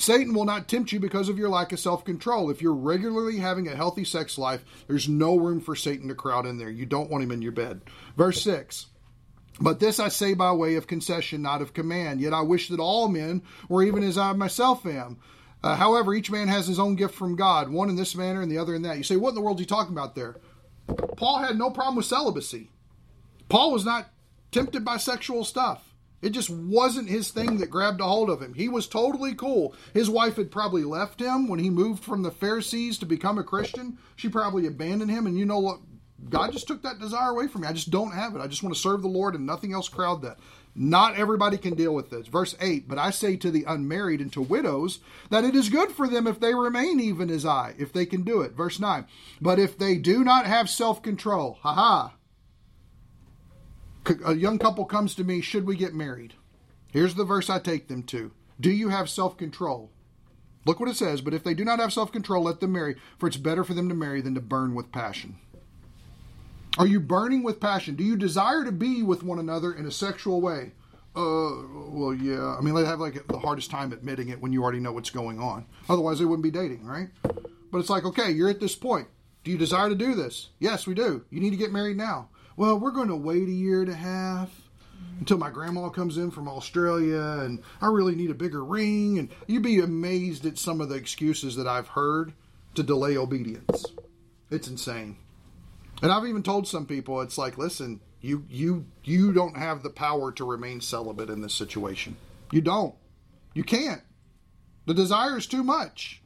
Satan 0.00 0.32
will 0.32 0.46
not 0.46 0.66
tempt 0.66 0.92
you 0.92 0.98
because 0.98 1.28
of 1.28 1.36
your 1.36 1.50
lack 1.50 1.72
of 1.72 1.78
self 1.78 2.06
control. 2.06 2.48
If 2.48 2.62
you're 2.62 2.72
regularly 2.72 3.36
having 3.36 3.68
a 3.68 3.76
healthy 3.76 4.04
sex 4.04 4.38
life, 4.38 4.64
there's 4.86 5.10
no 5.10 5.36
room 5.36 5.60
for 5.60 5.76
Satan 5.76 6.08
to 6.08 6.14
crowd 6.14 6.46
in 6.46 6.56
there. 6.56 6.70
You 6.70 6.86
don't 6.86 7.10
want 7.10 7.22
him 7.22 7.30
in 7.30 7.42
your 7.42 7.52
bed. 7.52 7.82
Verse 8.16 8.40
6 8.42 8.86
But 9.60 9.78
this 9.78 10.00
I 10.00 10.08
say 10.08 10.32
by 10.32 10.52
way 10.52 10.76
of 10.76 10.86
concession, 10.86 11.42
not 11.42 11.60
of 11.60 11.74
command. 11.74 12.22
Yet 12.22 12.32
I 12.32 12.40
wish 12.40 12.68
that 12.68 12.80
all 12.80 13.08
men 13.08 13.42
were 13.68 13.82
even 13.82 14.02
as 14.02 14.16
I 14.16 14.32
myself 14.32 14.86
am. 14.86 15.18
Uh, 15.62 15.76
however, 15.76 16.14
each 16.14 16.30
man 16.30 16.48
has 16.48 16.66
his 16.66 16.78
own 16.78 16.94
gift 16.94 17.14
from 17.14 17.36
God, 17.36 17.68
one 17.68 17.90
in 17.90 17.96
this 17.96 18.16
manner 18.16 18.40
and 18.40 18.50
the 18.50 18.56
other 18.56 18.74
in 18.74 18.80
that. 18.82 18.96
You 18.96 19.02
say, 19.02 19.16
what 19.16 19.30
in 19.30 19.34
the 19.34 19.42
world 19.42 19.58
are 19.58 19.60
you 19.60 19.66
talking 19.66 19.92
about 19.92 20.14
there? 20.14 20.36
Paul 21.18 21.40
had 21.40 21.58
no 21.58 21.70
problem 21.70 21.96
with 21.96 22.06
celibacy. 22.06 22.70
Paul 23.50 23.70
was 23.70 23.84
not 23.84 24.08
tempted 24.50 24.82
by 24.82 24.96
sexual 24.96 25.44
stuff. 25.44 25.89
It 26.22 26.30
just 26.30 26.50
wasn't 26.50 27.08
his 27.08 27.30
thing 27.30 27.58
that 27.58 27.70
grabbed 27.70 28.00
a 28.00 28.04
hold 28.04 28.28
of 28.28 28.42
him. 28.42 28.54
He 28.54 28.68
was 28.68 28.86
totally 28.86 29.34
cool. 29.34 29.74
His 29.94 30.10
wife 30.10 30.36
had 30.36 30.50
probably 30.50 30.84
left 30.84 31.20
him 31.20 31.48
when 31.48 31.60
he 31.60 31.70
moved 31.70 32.04
from 32.04 32.22
the 32.22 32.30
Pharisees 32.30 32.98
to 32.98 33.06
become 33.06 33.38
a 33.38 33.44
Christian. 33.44 33.98
She 34.16 34.28
probably 34.28 34.66
abandoned 34.66 35.10
him. 35.10 35.26
And 35.26 35.38
you 35.38 35.46
know 35.46 35.58
what? 35.58 35.80
God 36.28 36.52
just 36.52 36.66
took 36.66 36.82
that 36.82 36.98
desire 36.98 37.30
away 37.30 37.46
from 37.46 37.62
me. 37.62 37.68
I 37.68 37.72
just 37.72 37.90
don't 37.90 38.12
have 38.12 38.34
it. 38.34 38.40
I 38.40 38.46
just 38.46 38.62
want 38.62 38.74
to 38.74 38.80
serve 38.80 39.00
the 39.00 39.08
Lord 39.08 39.34
and 39.34 39.46
nothing 39.46 39.72
else 39.72 39.88
crowd 39.88 40.20
that. 40.22 40.38
Not 40.74 41.16
everybody 41.16 41.56
can 41.56 41.74
deal 41.74 41.94
with 41.94 42.10
this. 42.10 42.26
Verse 42.26 42.54
8 42.60 42.86
But 42.86 42.98
I 42.98 43.10
say 43.10 43.36
to 43.36 43.50
the 43.50 43.64
unmarried 43.64 44.20
and 44.20 44.32
to 44.34 44.42
widows 44.42 45.00
that 45.30 45.44
it 45.44 45.56
is 45.56 45.68
good 45.68 45.90
for 45.90 46.06
them 46.06 46.26
if 46.26 46.38
they 46.38 46.54
remain 46.54 47.00
even 47.00 47.30
as 47.30 47.44
I, 47.44 47.74
if 47.78 47.92
they 47.92 48.06
can 48.06 48.22
do 48.22 48.42
it. 48.42 48.52
Verse 48.52 48.78
9 48.78 49.06
But 49.40 49.58
if 49.58 49.78
they 49.78 49.96
do 49.96 50.22
not 50.22 50.46
have 50.46 50.68
self 50.68 51.02
control, 51.02 51.58
haha, 51.62 52.10
a 54.24 54.34
young 54.34 54.58
couple 54.58 54.84
comes 54.84 55.14
to 55.14 55.24
me, 55.24 55.40
should 55.40 55.66
we 55.66 55.76
get 55.76 55.94
married? 55.94 56.34
Here's 56.92 57.14
the 57.14 57.24
verse 57.24 57.48
I 57.50 57.58
take 57.58 57.88
them 57.88 58.02
to. 58.04 58.32
Do 58.60 58.70
you 58.70 58.88
have 58.88 59.08
self 59.08 59.36
control? 59.36 59.90
Look 60.66 60.80
what 60.80 60.88
it 60.88 60.96
says. 60.96 61.20
But 61.20 61.34
if 61.34 61.42
they 61.42 61.54
do 61.54 61.64
not 61.64 61.78
have 61.78 61.92
self 61.92 62.12
control, 62.12 62.44
let 62.44 62.60
them 62.60 62.72
marry, 62.72 62.96
for 63.18 63.26
it's 63.26 63.36
better 63.36 63.64
for 63.64 63.74
them 63.74 63.88
to 63.88 63.94
marry 63.94 64.20
than 64.20 64.34
to 64.34 64.40
burn 64.40 64.74
with 64.74 64.92
passion. 64.92 65.36
Are 66.78 66.86
you 66.86 67.00
burning 67.00 67.42
with 67.42 67.60
passion? 67.60 67.96
Do 67.96 68.04
you 68.04 68.16
desire 68.16 68.64
to 68.64 68.72
be 68.72 69.02
with 69.02 69.22
one 69.22 69.38
another 69.38 69.72
in 69.72 69.86
a 69.86 69.90
sexual 69.90 70.40
way? 70.40 70.72
Uh, 71.16 71.66
well, 71.90 72.14
yeah. 72.14 72.56
I 72.56 72.60
mean, 72.60 72.74
they 72.74 72.84
have 72.84 73.00
like 73.00 73.26
the 73.26 73.38
hardest 73.38 73.70
time 73.70 73.92
admitting 73.92 74.28
it 74.28 74.40
when 74.40 74.52
you 74.52 74.62
already 74.62 74.78
know 74.78 74.92
what's 74.92 75.10
going 75.10 75.40
on. 75.40 75.66
Otherwise, 75.88 76.18
they 76.18 76.24
wouldn't 76.24 76.44
be 76.44 76.50
dating, 76.50 76.84
right? 76.84 77.08
But 77.22 77.78
it's 77.78 77.90
like, 77.90 78.04
okay, 78.04 78.30
you're 78.30 78.50
at 78.50 78.60
this 78.60 78.76
point. 78.76 79.08
Do 79.42 79.50
you 79.50 79.58
desire 79.58 79.88
to 79.88 79.94
do 79.94 80.14
this? 80.14 80.50
Yes, 80.58 80.86
we 80.86 80.94
do. 80.94 81.24
You 81.30 81.40
need 81.40 81.50
to 81.50 81.56
get 81.56 81.72
married 81.72 81.96
now. 81.96 82.28
Well, 82.60 82.78
we're 82.78 82.90
going 82.90 83.08
to 83.08 83.16
wait 83.16 83.48
a 83.48 83.52
year 83.52 83.80
and 83.80 83.88
a 83.88 83.94
half 83.94 84.50
until 85.18 85.38
my 85.38 85.48
grandma 85.48 85.88
comes 85.88 86.18
in 86.18 86.30
from 86.30 86.46
Australia 86.46 87.40
and 87.40 87.62
I 87.80 87.86
really 87.86 88.14
need 88.14 88.30
a 88.30 88.34
bigger 88.34 88.62
ring. 88.62 89.18
And 89.18 89.30
you'd 89.46 89.62
be 89.62 89.78
amazed 89.80 90.44
at 90.44 90.58
some 90.58 90.82
of 90.82 90.90
the 90.90 90.96
excuses 90.96 91.56
that 91.56 91.66
I've 91.66 91.88
heard 91.88 92.34
to 92.74 92.82
delay 92.82 93.16
obedience. 93.16 93.86
It's 94.50 94.68
insane. 94.68 95.16
And 96.02 96.12
I've 96.12 96.26
even 96.26 96.42
told 96.42 96.68
some 96.68 96.84
people, 96.84 97.22
it's 97.22 97.38
like, 97.38 97.56
listen, 97.56 98.02
you 98.20 98.44
you 98.50 98.84
you 99.04 99.32
don't 99.32 99.56
have 99.56 99.82
the 99.82 99.88
power 99.88 100.30
to 100.32 100.44
remain 100.44 100.82
celibate 100.82 101.30
in 101.30 101.40
this 101.40 101.54
situation. 101.54 102.18
You 102.52 102.60
don't. 102.60 102.94
You 103.54 103.64
can't. 103.64 104.02
The 104.84 104.92
desire 104.92 105.38
is 105.38 105.46
too 105.46 105.64
much. 105.64 106.20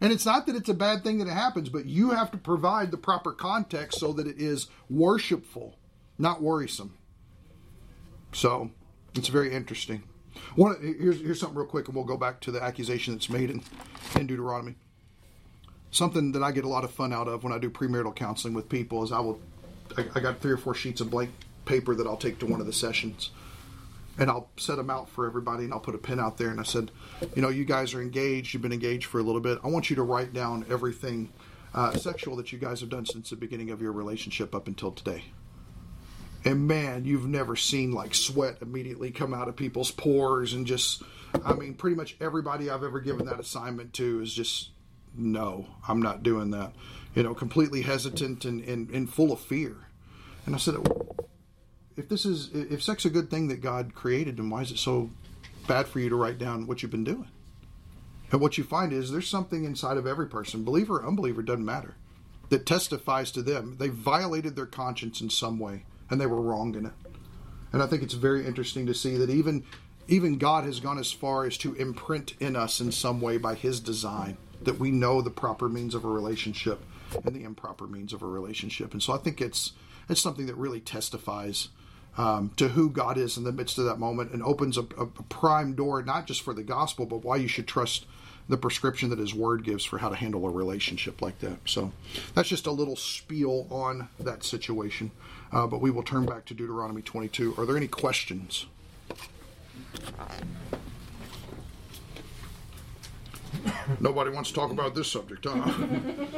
And 0.00 0.12
it's 0.12 0.24
not 0.24 0.46
that 0.46 0.54
it's 0.56 0.68
a 0.68 0.74
bad 0.74 1.02
thing 1.02 1.18
that 1.18 1.28
it 1.28 1.34
happens, 1.34 1.68
but 1.68 1.84
you 1.84 2.10
have 2.10 2.30
to 2.30 2.38
provide 2.38 2.90
the 2.92 2.96
proper 2.96 3.32
context 3.32 3.98
so 3.98 4.12
that 4.12 4.26
it 4.26 4.40
is 4.40 4.68
worshipful, 4.88 5.76
not 6.20 6.42
worrisome. 6.42 6.94
So 8.32 8.70
it's 9.14 9.28
very 9.28 9.52
interesting. 9.52 10.04
One 10.54 10.76
here's 10.80 11.20
here's 11.20 11.40
something 11.40 11.58
real 11.58 11.66
quick, 11.66 11.88
and 11.88 11.96
we'll 11.96 12.04
go 12.04 12.16
back 12.16 12.40
to 12.42 12.50
the 12.50 12.62
accusation 12.62 13.14
that's 13.14 13.28
made 13.28 13.50
in, 13.50 13.62
in 14.14 14.26
Deuteronomy. 14.26 14.76
Something 15.90 16.32
that 16.32 16.42
I 16.42 16.52
get 16.52 16.64
a 16.64 16.68
lot 16.68 16.84
of 16.84 16.92
fun 16.92 17.12
out 17.12 17.26
of 17.26 17.42
when 17.42 17.52
I 17.52 17.58
do 17.58 17.68
premarital 17.68 18.14
counseling 18.14 18.54
with 18.54 18.68
people 18.68 19.02
is 19.02 19.10
I 19.10 19.20
will 19.20 19.40
I, 19.96 20.06
I 20.14 20.20
got 20.20 20.40
three 20.40 20.52
or 20.52 20.56
four 20.56 20.74
sheets 20.74 21.00
of 21.00 21.10
blank 21.10 21.30
paper 21.64 21.94
that 21.96 22.06
I'll 22.06 22.16
take 22.16 22.38
to 22.40 22.46
one 22.46 22.60
of 22.60 22.66
the 22.66 22.72
sessions 22.72 23.30
and 24.18 24.30
I'll 24.30 24.50
set 24.56 24.76
them 24.76 24.90
out 24.90 25.08
for 25.08 25.26
everybody 25.26 25.64
and 25.64 25.72
I'll 25.72 25.80
put 25.80 25.94
a 25.94 25.98
pin 25.98 26.20
out 26.20 26.36
there 26.36 26.50
and 26.50 26.60
I 26.60 26.64
said, 26.64 26.90
you 27.34 27.42
know, 27.42 27.48
you 27.48 27.64
guys 27.64 27.94
are 27.94 28.02
engaged, 28.02 28.52
you've 28.52 28.62
been 28.62 28.72
engaged 28.72 29.06
for 29.06 29.18
a 29.18 29.22
little 29.22 29.40
bit. 29.40 29.58
I 29.64 29.68
want 29.68 29.88
you 29.88 29.96
to 29.96 30.02
write 30.02 30.32
down 30.32 30.66
everything 30.68 31.30
uh, 31.74 31.92
sexual 31.92 32.36
that 32.36 32.52
you 32.52 32.58
guys 32.58 32.80
have 32.80 32.90
done 32.90 33.06
since 33.06 33.30
the 33.30 33.36
beginning 33.36 33.70
of 33.70 33.80
your 33.80 33.92
relationship 33.92 34.54
up 34.54 34.68
until 34.68 34.92
today. 34.92 35.24
And 36.44 36.66
man, 36.66 37.04
you've 37.04 37.26
never 37.26 37.54
seen 37.56 37.92
like 37.92 38.14
sweat 38.14 38.58
immediately 38.62 39.10
come 39.10 39.34
out 39.34 39.48
of 39.48 39.56
people's 39.56 39.90
pores 39.90 40.54
and 40.54 40.66
just, 40.66 41.02
I 41.44 41.52
mean, 41.54 41.74
pretty 41.74 41.96
much 41.96 42.16
everybody 42.20 42.70
I've 42.70 42.82
ever 42.82 43.00
given 43.00 43.26
that 43.26 43.38
assignment 43.38 43.92
to 43.94 44.20
is 44.20 44.32
just, 44.32 44.70
no, 45.14 45.66
I'm 45.86 46.00
not 46.00 46.22
doing 46.22 46.50
that. 46.52 46.72
You 47.14 47.22
know, 47.22 47.34
completely 47.34 47.82
hesitant 47.82 48.44
and, 48.44 48.62
and, 48.62 48.88
and 48.90 49.10
full 49.10 49.32
of 49.32 49.40
fear. 49.40 49.76
And 50.46 50.54
I 50.54 50.58
said, 50.58 50.76
oh, 50.76 51.16
if 51.96 52.08
this 52.08 52.24
is 52.24 52.50
if 52.54 52.82
sex 52.82 53.04
is 53.04 53.10
a 53.10 53.14
good 53.14 53.30
thing 53.30 53.48
that 53.48 53.60
God 53.60 53.94
created, 53.94 54.38
then 54.38 54.48
why 54.48 54.62
is 54.62 54.70
it 54.70 54.78
so 54.78 55.10
bad 55.68 55.86
for 55.86 56.00
you 56.00 56.08
to 56.08 56.16
write 56.16 56.38
down 56.38 56.66
what 56.66 56.82
you've 56.82 56.90
been 56.90 57.04
doing? 57.04 57.28
And 58.32 58.40
what 58.40 58.56
you 58.56 58.64
find 58.64 58.92
is 58.92 59.10
there's 59.10 59.28
something 59.28 59.64
inside 59.64 59.96
of 59.96 60.06
every 60.06 60.26
person, 60.28 60.64
believer 60.64 60.96
or 60.96 61.06
unbeliever, 61.06 61.42
doesn't 61.42 61.64
matter, 61.64 61.96
that 62.48 62.64
testifies 62.64 63.30
to 63.32 63.42
them. 63.42 63.76
They 63.78 63.88
violated 63.88 64.56
their 64.56 64.66
conscience 64.66 65.20
in 65.20 65.30
some 65.30 65.58
way, 65.58 65.84
and 66.10 66.20
they 66.20 66.26
were 66.26 66.40
wrong 66.40 66.74
in 66.74 66.86
it. 66.86 66.92
And 67.72 67.82
I 67.82 67.86
think 67.86 68.02
it's 68.02 68.14
very 68.14 68.46
interesting 68.46 68.86
to 68.86 68.94
see 68.94 69.16
that 69.16 69.30
even 69.30 69.64
even 70.08 70.38
God 70.38 70.64
has 70.64 70.80
gone 70.80 70.98
as 70.98 71.12
far 71.12 71.46
as 71.46 71.56
to 71.58 71.74
imprint 71.74 72.34
in 72.40 72.56
us 72.56 72.80
in 72.80 72.90
some 72.90 73.20
way 73.20 73.38
by 73.38 73.54
His 73.54 73.78
design 73.78 74.36
that 74.62 74.78
we 74.78 74.90
know 74.90 75.22
the 75.22 75.30
proper 75.30 75.68
means 75.68 75.94
of 75.94 76.04
a 76.04 76.08
relationship 76.08 76.82
and 77.24 77.34
the 77.34 77.44
improper 77.44 77.86
means 77.86 78.12
of 78.12 78.22
a 78.22 78.26
relationship. 78.26 78.92
And 78.92 79.02
so 79.02 79.12
I 79.12 79.18
think 79.18 79.40
it's 79.40 79.72
it's 80.08 80.20
something 80.20 80.46
that 80.46 80.56
really 80.56 80.80
testifies 80.80 81.68
um, 82.18 82.50
to 82.56 82.68
who 82.68 82.90
God 82.90 83.16
is 83.16 83.36
in 83.36 83.44
the 83.44 83.52
midst 83.52 83.78
of 83.78 83.84
that 83.84 83.98
moment 83.98 84.32
and 84.32 84.42
opens 84.42 84.76
a, 84.76 84.82
a, 84.98 85.06
prime 85.06 85.74
door, 85.74 86.02
not 86.02 86.26
just 86.26 86.42
for 86.42 86.52
the 86.52 86.64
gospel, 86.64 87.06
but 87.06 87.24
why 87.24 87.36
you 87.36 87.46
should 87.46 87.68
trust 87.68 88.04
the 88.48 88.56
prescription 88.56 89.10
that 89.10 89.20
His 89.20 89.32
Word 89.32 89.62
gives 89.62 89.84
for 89.84 89.98
how 89.98 90.08
to 90.08 90.16
handle 90.16 90.44
a 90.44 90.50
relationship 90.50 91.22
like 91.22 91.38
that. 91.38 91.58
So 91.66 91.92
that's 92.34 92.48
just 92.48 92.66
a 92.66 92.72
little 92.72 92.96
spiel 92.96 93.68
on 93.70 94.08
that 94.18 94.42
situation. 94.42 95.12
Uh, 95.52 95.66
but 95.66 95.80
we 95.80 95.90
will 95.90 96.02
turn 96.02 96.26
back 96.26 96.44
to 96.46 96.54
Deuteronomy 96.54 97.02
22. 97.02 97.54
Are 97.58 97.66
there 97.66 97.76
any 97.76 97.88
questions? 97.88 98.66
Nobody 103.98 104.30
wants 104.30 104.50
to 104.50 104.54
talk 104.54 104.70
about 104.70 104.94
this 104.94 105.08
subject, 105.10 105.44
huh? 105.44 105.54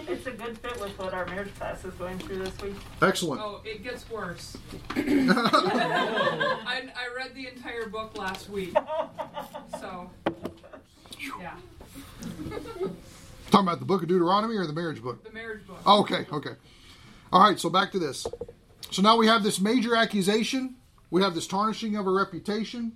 It's 0.08 0.26
a 0.26 0.30
good 0.30 0.56
fit 0.58 0.80
with 0.80 0.98
what 0.98 1.12
our 1.12 1.26
marriage 1.26 1.54
class 1.56 1.84
is 1.84 1.92
going 1.94 2.18
through 2.18 2.38
this 2.38 2.58
week. 2.62 2.74
Excellent. 3.02 3.40
Oh, 3.42 3.60
it 3.64 3.84
gets 3.84 4.08
worse. 4.10 4.56
I, 4.96 6.88
I 6.96 7.14
read 7.16 7.34
the 7.34 7.48
entire 7.48 7.86
book 7.88 8.16
last 8.16 8.48
week. 8.48 8.74
So, 9.78 10.10
yeah, 11.40 11.54
Talking 13.50 13.68
about 13.68 13.78
the 13.80 13.84
book 13.84 14.02
of 14.02 14.08
Deuteronomy 14.08 14.56
or 14.56 14.66
the 14.66 14.72
marriage 14.72 15.02
book? 15.02 15.22
the 15.22 15.30
marriage 15.30 15.66
book. 15.66 15.78
Oh, 15.84 16.00
okay, 16.00 16.26
okay. 16.32 16.52
All 17.32 17.40
right, 17.42 17.58
so 17.60 17.68
back 17.68 17.92
to 17.92 17.98
this. 17.98 18.26
So 18.92 19.00
now 19.00 19.16
we 19.16 19.26
have 19.26 19.42
this 19.42 19.58
major 19.58 19.96
accusation, 19.96 20.76
we 21.10 21.22
have 21.22 21.34
this 21.34 21.46
tarnishing 21.46 21.96
of 21.96 22.06
a 22.06 22.10
reputation, 22.10 22.92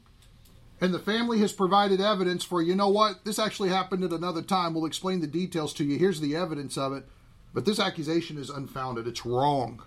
and 0.79 0.93
the 0.93 0.99
family 0.99 1.39
has 1.39 1.55
provided 1.55 2.03
evidence 2.03 2.45
for, 2.45 2.61
you 2.61 2.75
know 2.75 2.91
what, 2.91 3.25
this 3.25 3.39
actually 3.39 3.71
happened 3.71 4.05
at 4.05 4.11
another 4.11 4.43
time. 4.43 4.75
We'll 4.75 4.85
explain 4.85 5.21
the 5.21 5.27
details 5.27 5.73
to 5.75 5.85
you. 5.85 5.99
Here's 5.99 6.21
the 6.21 6.37
evidence 6.37 6.77
of 6.77 6.93
it. 6.93 7.07
But 7.55 7.65
this 7.65 7.81
accusation 7.81 8.37
is 8.37 8.51
unfounded. 8.51 9.07
It's 9.07 9.25
wrong. 9.25 9.83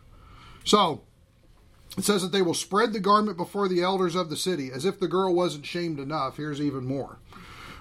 So, 0.63 1.03
it 1.95 2.05
says 2.05 2.23
that 2.23 2.31
they 2.31 2.41
will 2.41 2.55
spread 2.55 2.91
the 2.91 2.99
garment 2.99 3.37
before 3.37 3.67
the 3.67 3.83
elders 3.83 4.15
of 4.15 4.31
the 4.31 4.35
city, 4.35 4.71
as 4.73 4.85
if 4.85 4.99
the 4.99 5.07
girl 5.07 5.35
wasn't 5.35 5.67
shamed 5.67 5.99
enough. 5.99 6.37
Here's 6.37 6.59
even 6.59 6.85
more. 6.85 7.19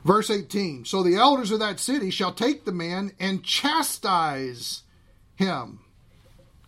Verse 0.04 0.28
18 0.28 0.84
So 0.84 1.02
the 1.02 1.16
elders 1.16 1.50
of 1.50 1.60
that 1.60 1.80
city 1.80 2.10
shall 2.10 2.34
take 2.34 2.66
the 2.66 2.72
man 2.72 3.12
and 3.18 3.42
chastise 3.42 4.82
him. 5.34 5.80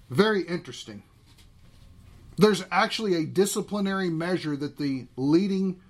Very 0.09 0.43
interesting. 0.43 1.03
There's 2.37 2.65
actually 2.71 3.15
a 3.15 3.27
disciplinary 3.27 4.09
measure 4.09 4.57
that 4.57 4.79
the 4.79 5.07
leading 5.17 5.81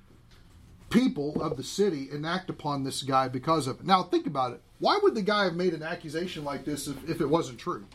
people 0.91 1.41
of 1.41 1.57
the 1.57 1.63
city 1.63 2.09
enact 2.11 2.51
upon 2.51 2.83
this 2.83 3.03
guy 3.03 3.29
because 3.29 3.67
of 3.67 3.81
it. 3.81 3.87
Now, 3.87 4.03
think 4.03 4.27
about 4.27 4.53
it. 4.53 4.61
Why 4.81 4.99
would 5.03 5.15
the 5.15 5.23
guy 5.23 5.45
have 5.45 5.55
made 5.55 5.75
an 5.75 5.83
accusation 5.83 6.43
like 6.45 6.65
this 6.65 6.89
if, 6.89 7.09
if 7.09 7.21
it 7.21 7.29
wasn't 7.29 7.59
true? 7.59 7.87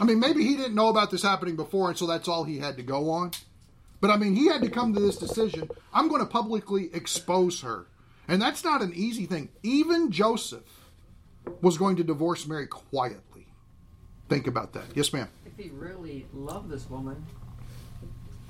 I 0.00 0.04
mean, 0.04 0.18
maybe 0.18 0.42
he 0.42 0.56
didn't 0.56 0.74
know 0.74 0.88
about 0.88 1.10
this 1.10 1.22
happening 1.22 1.54
before, 1.54 1.88
and 1.88 1.98
so 1.98 2.06
that's 2.06 2.26
all 2.26 2.44
he 2.44 2.58
had 2.58 2.76
to 2.78 2.82
go 2.82 3.10
on. 3.10 3.32
But 4.00 4.10
I 4.10 4.16
mean, 4.16 4.34
he 4.34 4.48
had 4.48 4.62
to 4.62 4.70
come 4.70 4.94
to 4.94 5.00
this 5.00 5.16
decision. 5.16 5.70
I'm 5.92 6.08
going 6.08 6.20
to 6.20 6.26
publicly 6.26 6.90
expose 6.92 7.60
her. 7.60 7.86
And 8.26 8.40
that's 8.40 8.64
not 8.64 8.82
an 8.82 8.92
easy 8.94 9.26
thing. 9.26 9.50
Even 9.62 10.10
Joseph 10.10 10.90
was 11.60 11.78
going 11.78 11.96
to 11.96 12.04
divorce 12.04 12.46
Mary 12.46 12.66
quietly. 12.66 13.46
Think 14.28 14.46
about 14.46 14.72
that. 14.72 14.84
Yes, 14.94 15.12
ma'am. 15.12 15.28
If 15.44 15.62
he 15.62 15.70
really 15.70 16.26
loved 16.32 16.70
this 16.70 16.88
woman, 16.88 17.24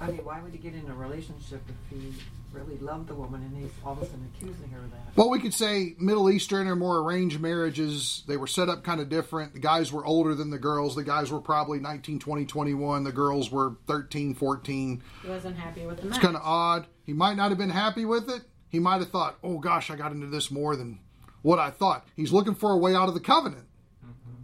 I 0.02 0.10
mean, 0.10 0.24
why 0.24 0.40
would 0.40 0.52
he 0.52 0.58
get 0.58 0.74
in 0.74 0.88
a 0.90 0.94
relationship 0.94 1.62
if 1.68 1.96
he 1.96 2.12
really 2.52 2.76
loved 2.78 3.08
the 3.08 3.14
woman 3.14 3.40
and 3.42 3.56
he's 3.56 3.70
all 3.84 3.92
of 3.92 4.02
a 4.02 4.04
sudden 4.04 4.28
accusing 4.34 4.68
her 4.70 4.78
of 4.78 4.90
that? 4.90 5.16
Well, 5.16 5.30
we 5.30 5.38
could 5.38 5.54
say 5.54 5.94
Middle 5.98 6.28
Eastern 6.28 6.66
or 6.66 6.74
more 6.74 6.98
arranged 6.98 7.40
marriages, 7.40 8.24
they 8.26 8.36
were 8.36 8.48
set 8.48 8.68
up 8.68 8.82
kind 8.82 9.00
of 9.00 9.08
different. 9.08 9.54
The 9.54 9.60
guys 9.60 9.92
were 9.92 10.04
older 10.04 10.34
than 10.34 10.50
the 10.50 10.58
girls. 10.58 10.96
The 10.96 11.04
guys 11.04 11.30
were 11.30 11.40
probably 11.40 11.78
19, 11.78 12.18
20, 12.18 12.44
21. 12.44 13.04
The 13.04 13.12
girls 13.12 13.50
were 13.50 13.76
13, 13.86 14.34
14. 14.34 15.02
He 15.22 15.28
wasn't 15.28 15.56
happy 15.56 15.86
with 15.86 16.00
the 16.00 16.08
It's 16.08 16.18
kind 16.18 16.36
of 16.36 16.42
odd. 16.44 16.86
He 17.04 17.12
might 17.12 17.36
not 17.36 17.50
have 17.50 17.58
been 17.58 17.70
happy 17.70 18.04
with 18.04 18.28
it. 18.28 18.42
He 18.68 18.80
might 18.80 18.98
have 18.98 19.10
thought, 19.10 19.38
oh 19.44 19.58
gosh, 19.58 19.90
I 19.90 19.96
got 19.96 20.12
into 20.12 20.26
this 20.26 20.50
more 20.50 20.74
than 20.74 20.98
what 21.42 21.58
I 21.58 21.70
thought. 21.70 22.06
He's 22.16 22.32
looking 22.32 22.54
for 22.54 22.72
a 22.72 22.76
way 22.76 22.94
out 22.94 23.08
of 23.08 23.14
the 23.14 23.20
covenant. 23.20 23.66
Mm-hmm. 24.04 24.42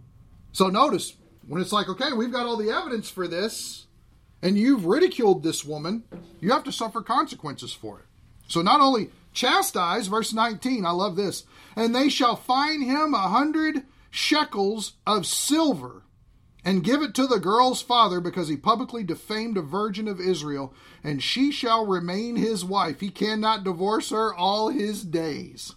So 0.53 0.67
notice, 0.67 1.15
when 1.47 1.61
it's 1.61 1.73
like, 1.73 1.89
okay, 1.89 2.13
we've 2.13 2.31
got 2.31 2.45
all 2.45 2.55
the 2.55 2.69
evidence 2.69 3.09
for 3.09 3.27
this, 3.27 3.87
and 4.41 4.57
you've 4.57 4.85
ridiculed 4.85 5.43
this 5.43 5.65
woman, 5.65 6.03
you 6.39 6.51
have 6.51 6.63
to 6.63 6.71
suffer 6.71 7.01
consequences 7.01 7.73
for 7.73 7.99
it. 7.99 8.05
So 8.47 8.61
not 8.61 8.81
only 8.81 9.09
chastise, 9.33 10.07
verse 10.07 10.33
19, 10.33 10.85
I 10.85 10.91
love 10.91 11.15
this, 11.15 11.43
and 11.75 11.93
they 11.93 12.09
shall 12.09 12.35
fine 12.35 12.81
him 12.81 13.13
a 13.13 13.29
hundred 13.29 13.83
shekels 14.09 14.93
of 15.05 15.25
silver 15.25 16.03
and 16.65 16.83
give 16.83 17.01
it 17.01 17.13
to 17.15 17.25
the 17.25 17.39
girl's 17.39 17.81
father 17.81 18.19
because 18.19 18.47
he 18.47 18.57
publicly 18.57 19.03
defamed 19.03 19.57
a 19.57 19.61
virgin 19.61 20.07
of 20.07 20.19
Israel, 20.19 20.73
and 21.03 21.23
she 21.23 21.51
shall 21.51 21.85
remain 21.85 22.35
his 22.35 22.65
wife. 22.65 22.99
He 22.99 23.09
cannot 23.09 23.63
divorce 23.63 24.09
her 24.09 24.33
all 24.33 24.69
his 24.69 25.03
days. 25.03 25.73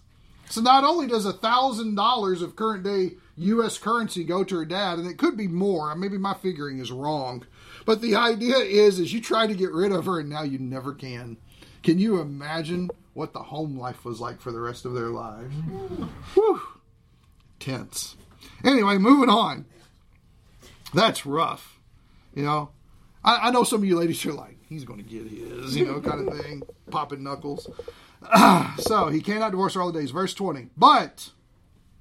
So 0.49 0.61
not 0.61 0.83
only 0.83 1.07
does 1.07 1.25
a 1.25 1.33
thousand 1.33 1.95
dollars 1.95 2.41
of 2.41 2.55
current 2.55 2.83
day 2.83 3.13
U.S. 3.37 3.77
currency 3.77 4.23
go 4.23 4.43
to 4.43 4.57
her 4.57 4.65
dad, 4.65 4.99
and 4.99 5.07
it 5.07 5.17
could 5.17 5.35
be 5.35 5.47
more. 5.47 5.95
Maybe 5.95 6.17
my 6.17 6.33
figuring 6.33 6.79
is 6.79 6.91
wrong, 6.91 7.45
but 7.85 8.01
the 8.01 8.15
idea 8.15 8.57
is, 8.57 8.99
is 8.99 9.13
you 9.13 9.21
try 9.21 9.47
to 9.47 9.55
get 9.55 9.71
rid 9.71 9.91
of 9.91 10.05
her, 10.05 10.19
and 10.19 10.29
now 10.29 10.43
you 10.43 10.59
never 10.59 10.93
can. 10.93 11.37
Can 11.83 11.99
you 11.99 12.19
imagine 12.19 12.89
what 13.13 13.33
the 13.33 13.43
home 13.43 13.77
life 13.77 14.05
was 14.05 14.19
like 14.19 14.41
for 14.41 14.51
the 14.51 14.59
rest 14.59 14.85
of 14.85 14.93
their 14.93 15.09
lives? 15.09 15.53
Mm. 15.55 16.07
Whew. 16.33 16.61
Tense. 17.59 18.15
Anyway, 18.63 18.97
moving 18.97 19.29
on. 19.29 19.65
That's 20.93 21.25
rough. 21.25 21.79
You 22.33 22.43
know, 22.43 22.69
I, 23.23 23.47
I 23.47 23.51
know 23.51 23.63
some 23.63 23.81
of 23.81 23.87
you 23.87 23.97
ladies 23.97 24.25
are 24.25 24.33
like, 24.33 24.57
he's 24.67 24.85
going 24.85 25.03
to 25.03 25.09
get 25.09 25.27
his, 25.27 25.75
you 25.75 25.85
know, 25.85 26.01
kind 26.01 26.27
of 26.27 26.39
thing, 26.39 26.63
popping 26.89 27.23
knuckles. 27.23 27.69
so 28.79 29.09
he 29.09 29.21
cannot 29.21 29.51
divorce 29.51 29.73
her 29.73 29.81
all 29.81 29.91
the 29.91 29.99
days. 29.99 30.11
Verse 30.11 30.33
20. 30.33 30.69
But, 30.77 31.31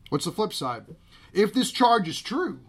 what's 0.08 0.24
the 0.24 0.32
flip 0.32 0.52
side? 0.52 0.84
If 1.32 1.54
this 1.54 1.70
charge 1.70 2.08
is 2.08 2.20
true, 2.20 2.60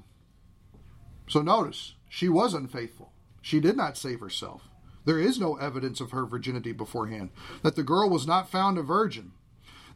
so 1.28 1.42
notice, 1.42 1.94
she 2.10 2.30
was 2.30 2.54
unfaithful. 2.54 3.03
She 3.44 3.60
did 3.60 3.76
not 3.76 3.98
save 3.98 4.22
herself. 4.22 4.70
There 5.04 5.20
is 5.20 5.38
no 5.38 5.58
evidence 5.58 6.00
of 6.00 6.12
her 6.12 6.26
virginity 6.26 6.72
beforehand, 6.72 7.30
that 7.62 7.76
the 7.76 7.84
girl 7.84 8.10
was 8.10 8.26
not 8.26 8.50
found 8.50 8.78
a 8.78 8.82
virgin. 8.82 9.34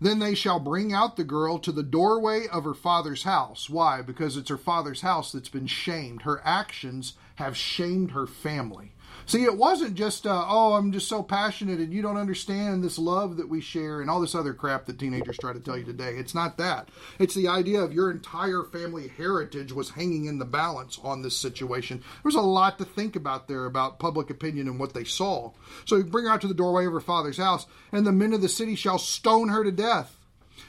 Then 0.01 0.19
they 0.19 0.35
shall 0.35 0.59
bring 0.59 0.91
out 0.91 1.15
the 1.15 1.23
girl 1.23 1.57
to 1.59 1.71
the 1.71 1.81
doorway 1.81 2.45
of 2.51 2.65
her 2.65 2.73
father's 2.73 3.23
house. 3.23 3.69
Why? 3.69 4.01
Because 4.01 4.35
it's 4.35 4.49
her 4.49 4.57
father's 4.57 4.99
house 4.99 5.31
that's 5.31 5.47
been 5.47 5.65
shamed. 5.65 6.23
Her 6.23 6.41
actions 6.43 7.13
have 7.35 7.55
shamed 7.55 8.11
her 8.11 8.27
family. 8.27 8.93
See, 9.27 9.43
it 9.43 9.57
wasn't 9.57 9.95
just, 9.95 10.25
uh, 10.25 10.45
oh, 10.47 10.75
I'm 10.75 10.93
just 10.93 11.09
so 11.09 11.21
passionate 11.21 11.79
and 11.79 11.91
you 11.91 12.01
don't 12.01 12.15
understand 12.15 12.81
this 12.81 12.97
love 12.97 13.35
that 13.35 13.49
we 13.49 13.59
share 13.59 13.99
and 13.99 14.09
all 14.09 14.21
this 14.21 14.33
other 14.33 14.53
crap 14.53 14.85
that 14.85 14.97
teenagers 14.97 15.37
try 15.37 15.51
to 15.51 15.59
tell 15.59 15.77
you 15.77 15.83
today. 15.83 16.15
It's 16.15 16.33
not 16.33 16.57
that. 16.59 16.87
It's 17.19 17.35
the 17.35 17.49
idea 17.49 17.81
of 17.81 17.91
your 17.91 18.09
entire 18.09 18.63
family 18.63 19.09
heritage 19.09 19.73
was 19.73 19.89
hanging 19.89 20.25
in 20.25 20.39
the 20.39 20.45
balance 20.45 20.97
on 21.03 21.23
this 21.23 21.35
situation. 21.35 22.01
There's 22.23 22.35
a 22.35 22.41
lot 22.41 22.77
to 22.77 22.85
think 22.85 23.17
about 23.17 23.49
there 23.49 23.65
about 23.65 23.99
public 23.99 24.29
opinion 24.29 24.69
and 24.69 24.79
what 24.79 24.93
they 24.93 25.03
saw. 25.03 25.51
So 25.83 25.97
you 25.97 26.05
bring 26.05 26.23
her 26.23 26.31
out 26.31 26.39
to 26.41 26.47
the 26.47 26.53
doorway 26.53 26.85
of 26.85 26.93
her 26.93 27.01
father's 27.01 27.37
house, 27.37 27.65
and 27.91 28.07
the 28.07 28.13
men 28.13 28.31
of 28.31 28.41
the 28.41 28.47
city 28.47 28.75
shall 28.75 28.97
stone 28.97 29.49
her 29.49 29.65
to 29.65 29.73
death 29.73 30.15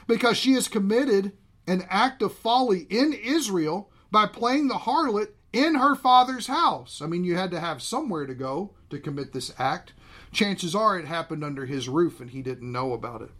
because 0.05 0.35
she 0.37 0.51
has 0.53 0.67
committed 0.67 1.31
an 1.65 1.85
act 1.89 2.21
of 2.21 2.35
folly 2.35 2.87
in 2.89 3.13
Israel 3.13 3.89
by 4.11 4.25
playing 4.25 4.67
the 4.67 4.75
harlot 4.75 5.29
in 5.51 5.75
her 5.75 5.95
father's 5.95 6.47
house. 6.47 7.01
I 7.01 7.07
mean, 7.07 7.23
you 7.23 7.35
had 7.35 7.51
to 7.51 7.59
have 7.59 7.81
somewhere 7.81 8.25
to 8.25 8.33
go 8.33 8.71
to 8.89 8.99
commit 8.99 9.33
this 9.33 9.53
act. 9.57 9.93
Chances 10.31 10.75
are 10.75 10.97
it 10.97 11.05
happened 11.05 11.43
under 11.43 11.65
his 11.65 11.89
roof 11.89 12.19
and 12.19 12.29
he 12.31 12.41
didn't 12.41 12.71
know 12.71 12.93
about 12.93 13.21
it. 13.21 13.31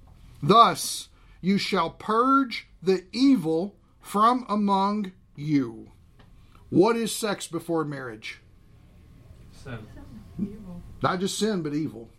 Thus, 0.41 1.09
you 1.41 1.57
shall 1.57 1.91
purge 1.91 2.67
the 2.81 3.05
evil 3.11 3.75
from 4.01 4.45
among 4.49 5.11
you. 5.35 5.91
What 6.69 6.95
is 6.95 7.15
sex 7.15 7.47
before 7.47 7.85
marriage? 7.85 8.39
Sin. 9.51 9.79
Not 11.01 11.19
just 11.19 11.37
sin, 11.37 11.61
but 11.61 11.73
evil. 11.73 12.09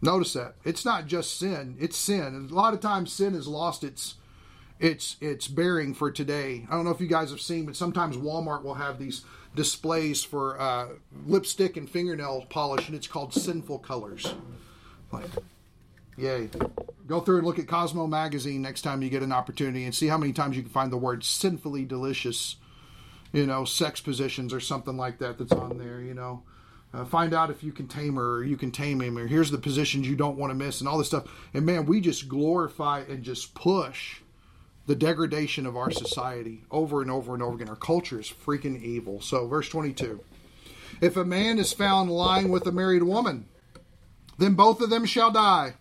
Notice 0.00 0.34
that. 0.34 0.56
It's 0.64 0.84
not 0.84 1.06
just 1.06 1.38
sin, 1.38 1.76
it's 1.80 1.96
sin. 1.96 2.26
And 2.26 2.50
a 2.50 2.54
lot 2.54 2.74
of 2.74 2.80
times 2.80 3.12
sin 3.12 3.34
has 3.34 3.48
lost 3.48 3.82
its 3.82 4.16
its 4.78 5.16
its 5.20 5.48
bearing 5.48 5.94
for 5.94 6.10
today. 6.10 6.66
I 6.68 6.74
don't 6.74 6.84
know 6.84 6.90
if 6.90 7.00
you 7.00 7.06
guys 7.06 7.30
have 7.30 7.40
seen, 7.40 7.66
but 7.66 7.76
sometimes 7.76 8.16
Walmart 8.16 8.62
will 8.62 8.74
have 8.74 8.98
these 8.98 9.22
displays 9.54 10.24
for 10.24 10.60
uh, 10.60 10.88
lipstick 11.26 11.76
and 11.76 11.88
fingernail 11.88 12.46
polish, 12.48 12.86
and 12.88 12.96
it's 12.96 13.06
called 13.06 13.32
sinful 13.32 13.78
colors. 13.80 14.34
Like, 15.12 15.26
yay! 16.16 16.48
Go 17.06 17.20
through 17.20 17.38
and 17.38 17.46
look 17.46 17.58
at 17.58 17.68
Cosmo 17.68 18.06
magazine 18.06 18.62
next 18.62 18.82
time 18.82 19.02
you 19.02 19.10
get 19.10 19.22
an 19.22 19.32
opportunity, 19.32 19.84
and 19.84 19.94
see 19.94 20.08
how 20.08 20.18
many 20.18 20.32
times 20.32 20.56
you 20.56 20.62
can 20.62 20.72
find 20.72 20.90
the 20.90 20.96
word 20.96 21.24
"sinfully 21.24 21.84
delicious." 21.84 22.56
You 23.32 23.46
know, 23.46 23.64
sex 23.64 24.00
positions 24.00 24.52
or 24.52 24.60
something 24.60 24.96
like 24.96 25.18
that 25.18 25.38
that's 25.38 25.52
on 25.52 25.78
there. 25.78 26.00
You 26.00 26.14
know. 26.14 26.42
Uh, 26.92 27.04
find 27.04 27.34
out 27.34 27.50
if 27.50 27.64
you 27.64 27.72
can 27.72 27.88
tame 27.88 28.14
her 28.14 28.36
or 28.36 28.44
you 28.44 28.56
can 28.56 28.70
tame 28.70 29.02
him 29.02 29.18
or 29.18 29.26
here's 29.26 29.50
the 29.50 29.58
positions 29.58 30.06
you 30.06 30.14
don't 30.14 30.38
want 30.38 30.52
to 30.52 30.54
miss 30.54 30.78
and 30.78 30.88
all 30.88 30.96
this 30.96 31.08
stuff 31.08 31.24
and 31.52 31.66
man 31.66 31.84
we 31.86 32.00
just 32.00 32.28
glorify 32.28 33.00
and 33.08 33.24
just 33.24 33.52
push 33.52 34.20
the 34.86 34.94
degradation 34.94 35.66
of 35.66 35.76
our 35.76 35.90
society 35.90 36.64
over 36.70 37.00
and 37.02 37.10
over 37.10 37.34
and 37.34 37.42
over 37.42 37.54
again. 37.56 37.68
Our 37.68 37.76
culture 37.76 38.20
is 38.20 38.30
freaking 38.30 38.82
evil. 38.82 39.20
So, 39.20 39.46
verse 39.46 39.68
22 39.68 40.20
If 41.00 41.16
a 41.16 41.24
man 41.24 41.58
is 41.58 41.72
found 41.72 42.10
lying 42.10 42.50
with 42.50 42.66
a 42.66 42.72
married 42.72 43.02
woman, 43.02 43.46
then 44.38 44.54
both 44.54 44.80
of 44.80 44.90
them 44.90 45.06
shall 45.06 45.30
die. 45.30 45.74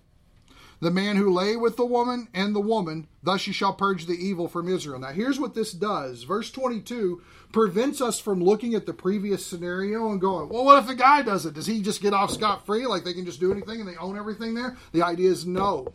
The 0.80 0.92
man 0.92 1.16
who 1.16 1.32
lay 1.32 1.56
with 1.56 1.78
the 1.78 1.86
woman 1.86 2.28
and 2.34 2.54
the 2.54 2.60
woman, 2.60 3.08
thus 3.24 3.48
you 3.48 3.54
shall 3.54 3.74
purge 3.74 4.06
the 4.06 4.18
evil 4.18 4.50
from 4.50 4.68
Israel. 4.68 5.00
Now, 5.00 5.12
here's 5.12 5.40
what 5.40 5.56
this 5.56 5.72
does. 5.72 6.24
Verse 6.24 6.52
22 6.52 7.22
prevents 7.54 8.02
us 8.02 8.20
from 8.20 8.44
looking 8.44 8.76
at 8.76 8.86
the 8.86 8.94
previous 8.94 9.46
scenario 9.46 10.12
and 10.12 10.20
going, 10.20 10.50
well, 10.50 10.66
what 10.66 10.80
if 10.80 10.88
the 10.88 10.96
guy 10.96 11.22
does 11.22 11.46
it? 11.46 11.54
Does 11.54 11.68
he 11.68 11.82
just 11.82 12.02
get 12.02 12.14
off 12.14 12.32
scot 12.32 12.66
free? 12.66 12.86
Like 12.86 13.06
they 13.06 13.14
can 13.14 13.26
just 13.26 13.40
do 13.40 13.54
anything 13.54 13.80
and 13.80 13.88
they 13.88 13.96
own 13.96 14.18
everything 14.18 14.56
there? 14.56 14.76
The 14.92 15.04
idea 15.04 15.32
is 15.32 15.46
no. 15.46 15.88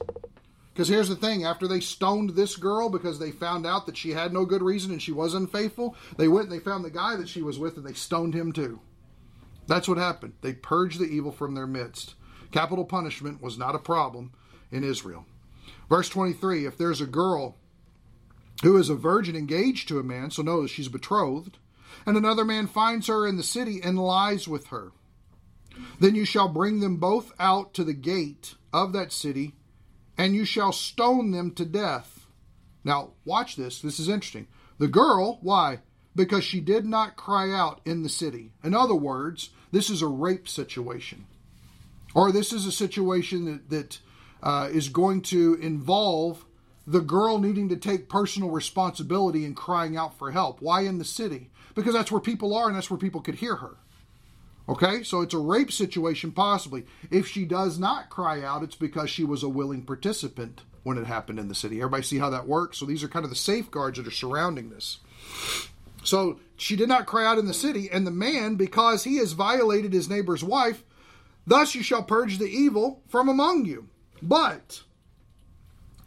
Because 0.78 0.90
here's 0.90 1.08
the 1.08 1.16
thing 1.16 1.44
after 1.44 1.66
they 1.66 1.80
stoned 1.80 2.30
this 2.30 2.54
girl 2.54 2.88
because 2.88 3.18
they 3.18 3.32
found 3.32 3.66
out 3.66 3.86
that 3.86 3.96
she 3.96 4.10
had 4.10 4.32
no 4.32 4.44
good 4.44 4.62
reason 4.62 4.92
and 4.92 5.02
she 5.02 5.10
was 5.10 5.34
unfaithful, 5.34 5.96
they 6.16 6.28
went 6.28 6.50
and 6.50 6.52
they 6.52 6.62
found 6.62 6.84
the 6.84 6.90
guy 6.90 7.16
that 7.16 7.28
she 7.28 7.42
was 7.42 7.58
with 7.58 7.76
and 7.76 7.84
they 7.84 7.94
stoned 7.94 8.32
him 8.32 8.52
too. 8.52 8.78
That's 9.66 9.88
what 9.88 9.98
happened. 9.98 10.34
They 10.40 10.52
purged 10.52 11.00
the 11.00 11.06
evil 11.06 11.32
from 11.32 11.56
their 11.56 11.66
midst. 11.66 12.14
Capital 12.52 12.84
punishment 12.84 13.42
was 13.42 13.59
not 13.59 13.74
a 13.74 13.80
problem 13.80 14.30
in 14.70 14.84
Israel. 14.84 15.26
Verse 15.88 16.09
23 16.11 16.64
If 16.64 16.78
there's 16.78 17.00
a 17.00 17.07
girl 17.07 17.57
who 18.62 18.76
is 18.76 18.88
a 18.88 18.94
virgin 18.94 19.34
engaged 19.34 19.88
to 19.88 19.98
a 19.98 20.05
man, 20.05 20.30
so 20.30 20.42
notice 20.42 20.70
she's 20.70 20.86
betrothed, 20.86 21.59
and 22.07 22.16
another 22.16 22.44
man 22.44 22.68
finds 22.68 23.09
her 23.09 23.26
in 23.26 23.36
the 23.36 23.42
city 23.42 23.80
and 23.82 23.98
lies 23.98 24.46
with 24.46 24.68
her, 24.68 24.92
then 25.98 26.14
you 26.14 26.24
shall 26.24 26.48
bring 26.48 26.78
them 26.78 26.98
both 26.98 27.32
out 27.40 27.74
to 27.74 27.82
the 27.82 27.94
gate 27.94 28.55
of 28.72 28.92
that 28.92 29.11
city 29.11 29.55
and 30.18 30.34
you 30.34 30.44
shall 30.44 30.72
stone 30.72 31.30
them 31.30 31.52
to 31.52 31.64
death. 31.64 32.26
Now, 32.84 33.12
watch 33.24 33.56
this. 33.56 33.80
This 33.80 33.98
is 33.98 34.08
interesting. 34.08 34.48
The 34.78 34.88
girl, 34.88 35.38
why? 35.40 35.78
because 36.18 36.44
she 36.44 36.60
did 36.60 36.84
not 36.84 37.16
cry 37.16 37.50
out 37.52 37.80
in 37.86 38.02
the 38.02 38.08
city. 38.08 38.52
In 38.62 38.74
other 38.74 38.94
words, 38.94 39.50
this 39.70 39.88
is 39.88 40.02
a 40.02 40.08
rape 40.08 40.48
situation. 40.48 41.26
Or 42.14 42.32
this 42.32 42.52
is 42.52 42.66
a 42.66 42.72
situation 42.72 43.44
that, 43.44 43.70
that 43.70 43.98
uh, 44.42 44.68
is 44.70 44.88
going 44.88 45.22
to 45.22 45.54
involve 45.62 46.44
the 46.86 47.00
girl 47.00 47.38
needing 47.38 47.68
to 47.68 47.76
take 47.76 48.08
personal 48.08 48.50
responsibility 48.50 49.44
and 49.44 49.56
crying 49.56 49.96
out 49.96 50.18
for 50.18 50.32
help. 50.32 50.60
Why 50.60 50.82
in 50.82 50.98
the 50.98 51.04
city? 51.04 51.50
Because 51.74 51.94
that's 51.94 52.10
where 52.10 52.20
people 52.20 52.54
are 52.56 52.66
and 52.66 52.74
that's 52.74 52.90
where 52.90 52.98
people 52.98 53.20
could 53.20 53.36
hear 53.36 53.56
her. 53.56 53.76
Okay, 54.68 55.02
so 55.02 55.22
it's 55.22 55.34
a 55.34 55.38
rape 55.38 55.72
situation, 55.72 56.30
possibly. 56.30 56.84
If 57.10 57.26
she 57.26 57.46
does 57.46 57.78
not 57.78 58.10
cry 58.10 58.42
out, 58.42 58.62
it's 58.62 58.76
because 58.76 59.08
she 59.08 59.24
was 59.24 59.42
a 59.42 59.48
willing 59.48 59.82
participant 59.82 60.62
when 60.82 60.98
it 60.98 61.06
happened 61.06 61.38
in 61.38 61.48
the 61.48 61.54
city. 61.54 61.78
Everybody 61.78 62.02
see 62.02 62.18
how 62.18 62.30
that 62.30 62.46
works? 62.46 62.78
So 62.78 62.84
these 62.84 63.02
are 63.02 63.08
kind 63.08 63.24
of 63.24 63.30
the 63.30 63.36
safeguards 63.36 63.96
that 63.96 64.06
are 64.06 64.10
surrounding 64.10 64.68
this. 64.68 64.98
So 66.04 66.38
she 66.56 66.76
did 66.76 66.88
not 66.88 67.06
cry 67.06 67.24
out 67.26 67.38
in 67.38 67.46
the 67.46 67.54
city, 67.54 67.88
and 67.90 68.06
the 68.06 68.10
man, 68.10 68.56
because 68.56 69.04
he 69.04 69.16
has 69.16 69.32
violated 69.32 69.92
his 69.92 70.08
neighbor's 70.08 70.44
wife, 70.44 70.84
thus 71.46 71.74
you 71.74 71.82
shall 71.82 72.02
purge 72.02 72.38
the 72.38 72.46
evil 72.46 73.02
from 73.08 73.28
among 73.28 73.64
you. 73.64 73.88
But 74.20 74.82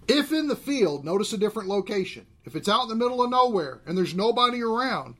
if 0.07 0.31
in 0.31 0.47
the 0.47 0.55
field, 0.55 1.03
notice 1.03 1.33
a 1.33 1.37
different 1.37 1.69
location, 1.69 2.27
if 2.45 2.55
it's 2.55 2.69
out 2.69 2.83
in 2.83 2.89
the 2.89 2.95
middle 2.95 3.23
of 3.23 3.29
nowhere 3.29 3.81
and 3.85 3.97
there's 3.97 4.15
nobody 4.15 4.61
around, 4.61 5.15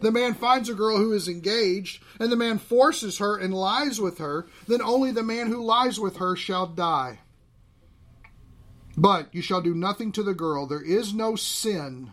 the 0.00 0.12
man 0.12 0.34
finds 0.34 0.68
a 0.68 0.74
girl 0.74 0.96
who 0.98 1.12
is 1.12 1.28
engaged, 1.28 2.02
and 2.18 2.30
the 2.30 2.36
man 2.36 2.58
forces 2.58 3.18
her 3.18 3.36
and 3.36 3.54
lies 3.54 4.00
with 4.00 4.18
her, 4.18 4.46
then 4.66 4.82
only 4.82 5.10
the 5.10 5.22
man 5.22 5.48
who 5.48 5.64
lies 5.64 5.98
with 5.98 6.16
her 6.16 6.36
shall 6.36 6.66
die. 6.66 7.20
But 8.96 9.34
you 9.34 9.42
shall 9.42 9.60
do 9.60 9.74
nothing 9.74 10.12
to 10.12 10.22
the 10.22 10.34
girl. 10.34 10.66
There 10.66 10.82
is 10.82 11.12
no 11.12 11.36
sin 11.36 12.12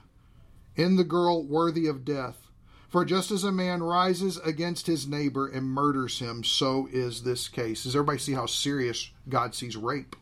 in 0.75 0.95
the 0.95 1.03
girl 1.03 1.43
worthy 1.43 1.87
of 1.87 2.03
death. 2.05 2.37
For 2.89 3.05
just 3.05 3.31
as 3.31 3.43
a 3.43 3.51
man 3.51 3.81
rises 3.81 4.37
against 4.37 4.85
his 4.85 5.07
neighbor 5.07 5.47
and 5.47 5.65
murders 5.65 6.19
him, 6.19 6.43
so 6.43 6.87
is 6.91 7.23
this 7.23 7.47
case. 7.47 7.83
Does 7.83 7.95
everybody 7.95 8.19
see 8.19 8.33
how 8.33 8.45
serious 8.45 9.09
God 9.27 9.55
sees 9.55 9.75
rape? 9.75 10.15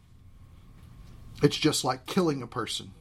It's 1.44 1.58
just 1.58 1.84
like 1.84 2.06
killing 2.06 2.42
a 2.42 2.48
person. 2.48 2.94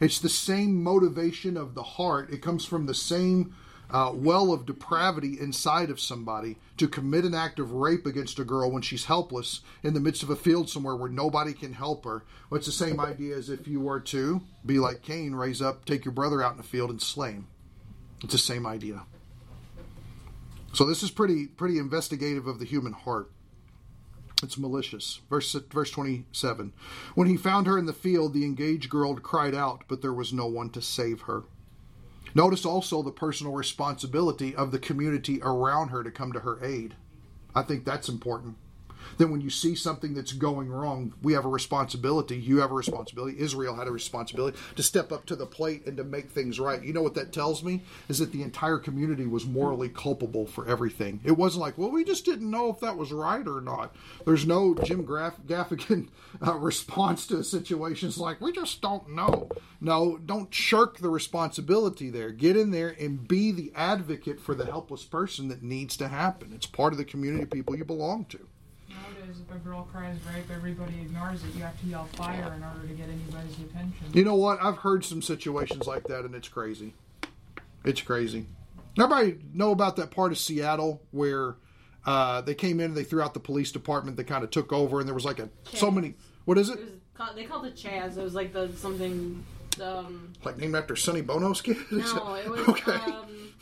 It's 0.00 0.18
the 0.18 0.28
same 0.28 0.82
motivation 0.82 1.56
of 1.56 1.74
the 1.74 1.82
heart. 1.82 2.30
It 2.30 2.42
comes 2.42 2.64
from 2.64 2.86
the 2.86 2.94
same 2.94 3.54
uh, 3.92 4.10
well 4.14 4.52
of 4.52 4.66
depravity 4.66 5.38
inside 5.38 5.90
of 5.90 6.00
somebody 6.00 6.56
to 6.78 6.88
commit 6.88 7.24
an 7.24 7.34
act 7.34 7.58
of 7.58 7.72
rape 7.72 8.06
against 8.06 8.38
a 8.38 8.44
girl 8.44 8.70
when 8.70 8.82
she's 8.82 9.04
helpless 9.04 9.60
in 9.82 9.94
the 9.94 10.00
midst 10.00 10.22
of 10.22 10.30
a 10.30 10.36
field 10.36 10.68
somewhere 10.68 10.96
where 10.96 11.10
nobody 11.10 11.52
can 11.52 11.74
help 11.74 12.04
her. 12.04 12.24
Well, 12.48 12.58
it's 12.58 12.66
the 12.66 12.72
same 12.72 12.98
idea 12.98 13.36
as 13.36 13.50
if 13.50 13.68
you 13.68 13.80
were 13.80 14.00
to 14.00 14.40
be 14.64 14.78
like 14.78 15.02
Cain, 15.02 15.34
raise 15.34 15.60
up, 15.60 15.84
take 15.84 16.04
your 16.04 16.12
brother 16.12 16.42
out 16.42 16.52
in 16.52 16.56
the 16.56 16.62
field 16.62 16.90
and 16.90 17.00
slay 17.00 17.32
him. 17.32 17.46
It's 18.22 18.32
the 18.32 18.38
same 18.38 18.66
idea. 18.66 19.02
So 20.72 20.86
this 20.86 21.02
is 21.02 21.10
pretty 21.10 21.46
pretty 21.46 21.78
investigative 21.78 22.46
of 22.46 22.58
the 22.58 22.64
human 22.64 22.92
heart. 22.92 23.30
It's 24.42 24.58
malicious. 24.58 25.20
Verse 25.28 25.52
verse 25.70 25.90
27. 25.90 26.72
When 27.14 27.28
he 27.28 27.36
found 27.36 27.66
her 27.66 27.78
in 27.78 27.86
the 27.86 27.92
field, 27.92 28.32
the 28.32 28.44
engaged 28.44 28.90
girl 28.90 29.14
cried 29.16 29.54
out, 29.54 29.84
but 29.86 30.02
there 30.02 30.12
was 30.12 30.32
no 30.32 30.46
one 30.46 30.70
to 30.70 30.80
save 30.80 31.22
her. 31.22 31.44
Notice 32.34 32.64
also 32.64 33.02
the 33.02 33.10
personal 33.10 33.52
responsibility 33.52 34.54
of 34.54 34.70
the 34.70 34.78
community 34.78 35.40
around 35.42 35.88
her 35.88 36.02
to 36.02 36.10
come 36.10 36.32
to 36.32 36.40
her 36.40 36.64
aid. 36.64 36.94
I 37.54 37.62
think 37.62 37.84
that's 37.84 38.08
important. 38.08 38.56
Then, 39.22 39.30
when 39.30 39.40
you 39.40 39.50
see 39.50 39.76
something 39.76 40.14
that's 40.14 40.32
going 40.32 40.68
wrong, 40.68 41.14
we 41.22 41.34
have 41.34 41.44
a 41.44 41.48
responsibility. 41.48 42.36
You 42.36 42.58
have 42.58 42.72
a 42.72 42.74
responsibility. 42.74 43.38
Israel 43.38 43.76
had 43.76 43.86
a 43.86 43.92
responsibility 43.92 44.58
to 44.74 44.82
step 44.82 45.12
up 45.12 45.26
to 45.26 45.36
the 45.36 45.46
plate 45.46 45.86
and 45.86 45.96
to 45.98 46.02
make 46.02 46.30
things 46.30 46.58
right. 46.58 46.82
You 46.82 46.92
know 46.92 47.02
what 47.02 47.14
that 47.14 47.32
tells 47.32 47.62
me? 47.62 47.82
Is 48.08 48.18
that 48.18 48.32
the 48.32 48.42
entire 48.42 48.78
community 48.78 49.24
was 49.26 49.46
morally 49.46 49.88
culpable 49.88 50.44
for 50.44 50.66
everything. 50.66 51.20
It 51.22 51.38
wasn't 51.38 51.60
like, 51.60 51.78
well, 51.78 51.92
we 51.92 52.02
just 52.02 52.24
didn't 52.24 52.50
know 52.50 52.68
if 52.70 52.80
that 52.80 52.96
was 52.96 53.12
right 53.12 53.46
or 53.46 53.60
not. 53.60 53.94
There's 54.26 54.44
no 54.44 54.74
Jim 54.74 55.04
Graff- 55.04 55.40
Gaffigan 55.46 56.08
uh, 56.44 56.54
response 56.58 57.24
to 57.28 57.44
situations 57.44 58.18
like, 58.18 58.40
we 58.40 58.50
just 58.50 58.82
don't 58.82 59.10
know. 59.10 59.48
No, 59.80 60.18
don't 60.18 60.52
shirk 60.52 60.98
the 60.98 61.10
responsibility 61.10 62.10
there. 62.10 62.32
Get 62.32 62.56
in 62.56 62.72
there 62.72 62.96
and 62.98 63.28
be 63.28 63.52
the 63.52 63.70
advocate 63.76 64.40
for 64.40 64.56
the 64.56 64.66
helpless 64.66 65.04
person 65.04 65.46
that 65.46 65.62
needs 65.62 65.96
to 65.98 66.08
happen. 66.08 66.50
It's 66.52 66.66
part 66.66 66.92
of 66.92 66.98
the 66.98 67.04
community 67.04 67.44
of 67.44 67.50
people 67.50 67.76
you 67.76 67.84
belong 67.84 68.24
to. 68.24 68.48
Nowadays, 69.18 69.36
if 69.48 69.54
a 69.54 69.58
girl 69.58 69.88
cries 69.92 70.16
rape, 70.34 70.44
everybody 70.54 71.00
ignores 71.00 71.42
it. 71.44 71.54
You 71.54 71.62
have 71.62 71.78
to 71.80 71.86
yell 71.86 72.04
fire 72.14 72.54
in 72.56 72.62
order 72.62 72.86
to 72.86 72.94
get 72.94 73.08
anybody's 73.08 73.54
attention. 73.58 74.06
You 74.12 74.24
know 74.24 74.34
what? 74.36 74.62
I've 74.62 74.78
heard 74.78 75.04
some 75.04 75.22
situations 75.22 75.86
like 75.86 76.04
that, 76.08 76.24
and 76.24 76.34
it's 76.34 76.48
crazy. 76.48 76.94
It's 77.84 78.00
crazy. 78.00 78.46
Everybody 78.98 79.38
know 79.52 79.70
about 79.70 79.96
that 79.96 80.10
part 80.10 80.32
of 80.32 80.38
Seattle 80.38 81.02
where 81.10 81.56
uh, 82.06 82.40
they 82.42 82.54
came 82.54 82.78
in 82.80 82.86
and 82.86 82.96
they 82.96 83.04
threw 83.04 83.22
out 83.22 83.34
the 83.34 83.40
police 83.40 83.72
department. 83.72 84.16
They 84.16 84.24
kind 84.24 84.44
of 84.44 84.50
took 84.50 84.72
over, 84.72 84.98
and 85.00 85.08
there 85.08 85.14
was 85.14 85.24
like 85.24 85.38
a 85.38 85.48
so 85.64 85.90
many. 85.90 86.14
What 86.44 86.58
is 86.58 86.68
it? 86.68 86.78
It 86.78 86.84
was 86.84 87.34
they 87.36 87.44
called 87.44 87.66
it 87.66 87.76
Chaz. 87.76 88.16
It 88.16 88.22
was 88.22 88.34
like 88.34 88.52
the 88.52 88.72
something. 88.76 89.44
Um, 89.82 90.32
Like 90.44 90.58
named 90.58 90.74
after 90.76 90.94
Sonny 90.96 91.22
Bono's 91.22 91.62
kid? 91.62 91.78
no, 91.90 92.34
it 92.34 92.48
was 92.50 92.68
okay. 92.68 92.92
um, 92.92 93.52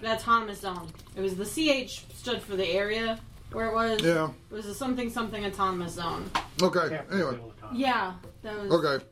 the 0.00 0.12
autonomous 0.12 0.60
zone. 0.60 0.88
It 1.14 1.20
was 1.20 1.36
the 1.36 1.44
CH 1.44 2.04
stood 2.16 2.42
for 2.42 2.56
the 2.56 2.66
area 2.66 3.20
where 3.54 3.68
it 3.68 3.74
was. 3.74 4.02
yeah. 4.02 4.30
It 4.50 4.54
was 4.54 4.66
a 4.66 4.74
something 4.74 5.10
something 5.10 5.44
autonomous 5.44 5.92
zone. 5.94 6.30
Okay. 6.62 7.00
Anyway. 7.12 7.38
Yeah, 7.72 8.14
that 8.42 8.58
was. 8.58 8.72
Okay. 8.72 9.04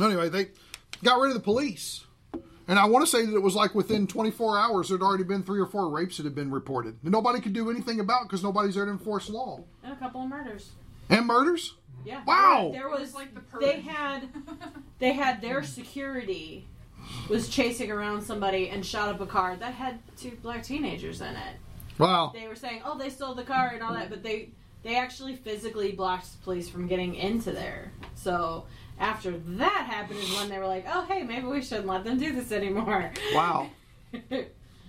Anyway, 0.00 0.28
they 0.28 0.48
got 1.02 1.20
rid 1.20 1.28
of 1.28 1.34
the 1.34 1.42
police. 1.42 2.04
And 2.68 2.78
I 2.78 2.84
want 2.84 3.04
to 3.04 3.10
say 3.10 3.24
that 3.24 3.34
it 3.34 3.42
was 3.42 3.54
like 3.54 3.74
within 3.74 4.06
24 4.06 4.58
hours, 4.58 4.88
there'd 4.90 5.00
already 5.00 5.24
been 5.24 5.42
three 5.42 5.58
or 5.58 5.64
four 5.64 5.88
rapes 5.88 6.18
that 6.18 6.24
had 6.24 6.34
been 6.34 6.50
reported. 6.50 6.98
And 7.02 7.10
nobody 7.10 7.40
could 7.40 7.54
do 7.54 7.70
anything 7.70 7.98
about 7.98 8.24
because 8.24 8.42
nobody's 8.42 8.74
there 8.74 8.84
to 8.84 8.90
enforce 8.90 9.30
law. 9.30 9.64
And 9.82 9.92
a 9.92 9.96
couple 9.96 10.22
of 10.22 10.28
murders. 10.28 10.72
And 11.08 11.26
murders? 11.26 11.76
Yeah. 12.04 12.22
Wow. 12.26 12.70
There 12.72 12.90
was 12.90 13.00
It's 13.00 13.14
like 13.14 13.34
the 13.34 13.40
they 13.58 13.80
had 13.80 14.28
they 14.98 15.12
had 15.12 15.40
their 15.40 15.62
security 15.62 16.68
was 17.30 17.48
chasing 17.48 17.90
around 17.90 18.22
somebody 18.22 18.68
and 18.68 18.84
shot 18.84 19.08
up 19.08 19.20
a 19.20 19.26
car 19.26 19.56
that 19.56 19.72
had 19.72 19.98
two 20.16 20.32
black 20.42 20.62
teenagers 20.62 21.22
in 21.22 21.28
it. 21.34 21.56
Wow. 21.98 22.32
They 22.34 22.46
were 22.46 22.56
saying, 22.56 22.82
"Oh, 22.84 22.96
they 22.96 23.10
stole 23.10 23.34
the 23.34 23.44
car 23.44 23.72
and 23.74 23.82
all 23.82 23.92
that," 23.94 24.10
but 24.10 24.22
they 24.22 24.50
they 24.82 24.96
actually 24.96 25.36
physically 25.36 25.92
blocked 25.92 26.32
the 26.32 26.38
police 26.44 26.68
from 26.68 26.86
getting 26.86 27.14
into 27.14 27.50
there. 27.50 27.92
So 28.14 28.66
after 28.98 29.36
that 29.36 29.86
happened 29.90 30.20
is 30.20 30.32
when 30.36 30.48
they 30.48 30.58
were 30.58 30.66
like, 30.66 30.86
"Oh, 30.88 31.04
hey, 31.06 31.22
maybe 31.22 31.46
we 31.46 31.62
shouldn't 31.62 31.86
let 31.86 32.04
them 32.04 32.18
do 32.18 32.32
this 32.34 32.52
anymore." 32.52 33.12
Wow. 33.34 33.70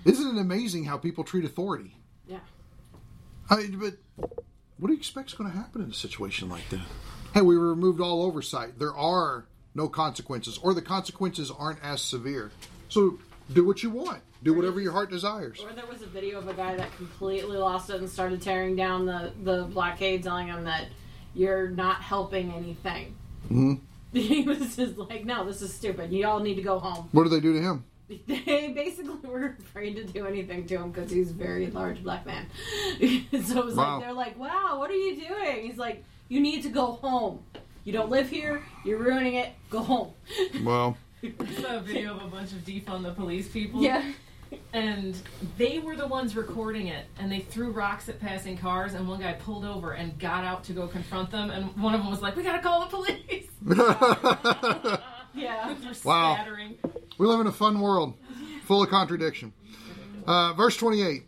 Isn't 0.05 0.38
it 0.38 0.39
amazing 0.39 0.86
how 0.86 0.97
people 0.97 1.24
treat 1.24 1.43
authority? 1.45 1.95
Yeah. 2.28 2.39
I 3.49 3.57
mean, 3.57 3.80
but 3.80 3.95
what 4.78 4.88
do 4.88 4.93
you 4.93 4.99
expect 4.99 5.30
is 5.30 5.34
going 5.36 5.51
to 5.51 5.57
happen 5.57 5.82
in 5.82 5.89
a 5.89 5.93
situation 5.93 6.49
like 6.49 6.68
that? 6.70 6.80
Hey, 7.34 7.41
we 7.41 7.55
removed 7.57 7.99
all 7.99 8.24
oversight. 8.24 8.80
There 8.80 8.95
are 8.95 9.45
no 9.76 9.88
consequences, 9.88 10.57
or 10.57 10.74
the 10.74 10.82
consequences 10.82 11.51
aren't 11.51 11.84
as 11.84 12.01
severe. 12.01 12.51
So 12.88 13.20
do 13.53 13.65
what 13.65 13.83
you 13.83 13.89
want. 13.89 14.21
Do 14.43 14.53
whatever 14.53 14.79
your 14.79 14.93
heart 14.93 15.09
desires. 15.09 15.59
Or 15.61 15.73
there 15.73 15.85
was 15.85 16.01
a 16.01 16.05
video 16.05 16.37
of 16.37 16.47
a 16.47 16.53
guy 16.53 16.75
that 16.75 16.95
completely 16.95 17.57
lost 17.57 17.89
it 17.89 17.97
and 17.97 18.09
started 18.09 18.41
tearing 18.41 18.75
down 18.75 19.05
the, 19.05 19.33
the 19.43 19.63
blockade, 19.65 20.23
telling 20.23 20.47
him 20.47 20.63
that 20.63 20.85
you're 21.35 21.69
not 21.69 22.01
helping 22.01 22.51
anything. 22.53 23.15
hmm 23.47 23.73
He 24.13 24.41
was 24.43 24.75
just 24.75 24.97
like, 24.97 25.25
no, 25.25 25.45
this 25.45 25.61
is 25.61 25.73
stupid. 25.73 26.11
You 26.11 26.25
all 26.25 26.39
need 26.39 26.55
to 26.55 26.61
go 26.61 26.79
home. 26.79 27.09
What 27.11 27.23
do 27.23 27.29
they 27.29 27.39
do 27.41 27.53
to 27.53 27.61
him? 27.61 27.83
They 28.27 28.69
basically 28.73 29.17
were 29.29 29.55
afraid 29.59 29.95
to 29.97 30.03
do 30.05 30.25
anything 30.25 30.65
to 30.67 30.77
him 30.77 30.91
because 30.91 31.11
he's 31.11 31.29
a 31.29 31.33
very 31.33 31.67
large 31.69 32.01
black 32.01 32.25
man. 32.25 32.47
so 33.43 33.59
it 33.59 33.65
was 33.65 33.75
Wow. 33.75 33.97
like, 33.97 34.03
they're 34.05 34.13
like, 34.13 34.39
wow, 34.39 34.79
what 34.79 34.89
are 34.89 34.95
you 34.95 35.15
doing? 35.27 35.67
He's 35.67 35.77
like, 35.77 36.03
you 36.27 36.39
need 36.39 36.63
to 36.63 36.69
go 36.69 36.93
home. 36.93 37.43
You 37.83 37.93
don't 37.93 38.09
live 38.09 38.29
here. 38.29 38.63
You're 38.83 38.97
ruining 38.99 39.35
it. 39.35 39.49
Go 39.69 39.79
home. 39.81 40.13
Well, 40.63 40.97
It's 41.22 41.63
a 41.67 41.80
video 41.82 42.15
of 42.15 42.24
a 42.24 42.28
bunch 42.28 42.51
of 42.53 42.59
defund 42.59 43.03
the 43.03 43.11
police 43.11 43.47
people. 43.47 43.82
yeah. 43.82 44.11
And 44.74 45.15
they 45.59 45.78
were 45.78 45.95
the 45.95 46.07
ones 46.07 46.36
recording 46.36 46.88
it, 46.88 47.05
and 47.20 47.32
they 47.32 47.39
threw 47.41 47.70
rocks 47.72 48.09
at 48.09 48.20
passing 48.20 48.57
cars, 48.57 48.95
and 48.95 49.07
one 49.07 49.20
guy 49.20 49.34
pulled 49.34 49.63
over 49.63 49.91
and 49.91 50.17
got 50.17 50.43
out 50.43 50.63
to 50.65 50.74
go 50.74 50.88
confront 50.88 51.30
them, 51.30 51.51
and 51.51 51.65
one 51.78 51.93
of 51.93 52.01
them 52.01 52.09
was 52.09 52.22
like, 52.22 52.36
"We 52.36 52.41
gotta 52.41 52.59
call 52.61 52.80
the 52.82 52.88
police." 52.88 53.45
Yeah. 55.36 55.76
They're 55.80 55.93
Wow. 56.03 56.34
scattering. 56.34 56.80
we 57.20 57.28
live 57.28 57.39
in 57.39 57.45
a 57.47 57.51
fun 57.51 57.80
world, 57.80 58.15
full 58.63 58.82
of 58.82 58.89
contradiction. 58.89 59.53
Uh, 60.26 60.53
verse 60.53 60.76
28. 60.76 61.22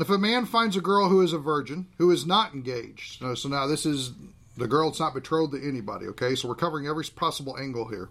If 0.00 0.08
a 0.08 0.16
man 0.16 0.46
finds 0.46 0.74
a 0.74 0.80
girl 0.80 1.10
who 1.10 1.20
is 1.20 1.34
a 1.34 1.38
virgin, 1.38 1.86
who 1.98 2.10
is 2.10 2.24
not 2.26 2.54
engaged, 2.54 3.22
uh, 3.22 3.34
so 3.34 3.50
now 3.50 3.66
this 3.66 3.84
is 3.84 4.12
the 4.56 4.68
girl 4.68 4.88
that's 4.88 5.00
not 5.00 5.14
betrothed 5.14 5.52
to 5.52 5.68
anybody, 5.68 6.06
okay? 6.06 6.34
So 6.34 6.48
we're 6.48 6.54
covering 6.54 6.86
every 6.86 7.04
possible 7.04 7.56
angle 7.58 7.88
here. 7.88 8.10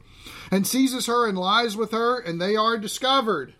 And 0.52 0.66
seizes 0.66 1.06
her 1.06 1.28
and 1.28 1.38
lies 1.38 1.78
with 1.78 1.92
her, 1.92 2.20
and 2.20 2.42
they 2.42 2.56
are 2.56 2.78
discovered. 2.78 3.54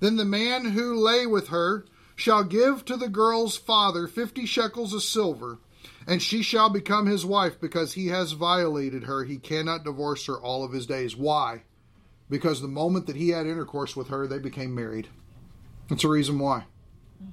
Then 0.00 0.16
the 0.16 0.24
man 0.24 0.70
who 0.70 0.94
lay 0.94 1.26
with 1.26 1.48
her 1.48 1.84
shall 2.16 2.44
give 2.44 2.84
to 2.84 2.96
the 2.96 3.08
girl's 3.08 3.56
father 3.56 4.06
fifty 4.06 4.46
shekels 4.46 4.92
of 4.92 5.02
silver, 5.02 5.58
and 6.06 6.20
she 6.20 6.42
shall 6.42 6.70
become 6.70 7.06
his 7.06 7.24
wife 7.24 7.60
because 7.60 7.94
he 7.94 8.08
has 8.08 8.32
violated 8.32 9.04
her. 9.04 9.24
He 9.24 9.38
cannot 9.38 9.84
divorce 9.84 10.26
her 10.26 10.36
all 10.40 10.64
of 10.64 10.72
his 10.72 10.86
days. 10.86 11.16
Why? 11.16 11.62
because 12.32 12.62
the 12.62 12.66
moment 12.68 13.06
that 13.06 13.16
he 13.16 13.28
had 13.28 13.46
intercourse 13.46 13.94
with 13.94 14.08
her, 14.08 14.26
they 14.26 14.38
became 14.38 14.74
married. 14.74 15.06
That's 15.90 16.00
the 16.00 16.08
reason 16.08 16.38
why. 16.38 16.64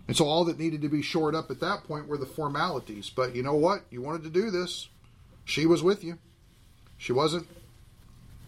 And 0.07 0.17
so 0.17 0.25
all 0.25 0.43
that 0.45 0.59
needed 0.59 0.81
to 0.81 0.89
be 0.89 1.01
shored 1.01 1.35
up 1.35 1.51
at 1.51 1.59
that 1.59 1.83
point 1.85 2.07
were 2.07 2.17
the 2.17 2.25
formalities. 2.25 3.09
But 3.09 3.35
you 3.35 3.43
know 3.43 3.55
what? 3.55 3.83
You 3.91 4.01
wanted 4.01 4.23
to 4.23 4.29
do 4.29 4.49
this. 4.49 4.87
She 5.45 5.65
was 5.65 5.83
with 5.83 6.03
you. 6.03 6.17
She 6.97 7.11
wasn't 7.13 7.47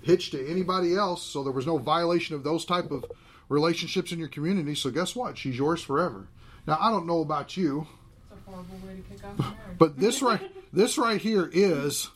hitched 0.02 0.32
to 0.32 0.50
anybody 0.50 0.96
else, 0.96 1.22
so 1.24 1.44
there 1.44 1.52
was 1.52 1.68
no 1.68 1.78
violation 1.78 2.36
of 2.36 2.44
those 2.44 2.66
type 2.66 2.90
of 2.92 3.06
relationships 3.50 4.12
in 4.12 4.20
your 4.20 4.28
community. 4.28 4.76
So 4.76 4.90
guess 4.90 5.16
what? 5.16 5.38
She's 5.38 5.58
yours 5.58 5.82
forever. 5.82 6.28
Now 6.68 6.78
I 6.82 6.90
don't 6.92 7.06
know 7.08 7.22
about 7.22 7.56
you, 7.58 7.88
It's 8.32 8.42
a 8.48 8.50
horrible 8.52 8.78
way 8.88 8.96
to 8.96 9.02
kick 9.02 9.24
off 9.28 9.38
marriage. 9.40 9.78
but 9.78 10.00
this 10.00 10.22
right 10.22 10.42
this 10.74 10.98
right 10.98 11.22
here 11.22 11.50
is 11.54 12.10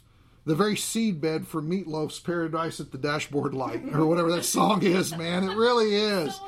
the 0.46 0.56
very 0.56 0.76
seedbed 0.76 1.46
for 1.48 1.62
Meatloaf's 1.62 2.20
Paradise 2.20 2.80
at 2.80 2.92
the 2.92 2.98
Dashboard 2.98 3.54
Light 3.54 3.84
or 3.94 4.06
whatever 4.06 4.32
that 4.32 4.46
song 4.46 4.84
is, 4.84 5.16
man. 5.18 5.44
It 5.44 5.56
really 5.56 5.94
is. 5.96 6.40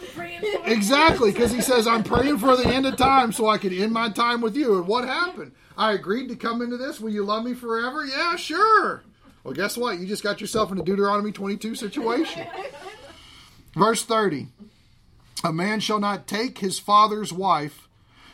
No, 0.00 0.08
I'm 0.08 0.14
praying 0.14 0.40
for 0.40 0.68
Exactly, 0.68 1.32
because 1.32 1.52
he 1.52 1.60
says, 1.70 1.86
I'm 1.86 2.04
praying 2.04 2.38
for 2.38 2.56
the 2.56 2.66
end 2.66 2.86
of 2.86 2.96
time 2.96 3.32
so 3.32 3.48
I 3.48 3.58
can 3.58 3.72
end 3.72 3.92
my 3.92 4.10
time 4.10 4.40
with 4.40 4.56
you. 4.56 4.78
And 4.78 4.86
what 4.86 5.06
happened? 5.06 5.52
I 5.76 5.92
agreed 5.92 6.28
to 6.28 6.36
come 6.36 6.62
into 6.62 6.76
this. 6.76 7.00
Will 7.00 7.10
you 7.10 7.24
love 7.24 7.44
me 7.44 7.54
forever? 7.54 8.04
Yeah, 8.04 8.36
sure. 8.36 9.02
Well, 9.44 9.54
guess 9.54 9.76
what? 9.76 9.98
You 9.98 10.06
just 10.06 10.22
got 10.22 10.40
yourself 10.40 10.70
in 10.70 10.78
a 10.78 10.82
Deuteronomy 10.82 11.32
22 11.32 11.74
situation. 11.74 12.46
Verse 13.74 14.04
30 14.04 14.48
A 15.44 15.52
man 15.52 15.80
shall 15.80 16.00
not 16.00 16.26
take 16.26 16.58
his 16.58 16.78
father's 16.78 17.32
wife 17.32 17.88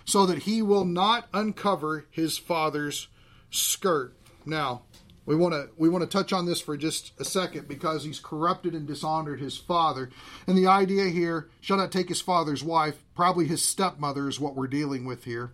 so 0.05 0.27
that 0.27 0.41
he 0.41 0.62
will 0.62 0.85
not 0.85 1.29
uncover 1.33 2.07
his 2.11 2.39
father's 2.39 3.09
skirt. 3.51 4.14
Now, 4.45 4.83
we 5.27 5.35
want 5.35 5.55
to 5.55 5.68
we 5.77 5.89
want 5.89 6.03
to 6.03 6.09
touch 6.09 6.33
on 6.33 6.47
this 6.47 6.61
for 6.61 6.77
just 6.77 7.12
a 7.20 7.24
second 7.24 7.68
because 7.68 8.05
he's 8.05 8.20
corrupted 8.20 8.74
and 8.74 8.87
dishonored 8.87 9.41
his 9.41 9.59
father. 9.59 10.09
And 10.47 10.57
the 10.57 10.68
idea 10.68 11.07
here 11.07 11.49
shall 11.61 11.77
not 11.77 11.93
take 11.93 12.09
his 12.09 12.20
father's 12.20 12.64
wife, 12.64 13.03
probably 13.14 13.47
his 13.47 13.62
stepmother 13.62 14.29
is 14.29 14.41
what 14.41 14.55
we're 14.55 14.68
dealing 14.68 15.05
with 15.05 15.24
here. 15.24 15.51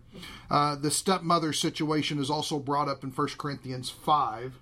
Uh, 0.51 0.77
the 0.77 0.91
stepmother 0.91 1.53
situation 1.53 2.18
is 2.18 2.31
also 2.31 2.59
brought 2.59 2.89
up 2.89 3.03
in 3.03 3.11
1 3.11 3.29
Corinthians 3.39 3.91
5. 3.91 4.59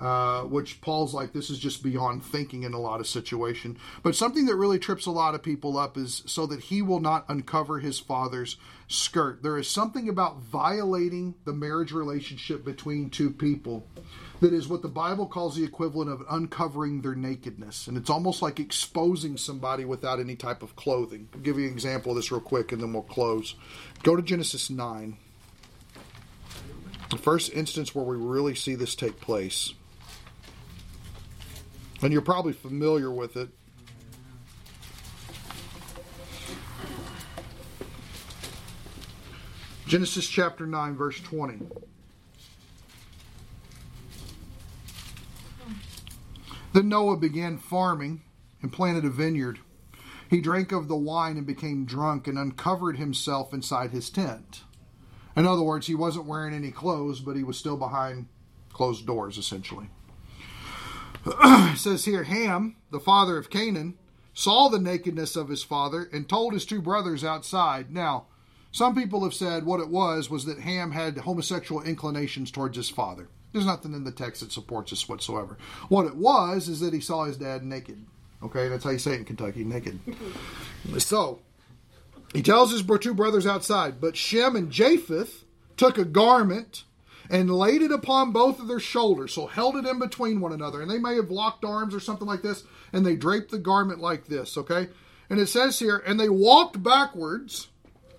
Uh, 0.00 0.44
which 0.44 0.80
Paul's 0.80 1.12
like, 1.12 1.34
this 1.34 1.50
is 1.50 1.58
just 1.58 1.82
beyond 1.82 2.24
thinking 2.24 2.62
in 2.62 2.72
a 2.72 2.80
lot 2.80 3.00
of 3.00 3.06
situation. 3.06 3.76
But 4.02 4.16
something 4.16 4.46
that 4.46 4.56
really 4.56 4.78
trips 4.78 5.04
a 5.04 5.10
lot 5.10 5.34
of 5.34 5.42
people 5.42 5.76
up 5.76 5.98
is 5.98 6.22
so 6.24 6.46
that 6.46 6.60
he 6.60 6.80
will 6.80 7.00
not 7.00 7.26
uncover 7.28 7.80
his 7.80 8.00
father's 8.00 8.56
skirt. 8.88 9.42
There 9.42 9.58
is 9.58 9.68
something 9.68 10.08
about 10.08 10.40
violating 10.40 11.34
the 11.44 11.52
marriage 11.52 11.92
relationship 11.92 12.64
between 12.64 13.10
two 13.10 13.28
people 13.28 13.86
that 14.40 14.54
is 14.54 14.68
what 14.68 14.80
the 14.80 14.88
Bible 14.88 15.26
calls 15.26 15.54
the 15.54 15.64
equivalent 15.64 16.10
of 16.10 16.24
uncovering 16.30 17.02
their 17.02 17.14
nakedness. 17.14 17.86
And 17.86 17.96
it's 17.96 18.08
almost 18.08 18.40
like 18.40 18.58
exposing 18.58 19.36
somebody 19.36 19.84
without 19.84 20.18
any 20.18 20.34
type 20.34 20.62
of 20.62 20.76
clothing. 20.76 21.28
I'll 21.34 21.40
give 21.40 21.58
you 21.58 21.66
an 21.66 21.72
example 21.72 22.12
of 22.12 22.16
this 22.16 22.32
real 22.32 22.40
quick 22.40 22.72
and 22.72 22.82
then 22.82 22.92
we'll 22.92 23.02
close. 23.02 23.54
Go 24.02 24.16
to 24.16 24.22
Genesis 24.22 24.70
9. 24.70 25.16
The 27.10 27.18
first 27.18 27.52
instance 27.52 27.94
where 27.94 28.04
we 28.04 28.16
really 28.16 28.54
see 28.54 28.74
this 28.74 28.94
take 28.94 29.20
place. 29.20 29.74
And 32.02 32.10
you're 32.10 32.22
probably 32.22 32.54
familiar 32.54 33.10
with 33.10 33.36
it. 33.36 33.50
Genesis 39.86 40.26
chapter 40.26 40.66
9, 40.66 40.96
verse 40.96 41.20
20. 41.20 41.66
Then 46.72 46.88
Noah 46.88 47.16
began 47.16 47.58
farming 47.58 48.22
and 48.62 48.72
planted 48.72 49.04
a 49.04 49.10
vineyard. 49.10 49.60
He 50.28 50.40
drank 50.40 50.70
of 50.70 50.86
the 50.86 50.96
wine 50.96 51.36
and 51.36 51.46
became 51.46 51.84
drunk 51.84 52.28
and 52.28 52.38
uncovered 52.38 52.96
himself 52.96 53.52
inside 53.52 53.90
his 53.90 54.10
tent. 54.10 54.62
In 55.36 55.46
other 55.46 55.62
words, 55.62 55.86
he 55.86 55.94
wasn't 55.94 56.26
wearing 56.26 56.54
any 56.54 56.70
clothes, 56.70 57.20
but 57.20 57.36
he 57.36 57.42
was 57.42 57.58
still 57.58 57.76
behind 57.76 58.28
closed 58.72 59.06
doors, 59.06 59.38
essentially. 59.38 59.90
it 61.26 61.78
says 61.78 62.04
here 62.04 62.24
Ham, 62.24 62.76
the 62.90 63.00
father 63.00 63.36
of 63.36 63.50
Canaan, 63.50 63.98
saw 64.32 64.68
the 64.68 64.78
nakedness 64.78 65.36
of 65.36 65.48
his 65.48 65.62
father 65.62 66.08
and 66.12 66.28
told 66.28 66.52
his 66.52 66.64
two 66.64 66.80
brothers 66.80 67.24
outside. 67.24 67.90
Now, 67.90 68.26
some 68.72 68.94
people 68.94 69.24
have 69.24 69.34
said 69.34 69.66
what 69.66 69.80
it 69.80 69.88
was 69.88 70.30
was 70.30 70.44
that 70.44 70.60
Ham 70.60 70.92
had 70.92 71.18
homosexual 71.18 71.82
inclinations 71.82 72.50
towards 72.50 72.76
his 72.76 72.88
father. 72.88 73.28
There's 73.52 73.66
nothing 73.66 73.94
in 73.94 74.04
the 74.04 74.12
text 74.12 74.42
that 74.42 74.52
supports 74.52 74.90
this 74.90 75.08
whatsoever. 75.08 75.58
What 75.88 76.06
it 76.06 76.16
was 76.16 76.68
is 76.68 76.80
that 76.80 76.94
he 76.94 77.00
saw 77.00 77.24
his 77.24 77.36
dad 77.36 77.64
naked. 77.64 78.04
Okay, 78.42 78.68
that's 78.68 78.84
how 78.84 78.90
you 78.90 78.98
say 78.98 79.12
it 79.12 79.18
in 79.18 79.24
Kentucky, 79.24 79.64
naked. 79.64 79.98
so, 80.98 81.40
he 82.32 82.42
tells 82.42 82.70
his 82.70 82.84
two 83.00 83.14
brothers 83.14 83.46
outside, 83.46 84.00
but 84.00 84.16
Shem 84.16 84.56
and 84.56 84.70
Japheth 84.70 85.44
took 85.76 85.98
a 85.98 86.04
garment 86.04 86.84
and 87.28 87.50
laid 87.50 87.82
it 87.82 87.92
upon 87.92 88.32
both 88.32 88.58
of 88.58 88.66
their 88.66 88.80
shoulders, 88.80 89.32
so 89.32 89.46
held 89.46 89.76
it 89.76 89.86
in 89.86 89.98
between 89.98 90.40
one 90.40 90.52
another. 90.52 90.82
And 90.82 90.90
they 90.90 90.98
may 90.98 91.14
have 91.16 91.30
locked 91.30 91.64
arms 91.64 91.94
or 91.94 92.00
something 92.00 92.26
like 92.26 92.42
this, 92.42 92.64
and 92.92 93.04
they 93.04 93.16
draped 93.16 93.50
the 93.50 93.58
garment 93.58 94.00
like 94.00 94.26
this, 94.26 94.56
okay? 94.58 94.88
And 95.28 95.38
it 95.38 95.46
says 95.46 95.78
here, 95.78 96.02
and 96.04 96.18
they 96.18 96.28
walked 96.28 96.82
backwards 96.82 97.68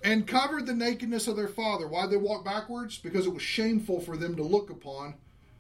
and 0.04 0.28
covered 0.28 0.66
the 0.66 0.74
nakedness 0.74 1.28
of 1.28 1.36
their 1.36 1.48
father. 1.48 1.88
Why 1.88 2.08
they 2.08 2.18
walk 2.18 2.44
backwards? 2.44 2.98
Because 2.98 3.26
it 3.26 3.34
was 3.34 3.44
shameful 3.44 4.00
for 4.00 4.18
them 4.18 4.36
to 4.36 4.44
look 4.44 4.70
upon 4.70 5.16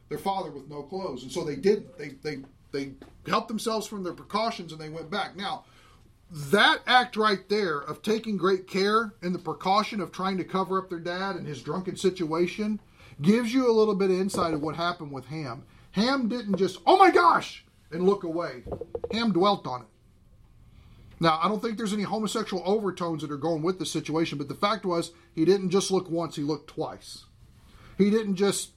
their 0.10 0.18
father 0.18 0.52
with 0.52 0.70
no 0.70 0.84
clothes. 0.84 1.24
And 1.24 1.32
so 1.32 1.44
they 1.44 1.56
did. 1.56 1.98
They 1.98 2.10
they 2.22 2.40
they 2.72 2.94
helped 3.28 3.48
themselves 3.48 3.88
from 3.88 4.04
their 4.04 4.14
precautions 4.14 4.72
and 4.72 4.82
they 4.82 4.90
went 4.90 5.10
back. 5.10 5.36
Now, 5.36 5.66
that 6.32 6.80
act 6.88 7.18
right 7.18 7.48
there 7.50 7.80
of 7.80 8.02
taking 8.02 8.38
great 8.38 8.68
care 8.68 9.14
and 9.22 9.36
the 9.36 9.40
precaution 9.40 10.00
of 10.00 10.12
trying 10.12 10.38
to 10.38 10.44
cover 10.44 10.78
up 10.78 10.90
their 10.90 11.00
dad 11.00 11.36
and 11.36 11.46
his 11.46 11.62
drunken 11.62 11.98
situation 11.98 12.80
gives 13.22 13.54
you 13.54 13.70
a 13.70 13.74
little 13.74 13.96
bit 13.96 14.10
of 14.10 14.20
insight 14.20 14.54
of 14.54 14.62
what 14.62 14.76
happened 14.76 15.12
with 15.12 15.26
Ham. 15.26 15.64
Ham 15.92 16.30
didn't 16.30 16.56
just, 16.56 16.80
oh 16.86 16.98
my 16.98 17.12
gosh, 17.12 17.66
and 17.92 18.06
look 18.06 18.24
away. 18.24 18.64
Ham 19.12 19.34
dwelt 19.34 19.68
on 19.68 19.82
it. 19.82 19.88
Now, 21.22 21.40
I 21.40 21.48
don't 21.48 21.62
think 21.62 21.78
there's 21.78 21.94
any 21.94 22.02
homosexual 22.02 22.64
overtones 22.66 23.22
that 23.22 23.32
are 23.32 23.38
going 23.38 23.62
with 23.62 23.78
the 23.78 23.86
situation, 23.86 24.40
but 24.40 24.48
the 24.48 24.56
fact 24.56 24.86
was 24.86 25.12
he 25.36 25.46
didn't 25.46 25.70
just 25.70 25.92
look 25.92 26.10
once, 26.10 26.36
he 26.36 26.42
looked 26.42 26.68
twice. 26.68 27.26
He 27.96 28.10
didn't 28.10 28.38
just, 28.38 28.72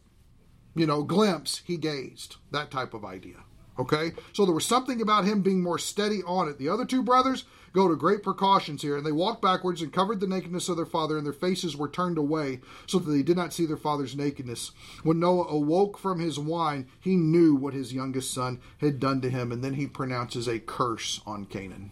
you 0.75 0.87
know, 0.87 1.03
glimpse, 1.03 1.63
he 1.65 1.79
gazed. 1.79 2.37
That 2.53 2.71
type 2.71 2.93
of 2.93 3.03
idea. 3.03 3.37
Okay? 3.79 4.13
So 4.35 4.45
there 4.45 4.55
was 4.55 4.67
something 4.67 5.01
about 5.01 5.25
him 5.25 5.41
being 5.41 5.63
more 5.63 5.79
steady 5.79 6.23
on 6.27 6.47
it. 6.51 6.59
The 6.59 6.69
other 6.69 6.85
two 6.85 7.03
brothers 7.03 7.45
go 7.73 7.89
to 7.89 7.97
great 7.97 8.23
precautions 8.23 8.83
here, 8.83 8.99
and 8.99 9.07
they 9.07 9.11
walked 9.11 9.41
backwards 9.41 9.81
and 9.81 9.91
covered 9.91 10.21
the 10.21 10.27
nakedness 10.27 10.69
of 10.69 10.77
their 10.77 10.85
father, 10.85 11.17
and 11.17 11.25
their 11.25 11.33
faces 11.33 11.79
were 11.79 11.89
turned 11.89 12.19
away 12.19 12.61
so 12.87 12.99
that 12.99 13.11
they 13.11 13.23
did 13.23 13.39
not 13.39 13.55
see 13.55 13.65
their 13.65 13.79
father's 13.79 14.15
nakedness. 14.15 14.71
When 15.03 15.19
Noah 15.19 15.47
awoke 15.49 15.97
from 15.97 16.21
his 16.21 16.39
wine, 16.39 16.89
he 17.01 17.17
knew 17.17 17.55
what 17.55 17.73
his 17.73 17.95
youngest 17.95 18.35
son 18.35 18.61
had 18.83 19.01
done 19.01 19.23
to 19.23 19.31
him, 19.31 19.51
and 19.51 19.65
then 19.65 19.75
he 19.75 19.87
pronounces 19.87 20.47
a 20.47 20.59
curse 20.59 21.23
on 21.27 21.47
Canaan. 21.47 21.91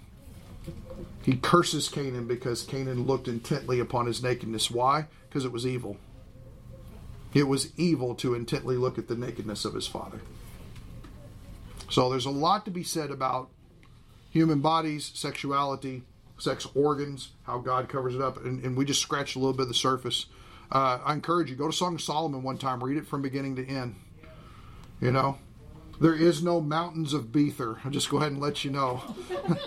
He 1.23 1.37
curses 1.37 1.89
Canaan 1.89 2.27
because 2.27 2.63
Canaan 2.63 3.07
looked 3.07 3.29
intently 3.29 3.81
upon 3.81 4.07
his 4.07 4.23
nakedness. 4.23 4.71
Why? 4.71 5.07
Because 5.29 5.45
it 5.45 5.53
was 5.53 5.67
evil. 5.67 5.97
It 7.35 7.49
was 7.49 7.73
evil 7.77 8.15
to 8.17 8.35
intently 8.35 8.77
look 8.77 8.99
at 8.99 9.09
the 9.09 9.15
nakedness 9.15 9.65
of 9.65 9.75
his 9.75 9.87
father. 9.87 10.21
So 11.89 12.11
there's 12.11 12.27
a 12.27 12.31
lot 12.31 12.65
to 12.65 12.71
be 12.71 12.83
said 12.83 13.11
about 13.11 13.51
human 14.31 14.61
bodies, 14.61 15.13
sexuality, 15.15 16.03
sex 16.39 16.67
organs, 16.75 17.31
how 17.45 17.59
God 17.59 17.89
covers 17.89 18.15
it 18.15 18.21
up, 18.21 18.45
and, 18.45 18.65
and 18.65 18.77
we 18.77 18.85
just 18.85 19.01
scratched 19.01 19.37
a 19.37 19.39
little 19.39 19.53
bit 19.53 19.63
of 19.63 19.69
the 19.69 19.75
surface. 19.75 20.27
Uh, 20.71 20.99
I 21.05 21.13
encourage 21.13 21.51
you 21.51 21.57
go 21.57 21.67
to 21.67 21.73
Song 21.73 21.95
of 21.95 22.01
Solomon 22.01 22.43
one 22.43 22.59
time, 22.59 22.83
read 22.83 22.97
it 22.97 23.07
from 23.07 23.23
beginning 23.23 23.57
to 23.57 23.67
end. 23.67 23.95
You 25.01 25.13
know, 25.13 25.39
there 26.03 26.15
is 26.15 26.43
no 26.43 26.61
mountains 26.61 27.15
of 27.15 27.33
Bether. 27.33 27.79
I'll 27.85 27.91
just 27.91 28.11
go 28.11 28.17
ahead 28.17 28.33
and 28.33 28.41
let 28.41 28.65
you 28.65 28.71
know. 28.71 29.03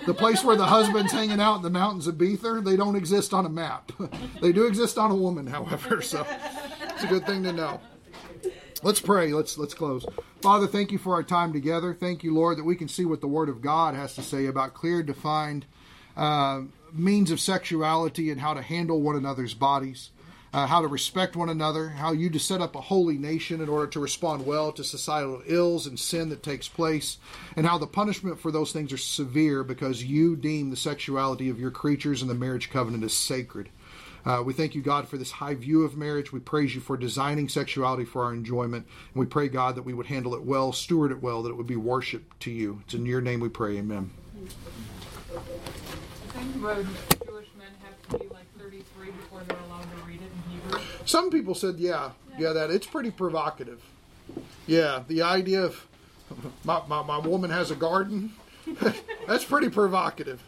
the 0.05 0.13
place 0.13 0.43
where 0.43 0.55
the 0.55 0.65
husband's 0.65 1.11
hanging 1.11 1.39
out 1.39 1.57
in 1.57 1.61
the 1.61 1.69
mountains 1.69 2.07
of 2.07 2.17
Bether, 2.17 2.61
they 2.61 2.75
don't 2.75 2.95
exist 2.95 3.33
on 3.33 3.45
a 3.45 3.49
map. 3.49 3.91
they 4.41 4.51
do 4.51 4.67
exist 4.67 4.97
on 4.97 5.11
a 5.11 5.15
woman, 5.15 5.47
however. 5.47 6.01
So 6.01 6.25
it's 6.89 7.03
a 7.03 7.07
good 7.07 7.25
thing 7.25 7.43
to 7.43 7.53
know. 7.53 7.79
Let's 8.83 8.99
pray. 8.99 9.33
Let's 9.33 9.57
let's 9.57 9.73
close. 9.73 10.05
Father, 10.41 10.67
thank 10.67 10.91
you 10.91 10.97
for 10.97 11.13
our 11.13 11.23
time 11.23 11.53
together. 11.53 11.93
Thank 11.93 12.23
you, 12.23 12.33
Lord, 12.33 12.57
that 12.57 12.65
we 12.65 12.75
can 12.75 12.87
see 12.87 13.05
what 13.05 13.21
the 13.21 13.27
Word 13.27 13.49
of 13.49 13.61
God 13.61 13.95
has 13.95 14.13
to 14.15 14.21
say 14.21 14.45
about 14.45 14.73
clear, 14.73 15.01
defined 15.01 15.65
uh, 16.17 16.61
means 16.93 17.31
of 17.31 17.39
sexuality 17.39 18.29
and 18.29 18.41
how 18.41 18.53
to 18.53 18.61
handle 18.61 19.01
one 19.01 19.15
another's 19.15 19.53
bodies, 19.53 20.11
uh, 20.55 20.65
how 20.65 20.79
to 20.81 20.87
respect 20.87 21.35
one 21.35 21.49
another, 21.49 21.89
how 21.89 22.13
you 22.13 22.29
to 22.29 22.39
set 22.39 22.61
up 22.61 22.77
a 22.77 22.81
holy 22.81 23.17
nation 23.17 23.59
in 23.59 23.67
order 23.67 23.87
to 23.87 23.99
respond 23.99 24.45
well 24.45 24.71
to 24.71 24.85
societal 24.85 25.41
ills 25.45 25.85
and 25.85 25.99
sin 25.99 26.29
that 26.29 26.41
takes 26.41 26.69
place, 26.69 27.17
and 27.57 27.67
how 27.67 27.77
the 27.77 27.85
punishment 27.85 28.39
for 28.39 28.51
those 28.51 28.71
things 28.71 28.93
are 28.93 28.97
severe 28.97 29.65
because 29.65 30.05
you 30.05 30.33
deem 30.33 30.69
the 30.69 30.77
sexuality 30.77 31.49
of 31.49 31.59
your 31.59 31.71
creatures 31.71 32.21
and 32.21 32.31
the 32.31 32.35
marriage 32.35 32.69
covenant 32.69 33.03
as 33.03 33.11
sacred. 33.11 33.67
Uh, 34.25 34.41
we 34.45 34.53
thank 34.53 34.75
you, 34.75 34.81
God, 34.81 35.09
for 35.09 35.17
this 35.17 35.29
high 35.29 35.55
view 35.55 35.83
of 35.83 35.97
marriage. 35.97 36.31
We 36.31 36.39
praise 36.39 36.73
you 36.73 36.79
for 36.79 36.95
designing 36.95 37.49
sexuality 37.49 38.05
for 38.05 38.23
our 38.23 38.33
enjoyment. 38.33 38.87
And 39.13 39.19
we 39.19 39.25
pray, 39.25 39.49
God, 39.49 39.75
that 39.75 39.83
we 39.83 39.93
would 39.93 40.05
handle 40.05 40.35
it 40.35 40.43
well, 40.43 40.71
steward 40.71 41.11
it 41.11 41.21
well, 41.21 41.43
that 41.43 41.49
it 41.49 41.57
would 41.57 41.67
be 41.67 41.75
worship 41.75 42.33
to 42.39 42.49
you. 42.49 42.81
It's 42.85 42.93
in 42.93 43.05
your 43.05 43.19
name 43.19 43.41
we 43.41 43.49
pray. 43.49 43.77
Amen. 43.77 44.09
Thank 46.29 46.55
you, 46.55 47.19
Some 51.05 51.29
people 51.29 51.55
said, 51.55 51.75
yeah, 51.77 52.11
yeah, 52.37 52.53
that 52.53 52.71
it's 52.71 52.87
pretty 52.87 53.11
provocative. 53.11 53.81
Yeah, 54.67 55.03
the 55.07 55.21
idea 55.21 55.63
of 55.63 55.85
my, 56.63 56.81
my, 56.87 57.03
my 57.03 57.19
woman 57.19 57.51
has 57.51 57.71
a 57.71 57.75
garden, 57.75 58.33
that's 59.27 59.45
pretty 59.45 59.69
provocative. 59.69 60.41